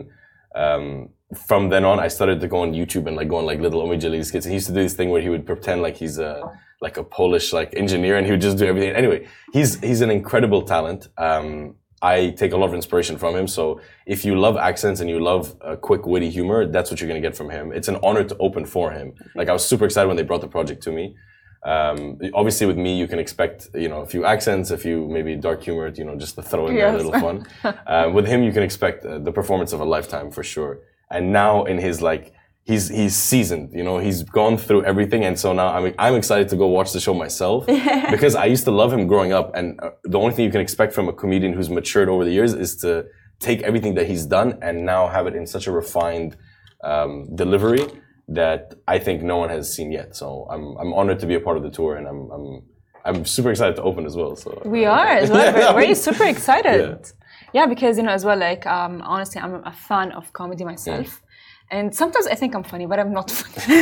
um, 0.56 1.10
from 1.34 1.68
then 1.68 1.84
on 1.84 1.98
I 1.98 2.08
started 2.08 2.40
to 2.40 2.48
go 2.48 2.58
on 2.58 2.72
YouTube 2.72 3.06
and 3.06 3.16
like 3.16 3.28
go 3.28 3.36
on 3.36 3.46
like 3.46 3.60
little 3.60 3.82
Omid 3.86 4.00
Djalili 4.00 4.24
skits. 4.24 4.46
And 4.46 4.52
he 4.52 4.56
used 4.56 4.68
to 4.68 4.72
do 4.72 4.82
this 4.82 4.94
thing 4.94 5.10
where 5.10 5.22
he 5.22 5.28
would 5.28 5.46
pretend 5.46 5.82
like 5.82 5.96
he's 5.96 6.18
a 6.18 6.42
like 6.80 6.96
a 6.96 7.04
Polish 7.04 7.52
like 7.52 7.74
engineer 7.74 8.16
and 8.16 8.26
he 8.26 8.32
would 8.32 8.40
just 8.40 8.58
do 8.58 8.66
everything. 8.66 8.90
Anyway, 8.90 9.26
he's 9.52 9.80
he's 9.80 10.00
an 10.00 10.10
incredible 10.10 10.62
talent. 10.62 11.08
Um, 11.18 11.76
I 12.02 12.30
take 12.30 12.52
a 12.52 12.56
lot 12.56 12.68
of 12.68 12.74
inspiration 12.74 13.16
from 13.16 13.34
him. 13.34 13.48
So 13.48 13.80
if 14.06 14.24
you 14.24 14.38
love 14.38 14.56
accents 14.56 15.00
and 15.00 15.08
you 15.08 15.18
love 15.18 15.56
uh, 15.62 15.76
quick, 15.76 16.06
witty 16.06 16.30
humor, 16.30 16.66
that's 16.66 16.90
what 16.90 17.00
you're 17.00 17.08
gonna 17.08 17.20
get 17.20 17.36
from 17.36 17.50
him. 17.50 17.72
It's 17.72 17.88
an 17.88 17.98
honor 18.02 18.22
to 18.24 18.36
open 18.38 18.66
for 18.66 18.92
him. 18.92 19.14
Like 19.34 19.48
I 19.48 19.52
was 19.52 19.64
super 19.64 19.84
excited 19.84 20.06
when 20.06 20.16
they 20.16 20.22
brought 20.22 20.42
the 20.42 20.48
project 20.48 20.82
to 20.84 20.92
me. 20.92 21.16
Um, 21.64 22.18
obviously, 22.34 22.66
with 22.66 22.76
me, 22.76 22.98
you 22.98 23.08
can 23.08 23.18
expect 23.18 23.68
you 23.74 23.88
know 23.88 24.00
a 24.00 24.06
few 24.06 24.24
accents, 24.24 24.70
a 24.70 24.78
few 24.78 25.08
maybe 25.08 25.36
dark 25.36 25.62
humor, 25.62 25.88
you 25.88 26.04
know, 26.04 26.16
just 26.16 26.34
to 26.36 26.42
throw 26.42 26.68
in 26.68 26.76
there 26.76 26.94
a 26.94 26.96
little 26.96 27.12
fun. 27.12 27.46
uh, 27.64 28.10
with 28.14 28.26
him, 28.26 28.42
you 28.42 28.52
can 28.52 28.62
expect 28.62 29.04
uh, 29.04 29.18
the 29.18 29.32
performance 29.32 29.72
of 29.72 29.80
a 29.80 29.84
lifetime 29.84 30.30
for 30.30 30.42
sure. 30.42 30.80
And 31.10 31.32
now 31.32 31.64
in 31.64 31.78
his 31.78 32.02
like. 32.02 32.32
He's, 32.68 32.88
he's 32.88 33.14
seasoned, 33.14 33.70
you 33.72 33.84
know, 33.84 33.98
he's 33.98 34.24
gone 34.24 34.58
through 34.58 34.82
everything. 34.82 35.24
And 35.24 35.38
so 35.38 35.52
now 35.52 35.68
I'm, 35.68 35.94
I'm 36.00 36.16
excited 36.16 36.48
to 36.48 36.56
go 36.56 36.66
watch 36.66 36.90
the 36.92 36.98
show 36.98 37.14
myself 37.14 37.64
because 38.10 38.34
I 38.34 38.46
used 38.46 38.64
to 38.64 38.72
love 38.72 38.92
him 38.92 39.06
growing 39.06 39.32
up. 39.32 39.54
And 39.54 39.78
uh, 39.80 39.90
the 40.02 40.18
only 40.18 40.34
thing 40.34 40.46
you 40.46 40.50
can 40.50 40.60
expect 40.60 40.92
from 40.92 41.08
a 41.08 41.12
comedian 41.12 41.52
who's 41.52 41.70
matured 41.70 42.08
over 42.08 42.24
the 42.24 42.32
years 42.32 42.54
is 42.54 42.74
to 42.78 43.06
take 43.38 43.62
everything 43.62 43.94
that 43.94 44.08
he's 44.08 44.26
done 44.26 44.58
and 44.62 44.84
now 44.84 45.06
have 45.06 45.28
it 45.28 45.36
in 45.36 45.46
such 45.46 45.68
a 45.68 45.70
refined 45.70 46.36
um, 46.82 47.28
delivery 47.36 47.86
that 48.28 48.74
I 48.88 48.98
think 48.98 49.22
no 49.22 49.36
one 49.36 49.50
has 49.50 49.72
seen 49.74 49.92
yet. 49.92 50.16
So 50.16 50.46
I'm, 50.50 50.76
I'm 50.78 50.92
honored 50.92 51.20
to 51.20 51.26
be 51.26 51.34
a 51.34 51.40
part 51.40 51.56
of 51.56 51.62
the 51.62 51.70
tour 51.70 51.96
and 51.96 52.06
I'm, 52.08 52.30
I'm, 52.30 52.62
I'm 53.04 53.24
super 53.24 53.50
excited 53.50 53.76
to 53.76 53.82
open 53.82 54.04
as 54.04 54.16
well. 54.16 54.34
So 54.36 54.62
We 54.64 54.84
are 54.84 55.06
as 55.06 55.30
well. 55.30 55.54
We're, 55.74 55.86
we're 55.88 55.94
super 55.94 56.24
excited. 56.24 56.80
Yeah. 56.80 57.12
Yeah. 57.52 57.66
because 57.66 57.96
you 57.98 58.02
know 58.02 58.12
as 58.12 58.24
well. 58.24 58.38
Like 58.38 58.66
um, 58.66 59.00
honestly, 59.02 59.40
I'm 59.40 59.62
a 59.64 59.72
fan 59.72 60.10
of 60.12 60.32
comedy 60.32 60.64
myself. 60.64 61.22
And 61.70 61.92
sometimes 61.92 62.28
I 62.28 62.34
think 62.36 62.54
I'm 62.54 62.62
funny, 62.62 62.86
but 62.86 63.00
I'm 63.00 63.12
not 63.12 63.28
funny. 63.28 63.76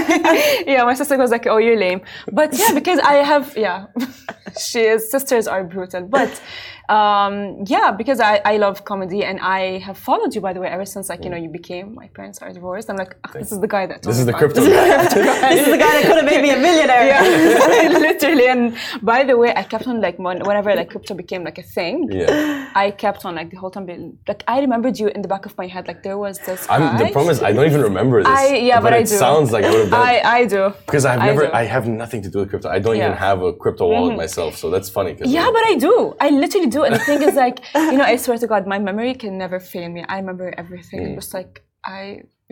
yeah, 0.66 0.84
my 0.84 0.94
sister 0.94 1.18
goes 1.18 1.30
like, 1.30 1.46
"Oh, 1.46 1.58
you're 1.58 1.76
lame." 1.78 2.00
But 2.32 2.56
yeah, 2.58 2.72
because 2.72 2.98
I 3.00 3.14
have 3.16 3.54
yeah, 3.58 3.86
she 4.58 4.80
is. 4.80 5.10
Sisters 5.10 5.46
are 5.46 5.62
brutal, 5.64 6.02
but 6.06 6.40
um, 6.88 7.64
yeah, 7.66 7.90
because 7.90 8.20
I, 8.20 8.40
I 8.44 8.56
love 8.58 8.84
comedy 8.84 9.24
and 9.24 9.40
I 9.40 9.78
have 9.78 9.96
followed 9.98 10.34
you 10.34 10.40
by 10.40 10.52
the 10.52 10.60
way 10.60 10.68
ever 10.68 10.84
since 10.84 11.08
like 11.08 11.24
you 11.24 11.30
know 11.30 11.36
you 11.36 11.48
became 11.48 11.94
my 11.94 12.08
parents 12.08 12.40
are 12.42 12.52
divorced. 12.52 12.90
I'm 12.90 12.96
like, 12.96 13.16
"Ah, 13.24 13.30
this 13.32 13.52
is 13.52 13.60
the 13.60 13.68
guy 13.68 13.86
that. 13.86 14.02
This 14.02 14.18
is 14.18 14.26
the 14.26 14.32
crypto 14.32 14.60
this." 14.60 14.68
guy. 14.72 15.48
this 15.54 15.66
is 15.66 15.72
the 15.72 15.78
guy 15.78 15.92
that 15.96 16.04
could 16.06 16.16
have 16.16 16.24
made 16.26 16.42
me 16.42 16.50
a 16.50 16.58
millionaire. 16.58 17.06
Yeah, 17.06 17.98
literally. 18.08 18.46
And 18.48 18.76
by 19.02 19.24
the 19.24 19.36
way, 19.36 19.52
I 19.54 19.62
kept 19.62 19.86
on 19.86 20.00
like 20.00 20.18
whenever 20.18 20.74
like 20.74 20.90
crypto 20.90 21.14
became 21.14 21.42
like 21.44 21.58
a 21.58 21.62
thing, 21.62 22.08
Yeah. 22.10 22.70
I 22.74 22.90
kept 22.90 23.24
on 23.24 23.34
like 23.34 23.50
the 23.50 23.56
whole 23.56 23.70
time 23.70 23.86
being 23.86 24.18
like 24.28 24.44
I 24.46 24.60
remembered 24.60 24.98
you 24.98 25.08
in 25.08 25.22
the 25.22 25.28
back 25.28 25.46
of 25.46 25.56
my 25.56 25.66
head. 25.66 25.88
Like 25.88 26.02
there 26.02 26.18
was 26.18 26.38
this. 26.40 26.66
I'm, 26.68 26.98
the 26.98 27.04
guy. 27.04 27.12
problem 27.12 27.32
is 27.32 27.42
I 27.42 27.52
don't 27.52 27.66
even 27.66 27.80
remember 27.82 28.22
this. 28.22 28.28
I 28.28 28.56
yeah, 28.56 28.80
but, 28.80 28.92
I 28.92 28.98
it 28.98 29.08
do. 29.08 29.16
sounds 29.26 29.52
like 29.52 29.64
I 29.64 29.70
would 29.70 29.80
have 29.80 29.90
done. 29.90 30.06
I 30.06 30.14
I 30.38 30.44
do. 30.46 30.72
because 30.86 31.04
I've 31.06 31.20
never, 31.20 31.46
do. 31.46 31.52
I 31.52 31.64
have 31.64 31.86
nothing 31.88 32.20
to 32.22 32.30
do 32.30 32.38
with 32.40 32.50
crypto. 32.50 32.68
I 32.68 32.78
don't 32.78 32.96
even 32.96 33.04
Yeah. 33.08 33.14
Mm-hmm. 33.14 33.24
have 33.30 33.42
a 33.42 33.52
crypto 33.52 33.84
wallet 33.88 34.16
myself, 34.16 34.56
so 34.56 34.70
that's 34.70 34.88
funny. 34.90 35.14
'cause, 35.14 35.28
Yeah, 35.30 35.46
like, 35.46 35.54
but 35.56 35.64
I 35.72 35.74
do. 35.88 35.94
I 36.20 36.28
literally 36.30 36.68
do. 36.74 36.80
And 36.86 36.92
the 36.98 37.04
thing 37.08 37.20
is, 37.28 37.34
like, 37.44 37.56
you 37.92 37.98
know, 37.98 38.08
I 38.12 38.16
swear 38.24 38.38
to 38.44 38.48
God, 38.52 38.62
my 38.74 38.78
memory 38.88 39.14
can 39.22 39.34
never 39.44 39.58
fail 39.72 39.88
me. 39.96 40.00
I 40.14 40.16
remember 40.22 40.46
everything. 40.62 41.00
Mm. 41.00 41.06
And 41.06 41.14
just 41.20 41.32
like, 41.38 41.52
I, 41.96 42.00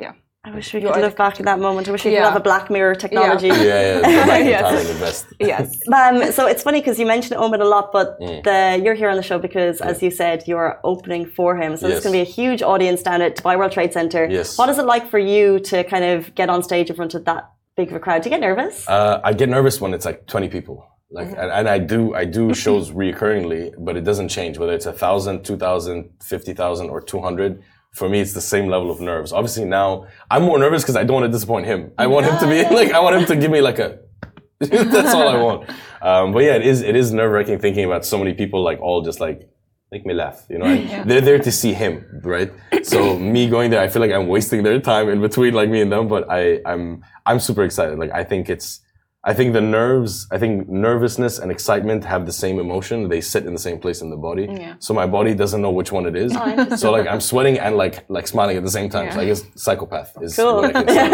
yeah. 0.04 0.12
I 0.44 0.50
wish 0.56 0.68
we 0.74 0.80
You 0.80 0.88
could 0.88 0.96
are 0.96 1.02
live 1.08 1.16
back 1.24 1.35
to 1.40 1.44
that 1.50 1.58
moment. 1.66 1.82
I 1.88 1.92
wish 1.94 2.04
we 2.04 2.11
could 2.14 2.28
have 2.30 2.40
a 2.44 2.46
Black 2.50 2.64
Mirror 2.74 2.96
technology. 3.04 3.46
yeah, 3.70 4.00
yeah, 4.00 4.00
go 4.00 4.26
back 4.32 4.40
in 4.40 4.48
Yes. 4.56 4.62
time 4.70 4.78
and 4.82 4.90
invest. 4.96 5.26
Yes. 5.52 5.66
Um, 5.98 6.16
so 6.37 6.42
it's 6.52 6.64
funny 6.66 6.80
because 6.82 6.96
you 7.00 7.06
mentioned 7.14 7.37
Omid 7.44 7.61
a 7.61 7.70
lot, 7.76 7.87
but 7.98 8.08
Mm. 8.20 8.42
the, 8.48 8.58
you're 8.85 8.98
here 9.02 9.11
on 9.14 9.16
the 9.22 9.26
show 9.30 9.38
because, 9.48 9.76
as 9.92 9.96
you 10.04 10.11
said, 10.22 10.37
you're 10.50 10.72
opening 10.92 11.24
for 11.38 11.50
him. 11.62 11.70
So 11.76 11.82
there's 11.87 12.02
going 12.06 12.14
to 12.14 12.18
be 12.24 12.26
a 12.30 12.32
huge 12.40 12.61
audience 12.72 13.00
down 13.08 13.20
at 13.26 13.32
Dubai 13.38 13.54
World 13.58 13.72
Trade 13.78 13.92
Center. 13.98 14.22
Yes. 14.38 14.58
What 14.58 14.68
is 14.72 14.78
it 14.82 14.87
like 14.94 15.04
for 15.14 15.20
you 15.32 15.61
to 15.70 15.76
kind 15.94 16.04
of 16.12 16.35
get 16.40 16.48
on 16.54 16.61
stage 16.70 16.87
in 16.90 16.96
front 17.00 17.14
of 17.18 17.22
that 17.30 17.42
big 17.76 17.88
of 17.90 17.94
a 18.00 18.00
crowd? 18.00 18.18
Do 18.22 18.26
you 18.28 18.35
get 18.37 18.40
nervous? 18.50 18.74
Uh, 18.88 19.20
I 19.22 19.30
get 19.40 19.48
nervous 19.48 19.80
when 19.82 19.94
it's 19.94 20.06
like 20.11 20.26
20 20.26 20.48
people. 20.48 20.76
Like, 21.12 21.29
Mm-hmm. 21.29 21.40
and, 21.40 21.51
and 21.59 21.68
I 21.68 21.79
do, 21.79 22.14
I 22.14 22.25
do 22.25 22.55
shows 22.55 22.90
reoccurringly, 22.90 23.75
but 23.79 23.96
it 23.96 24.05
doesn't 24.05 24.29
change 24.29 24.59
whether 24.59 24.72
it's 24.72 24.87
a 24.87 24.92
thousand, 24.92 25.44
two 25.44 25.57
thousand, 25.57 26.11
fifty 26.22 26.55
thousand, 26.55 26.88
or 26.90 27.01
200. 27.01 27.62
For 27.92 28.09
me, 28.09 28.20
it's 28.20 28.33
the 28.33 28.40
same 28.40 28.68
level 28.68 28.90
of 28.90 29.01
nerves. 29.01 29.33
Obviously 29.33 29.66
now 29.66 30.07
I'm 30.31 30.44
more 30.44 30.59
nervous 30.59 30.83
because 30.83 30.96
I 30.96 31.05
don't 31.05 31.14
want 31.20 31.27
to 31.27 31.33
disappoint 31.33 31.66
him. 31.66 31.92
I 31.98 32.07
want 32.07 32.25
him 32.27 32.38
to 32.38 32.46
be 32.46 32.62
like, 32.79 32.92
I 32.92 33.01
want 33.01 33.16
him 33.16 33.27
to 33.27 33.37
give 33.37 33.51
me 33.51 33.61
like 33.61 33.79
a, 33.79 33.98
that's 34.61 35.12
all 35.14 35.29
I 35.29 35.37
want. 35.42 35.68
Um, 36.01 36.33
but 36.33 36.40
yeah, 36.44 36.55
it 36.55 36.66
is, 36.66 36.81
it 36.81 36.96
is 36.96 37.12
nerve 37.12 37.31
wracking 37.33 37.59
thinking 37.59 37.85
about 37.85 38.07
so 38.07 38.16
many 38.18 38.33
people 38.33 38.62
like 38.62 38.81
all 38.81 39.03
just 39.03 39.20
like, 39.20 39.48
make 39.90 40.07
me 40.07 40.14
laugh, 40.14 40.46
you 40.48 40.57
know, 40.59 40.64
and 40.64 41.11
they're 41.11 41.20
there 41.20 41.38
to 41.38 41.53
see 41.53 41.75
him, 41.75 42.03
right? 42.25 42.51
So 42.83 43.18
me 43.18 43.46
going 43.51 43.70
there, 43.70 43.83
I 43.83 43.88
feel 43.88 44.01
like 44.01 44.11
I'm 44.11 44.27
wasting 44.27 44.62
their 44.62 44.81
time 44.81 45.11
in 45.11 45.20
between 45.20 45.53
like 45.53 45.68
me 45.68 45.83
and 45.83 45.92
them, 45.92 46.09
but 46.09 46.31
I, 46.31 46.61
I'm, 46.64 47.05
I'm 47.27 47.38
super 47.38 47.62
excited. 47.62 47.98
Like 47.98 48.11
I 48.11 48.25
think 48.25 48.48
it's, 48.48 48.81
I 49.24 49.32
think 49.35 49.52
the 49.52 49.61
nerves, 49.61 50.26
I 50.32 50.38
think 50.38 50.68
nervousness 50.68 51.38
and 51.38 51.52
excitement 51.52 52.04
have 52.04 52.26
the 52.26 52.32
same 52.32 52.58
emotion. 52.58 53.08
They 53.08 53.20
sit 53.20 53.46
in 53.46 53.52
the 53.52 53.58
same 53.68 53.78
place 53.78 54.02
in 54.02 54.11
the 54.11 54.16
body. 54.16 54.48
Yeah. 54.50 54.74
So 54.80 54.92
my 54.94 55.06
body 55.06 55.32
doesn't 55.32 55.62
know 55.62 55.70
which 55.70 55.92
one 55.92 56.06
it 56.06 56.16
is. 56.16 56.32
so 56.80 56.90
like 56.90 57.06
I'm 57.06 57.20
sweating 57.20 57.56
and 57.61 57.76
like 57.76 58.04
like 58.08 58.26
smiling 58.26 58.56
at 58.56 58.64
the 58.64 58.70
same 58.78 58.90
time. 58.90 59.12
So 59.12 59.20
I 59.20 59.26
guess 59.26 59.42
psychopath 59.54 60.11
is 60.20 60.35
Cool. 60.35 60.56
what 60.56 60.74
I 60.74 60.82
can 60.82 60.88
say. 60.96 61.06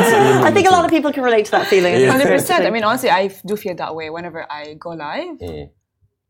It's 0.00 0.12
a 0.16 0.20
little 0.24 0.44
I 0.44 0.50
think 0.50 0.66
a 0.68 0.72
lot 0.72 0.84
of 0.84 0.90
people 0.90 1.12
can 1.12 1.22
relate 1.22 1.44
to 1.46 1.52
that 1.52 1.68
feeling. 1.68 1.94
Yeah. 1.94 2.10
Hundred 2.10 2.26
percent. 2.28 2.66
I 2.66 2.70
mean, 2.70 2.82
honestly, 2.82 3.10
I 3.10 3.28
do 3.46 3.54
feel 3.56 3.76
that 3.76 3.94
way 3.94 4.10
whenever 4.10 4.40
I 4.50 4.74
go 4.74 4.90
live. 4.90 5.38
Mm. 5.38 5.70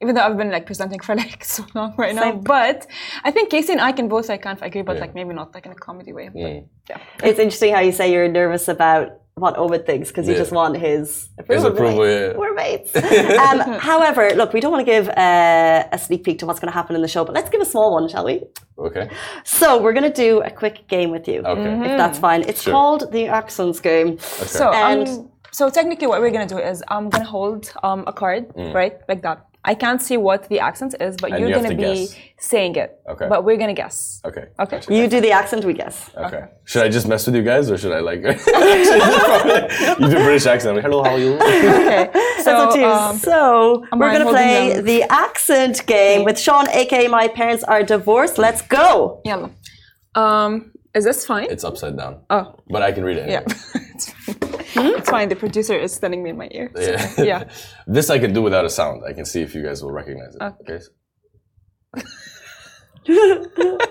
Even 0.02 0.14
though 0.16 0.20
I've 0.26 0.36
been 0.36 0.50
like 0.50 0.66
presenting 0.66 1.00
for 1.00 1.14
like 1.16 1.42
so 1.56 1.64
long 1.74 1.94
right 1.96 2.14
now, 2.14 2.32
Same. 2.32 2.40
but 2.42 2.86
I 3.24 3.30
think 3.30 3.48
Casey 3.48 3.72
and 3.72 3.80
I 3.80 3.92
can 3.92 4.08
both 4.08 4.28
like 4.28 4.42
kind 4.42 4.58
of 4.58 4.62
agree, 4.62 4.82
but 4.82 4.96
Yeah. 4.96 5.00
like 5.04 5.14
maybe 5.14 5.32
not 5.32 5.54
like 5.54 5.64
in 5.64 5.72
a 5.72 5.80
comedy 5.86 6.12
way. 6.12 6.28
But, 6.28 6.38
Mm. 6.42 6.66
yeah. 6.90 6.98
It's 7.22 7.38
interesting 7.38 7.72
how 7.72 7.80
you 7.80 7.92
say 7.92 8.12
you're 8.12 8.28
nervous 8.28 8.68
about 8.68 9.06
what 9.36 9.56
Omid 9.56 9.84
thinks 9.84 10.08
because 10.10 10.26
you 10.28 10.34
Yeah. 10.34 10.38
just 10.38 10.52
want 10.52 10.76
his 10.76 11.28
His 11.48 11.64
approval. 11.64 11.66
approval, 11.72 12.06
yeah. 12.08 12.36
We're 12.36 12.54
mates. 12.54 12.94
um, 13.46 13.58
however, 13.80 14.30
look, 14.36 14.52
we 14.52 14.60
don't 14.60 14.70
want 14.70 14.86
to 14.86 14.90
give 14.92 15.08
uh, 15.08 15.88
a 15.90 15.98
sneak 15.98 16.22
peek 16.24 16.38
to 16.38 16.46
what's 16.46 16.60
going 16.60 16.70
to 16.70 16.74
happen 16.74 16.94
in 16.94 17.02
the 17.02 17.08
show, 17.08 17.24
but 17.24 17.34
let's 17.34 17.50
give 17.50 17.60
a 17.60 17.64
small 17.64 17.92
one, 17.92 18.08
shall 18.08 18.24
we? 18.24 18.44
Okay. 18.78 19.10
So 19.44 19.82
we're 19.82 19.92
going 19.92 20.10
to 20.12 20.22
do 20.26 20.40
a 20.42 20.50
quick 20.50 20.86
game 20.86 21.10
with 21.10 21.26
you, 21.26 21.40
Okay. 21.40 21.72
if 21.90 21.96
that's 21.98 22.18
fine. 22.18 22.42
It's 22.42 22.62
Sure. 22.62 22.72
called 22.72 23.10
the 23.12 23.26
accents 23.26 23.80
game. 23.80 24.10
Okay. 24.12 24.46
So 24.46 24.70
And- 24.70 25.08
um, 25.08 25.30
so 25.50 25.68
technically, 25.70 26.06
what 26.08 26.20
we're 26.20 26.32
gonna 26.32 26.48
do 26.48 26.58
is 26.58 26.82
I'm 26.88 27.08
gonna 27.10 27.24
hold 27.24 27.72
um, 27.84 28.02
a 28.08 28.12
card, 28.12 28.46
right, 28.56 28.94
like 29.08 29.22
that. 29.22 29.38
I 29.66 29.74
can't 29.74 30.00
see 30.02 30.16
what 30.18 30.48
the 30.50 30.60
accent 30.60 30.94
is, 31.00 31.16
but. 31.20 31.30
And 31.30 31.40
you're 31.40 31.48
you 31.48 31.54
gonna 31.54 31.70
to 31.70 31.74
be 31.76 32.06
guess. 32.06 32.14
saying 32.38 32.76
it. 32.76 32.90
Okay. 33.08 33.26
But 33.28 33.44
we're 33.44 33.56
gonna 33.56 33.72
guess. 33.82 34.20
okay. 34.24 34.46
Okay. 34.60 34.80
You 34.94 35.08
do 35.08 35.20
the 35.20 35.30
accent, 35.32 35.64
we 35.64 35.72
guess. 35.72 36.10
Okay. 36.16 36.44
Should 36.64 36.82
I 36.86 36.88
just 36.90 37.06
mess 37.08 37.24
with 37.26 37.34
you 37.36 37.42
guys 37.42 37.70
or 37.70 37.76
should 37.78 37.92
I 37.92 38.00
like 38.00 38.20
you 40.00 40.08
do 40.08 40.16
British 40.24 40.46
accent? 40.46 40.70
I'm 40.70 40.76
like, 40.76 40.84
hello, 40.84 41.02
how 41.02 41.10
are 41.14 41.18
you? 41.18 41.34
Okay. 41.84 42.10
So 42.44 42.50
That's 42.50 42.62
up 42.64 42.72
to 42.74 42.78
you. 42.80 42.86
um, 42.86 43.16
so 43.16 43.86
we're 43.92 44.12
going 44.12 44.24
to 44.26 44.30
play 44.30 44.74
them? 44.74 44.84
the 44.84 45.02
accent 45.04 45.86
game 45.86 46.24
with 46.24 46.38
Sean, 46.38 46.68
aka 46.68 47.08
My 47.08 47.26
Parents 47.28 47.64
Are 47.64 47.82
Divorced. 47.82 48.36
Let's 48.38 48.60
go. 48.62 49.22
Yeah. 49.24 49.48
Um, 50.14 50.72
is 50.94 51.04
this 51.04 51.24
fine? 51.26 51.48
It's 51.50 51.64
upside 51.64 51.96
down. 51.96 52.20
oh, 52.30 52.54
But 52.68 52.82
I 52.82 52.92
can 52.92 53.02
read 53.04 53.16
it 53.16 53.22
anyway. 53.28 53.44
yeah. 53.46 54.34
it's 54.74 54.82
fine. 54.82 54.94
It's 54.98 55.10
fine. 55.10 55.28
The 55.28 55.36
producer 55.36 55.74
is 55.78 55.98
telling 55.98 56.22
me 56.22 56.30
in 56.30 56.36
my 56.36 56.48
ear. 56.50 56.70
so- 56.74 56.80
Yeah. 56.82 57.22
yeah. 57.24 57.44
this 57.86 58.10
I 58.10 58.18
can 58.18 58.32
do 58.32 58.42
without 58.42 58.64
a 58.64 58.70
sound. 58.70 59.02
I 59.08 59.12
can 59.12 59.24
see 59.24 59.42
if 59.42 59.54
you 59.54 59.62
guys 59.62 59.82
will 59.82 59.92
recognize 59.92 60.34
it. 60.34 60.42
Okay. 60.42 60.80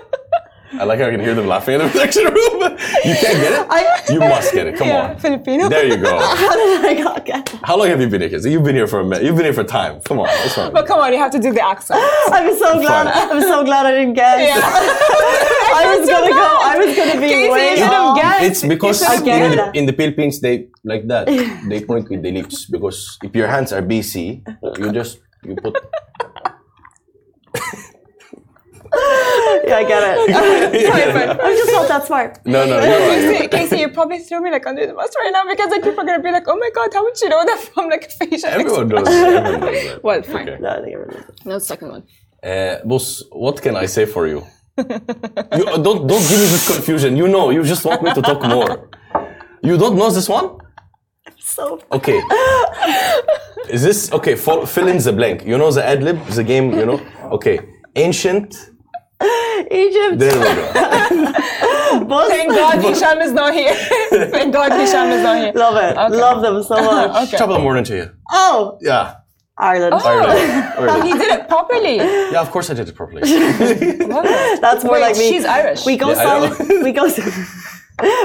I 0.80 0.84
like 0.84 0.98
how 0.98 1.06
I 1.06 1.10
can 1.10 1.20
hear 1.20 1.34
them 1.34 1.46
laughing 1.46 1.74
in 1.74 1.80
the 1.80 1.88
projection 1.90 2.24
room. 2.24 2.60
you 3.08 3.14
can't 3.22 3.38
get 3.44 3.52
it? 3.60 3.66
I, 3.70 4.02
You 4.12 4.18
must 4.20 4.52
get 4.52 4.66
it. 4.66 4.76
Come 4.76 4.88
Yeah, 4.88 5.10
on. 5.10 5.18
Filipino. 5.18 5.68
There 5.68 5.86
you 5.86 5.96
go. 5.96 6.18
how 6.42 6.52
did 6.56 6.84
I 6.84 6.92
not 7.02 7.24
get 7.24 7.46
that? 7.46 7.60
How 7.62 7.76
long 7.78 7.88
have 7.88 8.00
you 8.00 8.08
been 8.08 8.20
here, 8.22 8.30
kids? 8.30 8.44
You've 8.46 8.64
been 8.64 8.74
here 8.74 8.86
for 8.86 9.00
a 9.00 9.04
minute. 9.04 9.24
You've 9.24 9.36
been 9.36 9.44
here 9.44 9.54
for 9.54 9.64
time. 9.64 10.00
Come 10.02 10.18
on. 10.20 10.26
That's 10.26 10.54
fine. 10.54 10.72
But 10.72 10.86
come 10.86 10.98
on, 11.00 11.12
you 11.12 11.18
have 11.18 11.30
to 11.32 11.38
do 11.38 11.52
the 11.52 11.64
accent. 11.64 12.00
I'm 12.28 12.56
so 12.58 12.80
glad. 12.80 13.04
Fine. 13.12 13.30
I'm 13.36 13.42
so 13.42 13.64
glad 13.64 13.86
I 13.86 13.92
didn't 13.92 14.14
guess. 14.14 14.38
Yeah. 14.40 14.60
I 15.80 15.96
was 15.98 16.08
gonna 16.08 16.30
go. 16.30 16.48
I 16.72 16.74
was 16.78 16.96
gonna 16.96 17.20
be 17.20 17.28
Casey, 17.28 17.50
way 17.50 17.70
you 17.70 17.76
should 17.76 17.86
have 17.86 18.04
off. 18.04 18.16
guessed. 18.16 18.44
It's 18.44 18.62
because 18.66 19.02
in, 19.22 19.58
it. 19.58 19.76
in 19.76 19.86
the 19.86 19.92
Philippines 19.92 20.40
they 20.40 20.68
like 20.84 21.06
that. 21.08 21.26
They 21.68 21.84
point 21.84 22.08
with 22.10 22.22
the 22.22 22.30
lips 22.32 22.64
because 22.66 23.18
if 23.22 23.34
your 23.34 23.48
hands 23.48 23.72
are 23.72 23.82
busy, 23.82 24.42
you 24.78 24.92
just 24.92 25.18
you 25.44 25.56
put. 25.56 25.76
Yeah, 29.66 29.76
I 29.76 29.84
get 29.84 30.02
it. 30.02 30.16
Fine, 30.92 31.12
fine. 31.16 31.30
I'm 31.40 31.56
just 31.56 31.72
not 31.72 31.88
that 31.88 32.06
smart. 32.06 32.38
No, 32.44 32.66
no, 32.66 32.74
you're 32.84 32.98
right. 33.08 33.30
Casey, 33.32 33.48
Casey, 33.48 33.78
you 33.78 33.88
probably 33.88 34.18
threw 34.18 34.40
me 34.40 34.50
like 34.50 34.66
under 34.66 34.86
the 34.86 34.92
bus 34.92 35.10
right 35.16 35.30
now 35.32 35.44
because 35.48 35.70
like 35.70 35.82
people 35.82 36.00
are 36.00 36.06
gonna 36.06 36.22
be 36.22 36.30
like, 36.30 36.46
oh 36.46 36.56
my 36.56 36.70
god, 36.74 36.92
how 36.92 37.02
would 37.02 37.18
you 37.20 37.28
know 37.28 37.44
that 37.44 37.58
from 37.72 37.88
like 37.88 38.04
a 38.04 38.10
facial 38.10 38.48
Everyone 38.50 38.88
knows. 38.88 39.08
Everyone 39.08 39.60
knows 39.60 39.84
that. 39.84 40.04
Well, 40.04 40.22
fine. 40.22 40.48
Okay. 40.48 40.60
No, 40.60 40.68
I 40.68 40.82
think 40.82 40.96
I 40.96 40.98
remember. 40.98 41.34
No, 41.46 41.54
the 41.54 41.60
second 41.60 41.88
one. 41.88 42.02
Uh, 42.42 42.76
boss, 42.84 43.22
what 43.30 43.62
can 43.62 43.74
I 43.76 43.86
say 43.86 44.04
for 44.04 44.26
you? 44.26 44.42
you 44.76 44.84
uh, 44.84 45.78
don't 45.86 46.06
don't 46.10 46.24
give 46.30 46.38
me 46.44 46.48
this 46.54 46.66
confusion. 46.72 47.16
You 47.16 47.28
know, 47.28 47.50
you 47.50 47.62
just 47.62 47.84
want 47.84 48.02
me 48.02 48.12
to 48.12 48.22
talk 48.22 48.42
more. 48.42 48.90
You 49.62 49.78
don't 49.78 49.96
know 49.96 50.10
this 50.10 50.28
one? 50.28 50.58
So 51.38 51.80
Okay. 51.92 52.20
Is 53.70 53.82
this 53.82 54.12
okay? 54.12 54.34
For, 54.34 54.66
fill 54.66 54.88
in 54.88 54.98
the 54.98 55.12
blank. 55.12 55.46
You 55.46 55.56
know 55.56 55.70
the 55.70 55.84
ad 55.84 56.02
lib, 56.02 56.18
the 56.26 56.44
game. 56.44 56.72
You 56.72 56.86
know. 56.86 57.00
Okay. 57.36 57.60
Ancient. 57.96 58.73
Egypt. 59.22 60.18
There 60.18 60.34
we 60.38 60.44
go. 60.44 62.04
Bus. 62.04 62.28
Thank 62.28 62.50
God 62.50 62.82
Hisham 62.82 63.18
is 63.20 63.32
not 63.32 63.54
here. 63.54 63.74
Thank 64.30 64.52
God 64.52 64.72
Hisham 64.72 65.08
is 65.10 65.22
not 65.22 65.36
here. 65.38 65.52
Love 65.54 65.76
it. 65.76 65.96
Okay. 65.96 66.16
Love 66.16 66.42
them 66.42 66.62
so 66.62 66.74
much. 66.90 67.28
Okay. 67.28 67.36
Top 67.38 67.48
of 67.50 67.56
the 67.56 67.62
morning 67.62 67.84
to 67.84 67.96
you. 67.96 68.10
Oh, 68.30 68.78
Yeah. 68.80 69.16
Ireland. 69.56 69.94
Oh. 69.94 69.98
Ireland. 70.04 70.72
Oh. 70.78 71.02
He 71.02 71.12
did 71.12 71.30
it 71.32 71.48
properly. 71.48 71.96
Yeah, 71.96 72.40
of 72.40 72.50
course 72.50 72.70
I 72.70 72.74
did 72.74 72.88
it 72.88 72.94
properly. 72.96 73.20
That's 73.22 74.82
more 74.82 74.94
Wait, 74.94 75.00
like 75.02 75.16
me. 75.16 75.30
she's 75.30 75.44
Irish. 75.44 75.86
We 75.86 75.96
go 75.96 76.08
Yeah, 76.10 76.14
silent. 76.16 76.58
we 76.82 76.90
go. 76.90 77.04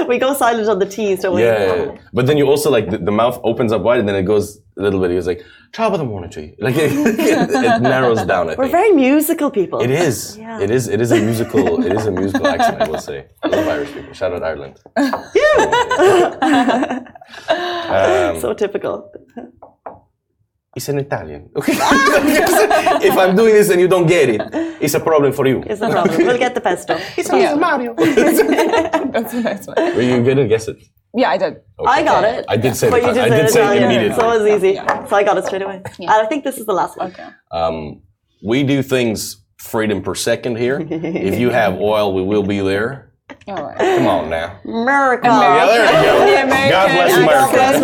we 0.08 0.18
go 0.18 0.34
silent 0.34 0.68
on 0.68 0.80
the 0.80 0.86
T's, 0.86 1.20
don't 1.20 1.36
we? 1.36 1.42
Yeah, 1.44 1.58
yeah, 1.76 1.84
yeah. 1.84 1.98
But 2.12 2.26
then 2.26 2.36
you 2.36 2.46
also 2.46 2.68
like 2.68 2.90
the, 2.90 2.98
the 2.98 3.12
mouth 3.12 3.38
opens 3.44 3.70
up 3.70 3.82
wide 3.82 4.00
and 4.00 4.08
then 4.08 4.16
it 4.16 4.24
goes 4.24 4.58
a 4.80 4.82
little 4.82 5.00
bit. 5.00 5.10
It 5.10 5.14
goes 5.14 5.26
like 5.32 5.42
top 5.72 5.92
of 5.92 5.98
the 6.02 6.04
morning 6.12 6.30
to 6.36 6.40
you. 6.46 6.52
Like 6.58 6.74
it, 6.84 6.90
it 6.90 7.82
narrows 7.82 8.22
down. 8.24 8.44
I 8.50 8.54
We're 8.54 8.64
think. 8.64 8.72
very 8.80 8.92
musical 8.92 9.50
people. 9.50 9.78
It 9.80 9.90
is. 9.90 10.36
Yeah. 10.38 10.60
It 10.64 10.70
is. 10.70 10.88
It 10.88 11.00
is 11.00 11.10
a 11.12 11.20
musical. 11.28 11.84
it 11.84 11.92
is 11.98 12.06
a 12.06 12.10
musical 12.10 12.46
accent. 12.46 12.80
I 12.82 12.88
will 12.88 12.98
say. 13.10 13.18
I 13.44 13.48
love 13.48 13.68
Irish 13.76 13.92
people. 13.92 14.12
Shout 14.14 14.32
out 14.36 14.42
Ireland. 14.42 14.76
um, 17.48 18.40
So 18.40 18.54
typical. 18.54 19.10
it's 20.76 20.88
an 20.88 20.98
Italian. 20.98 21.50
Okay. 21.56 21.72
if 23.08 23.14
I'm 23.22 23.34
doing 23.36 23.54
this 23.54 23.68
and 23.70 23.80
you 23.80 23.88
don't 23.88 24.06
get 24.06 24.28
it, 24.34 24.40
it's 24.80 24.94
a 24.94 25.00
problem 25.00 25.32
for 25.32 25.46
you. 25.46 25.62
It's 25.66 25.82
a 25.82 25.90
problem. 25.90 26.16
We'll 26.26 26.38
get 26.38 26.54
the 26.54 26.60
pesto. 26.60 26.94
It's 27.18 27.28
Yeah. 27.32 27.54
Mario. 27.54 27.94
That's 27.94 29.32
a 29.34 29.40
nice 29.42 29.66
one. 29.66 29.76
Well, 29.76 30.00
you 30.02 30.22
didn't 30.22 30.48
guess 30.48 30.68
it. 30.68 30.78
Yeah, 31.14 31.30
I 31.30 31.36
did. 31.36 31.54
Okay. 31.78 31.90
I 31.90 32.02
got 32.02 32.24
it. 32.24 32.44
I 32.48 32.56
did 32.56 32.76
say. 32.76 32.90
But 32.90 33.02
it. 33.02 33.06
you 33.08 33.14
just 33.14 33.20
I 33.20 33.28
said 33.28 33.42
did 33.42 33.50
say 33.50 33.60
it 33.60 33.64
Italian, 33.64 33.84
immediately. 33.84 34.16
so 34.20 34.30
it 34.32 34.42
was 34.42 34.52
easy. 34.52 34.70
Yeah. 34.74 35.06
So 35.06 35.16
I 35.16 35.24
got 35.24 35.38
it 35.38 35.44
straight 35.46 35.62
away. 35.62 35.82
And 35.98 36.10
I 36.10 36.26
think 36.26 36.44
this 36.44 36.58
is 36.58 36.66
the 36.66 36.72
last 36.72 36.96
one. 36.96 37.10
Okay. 37.10 37.28
Um, 37.50 38.02
we 38.44 38.62
do 38.62 38.82
things 38.82 39.44
freedom 39.58 40.02
per 40.02 40.14
second 40.14 40.56
here. 40.56 40.86
if 40.90 41.38
you 41.38 41.50
have 41.50 41.78
oil, 41.80 42.14
we 42.14 42.22
will 42.22 42.42
be 42.44 42.60
there. 42.60 43.10
All 43.46 43.62
right. 43.62 43.78
Come 43.78 44.06
on 44.06 44.30
now. 44.30 44.58
America. 44.64 45.26
Yeah, 45.28 45.66
there 45.66 45.86
we 45.86 46.06
go. 46.06 46.26
The 46.26 46.42
American 46.42 46.70
God 46.70 46.86
bless 46.88 47.10
accent. 47.10 47.24
America. 47.24 47.52
Bless 47.52 47.76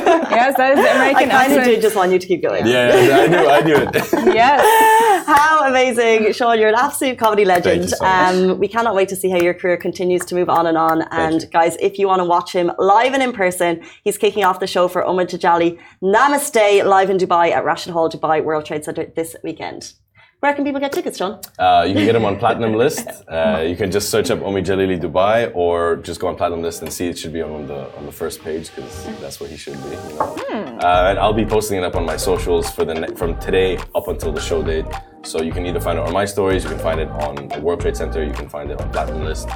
America. 0.00 0.26
Yes, 0.30 0.56
that 0.56 0.70
is 0.72 0.78
the 0.78 0.90
I 0.90 0.94
American 0.94 1.28
kind 1.30 1.52
of 1.52 1.58
accent. 1.58 1.76
do 1.76 1.82
just 1.82 1.96
want 1.96 2.12
you 2.12 2.18
to 2.18 2.26
keep 2.26 2.42
going. 2.42 2.66
Yeah, 2.66 3.20
I 3.22 3.26
knew, 3.26 3.48
I 3.48 3.60
knew 3.60 3.76
it. 3.76 3.94
Yes. 4.34 5.26
How 5.26 5.49
amazing, 5.90 6.32
Sean! 6.38 6.58
You're 6.58 6.68
an 6.68 6.74
absolute 6.74 7.18
comedy 7.18 7.44
legend. 7.44 7.90
so 7.90 8.04
um, 8.04 8.58
we 8.58 8.68
cannot 8.68 8.94
wait 8.94 9.08
to 9.08 9.16
see 9.16 9.30
how 9.30 9.38
your 9.38 9.54
career 9.54 9.76
continues 9.76 10.24
to 10.26 10.34
move 10.34 10.48
on 10.48 10.66
and 10.66 10.76
on. 10.76 11.02
and 11.10 11.50
guys, 11.52 11.76
if 11.80 11.98
you 11.98 12.06
want 12.06 12.20
to 12.20 12.24
watch 12.24 12.52
him 12.52 12.72
live 12.78 13.12
and 13.12 13.22
in 13.22 13.32
person, 13.32 13.82
he's 14.04 14.18
kicking 14.18 14.44
off 14.44 14.60
the 14.60 14.66
show 14.66 14.88
for 14.88 15.02
Omid 15.02 15.30
Djalili 15.30 15.78
Namaste 16.02 16.84
live 16.84 17.10
in 17.10 17.16
Dubai 17.16 17.52
at 17.52 17.64
Rashid 17.64 17.92
Hall, 17.92 18.10
Dubai 18.10 18.42
World 18.42 18.64
Trade 18.66 18.84
Center 18.84 19.06
this 19.16 19.36
weekend. 19.42 19.94
Where 20.40 20.54
can 20.54 20.64
people 20.64 20.80
get 20.80 20.92
tickets, 20.92 21.18
John? 21.18 21.38
Uh, 21.58 21.84
you 21.86 21.92
can 21.92 22.06
get 22.06 22.14
them 22.14 22.24
on 22.24 22.38
platinum 22.38 22.72
list. 22.84 23.06
Uh, 23.28 23.62
you 23.68 23.76
can 23.76 23.90
just 23.90 24.08
search 24.08 24.30
up 24.30 24.38
Omid 24.38 24.64
Djalili 24.64 24.98
Dubai, 24.98 25.52
or 25.54 25.96
just 25.96 26.18
go 26.18 26.28
on 26.28 26.36
platinum 26.36 26.62
list 26.62 26.80
and 26.80 26.90
see 26.90 27.08
it 27.08 27.18
should 27.18 27.34
be 27.34 27.42
on 27.42 27.66
the 27.66 27.94
on 27.98 28.06
the 28.06 28.12
first 28.12 28.42
page 28.42 28.74
because 28.74 29.04
that's 29.20 29.38
where 29.38 29.50
he 29.50 29.58
should 29.58 29.76
be. 29.84 29.90
You 29.90 29.96
know? 30.16 30.78
uh, 30.82 31.10
and 31.10 31.18
I'll 31.18 31.34
be 31.34 31.44
posting 31.44 31.76
it 31.76 31.84
up 31.84 31.94
on 31.94 32.06
my 32.06 32.16
socials 32.16 32.70
for 32.70 32.86
the 32.86 32.94
ne- 32.94 33.14
from 33.16 33.38
today 33.38 33.76
up 33.94 34.08
until 34.08 34.32
the 34.32 34.40
show 34.40 34.62
date. 34.62 34.86
So 35.22 35.42
you 35.42 35.52
can 35.52 35.66
either 35.66 35.80
find 35.80 35.98
it 35.98 36.04
on 36.04 36.12
my 36.12 36.24
stories, 36.24 36.64
you 36.64 36.70
can 36.70 36.78
find 36.78 36.98
it 37.00 37.08
on 37.08 37.48
the 37.48 37.60
World 37.60 37.80
Trade 37.80 37.96
Center, 37.96 38.24
you 38.24 38.32
can 38.32 38.48
find 38.48 38.70
it 38.70 38.80
on 38.80 38.90
platinum 38.90 39.22
list, 39.24 39.48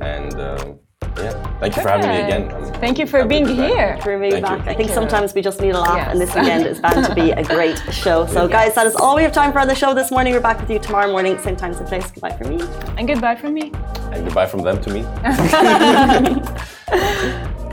and 0.00 0.34
um, 0.40 0.78
yeah, 1.16 1.32
thank 1.60 1.76
you 1.76 1.82
for 1.82 1.88
having 1.88 2.08
me 2.08 2.16
again. 2.20 2.50
I'm 2.52 2.72
Thank 2.80 2.98
you 2.98 3.06
for 3.06 3.24
being 3.24 3.46
to 3.46 3.52
be 3.52 3.56
back. 3.58 3.70
here. 3.72 3.98
For 4.02 4.18
me 4.18 4.30
Thank 4.32 4.44
you. 4.50 4.56
back. 4.56 4.66
I 4.66 4.74
think 4.74 4.90
sometimes 4.90 5.32
we 5.32 5.40
just 5.42 5.60
need 5.60 5.70
a 5.70 5.78
laugh, 5.80 5.96
Yes. 5.96 6.10
and 6.12 6.20
this 6.20 6.34
weekend 6.34 6.66
is 6.66 6.80
bound 6.80 7.04
to 7.06 7.14
be 7.14 7.30
a 7.30 7.44
great 7.44 7.78
show. 7.92 8.26
So, 8.26 8.48
guys, 8.48 8.74
that 8.74 8.86
is 8.86 8.96
all 8.96 9.14
we 9.16 9.22
have 9.22 9.32
time 9.32 9.52
for 9.52 9.60
on 9.60 9.68
the 9.68 9.74
show 9.76 9.94
this 9.94 10.10
morning. 10.10 10.32
We're 10.34 10.40
back 10.40 10.60
with 10.60 10.68
you 10.70 10.78
tomorrow 10.80 11.10
morning, 11.10 11.38
same 11.38 11.56
time, 11.56 11.72
same 11.74 11.86
place. 11.86 12.10
Goodbye 12.10 12.36
from 12.36 12.56
me. 12.56 12.64
And 12.98 13.06
goodbye 13.06 13.36
from 13.36 13.54
me. 13.54 13.70
And 14.12 14.24
goodbye 14.24 14.46
from 14.46 14.62
them 14.62 14.80
to 14.82 14.90
me. 14.90 15.04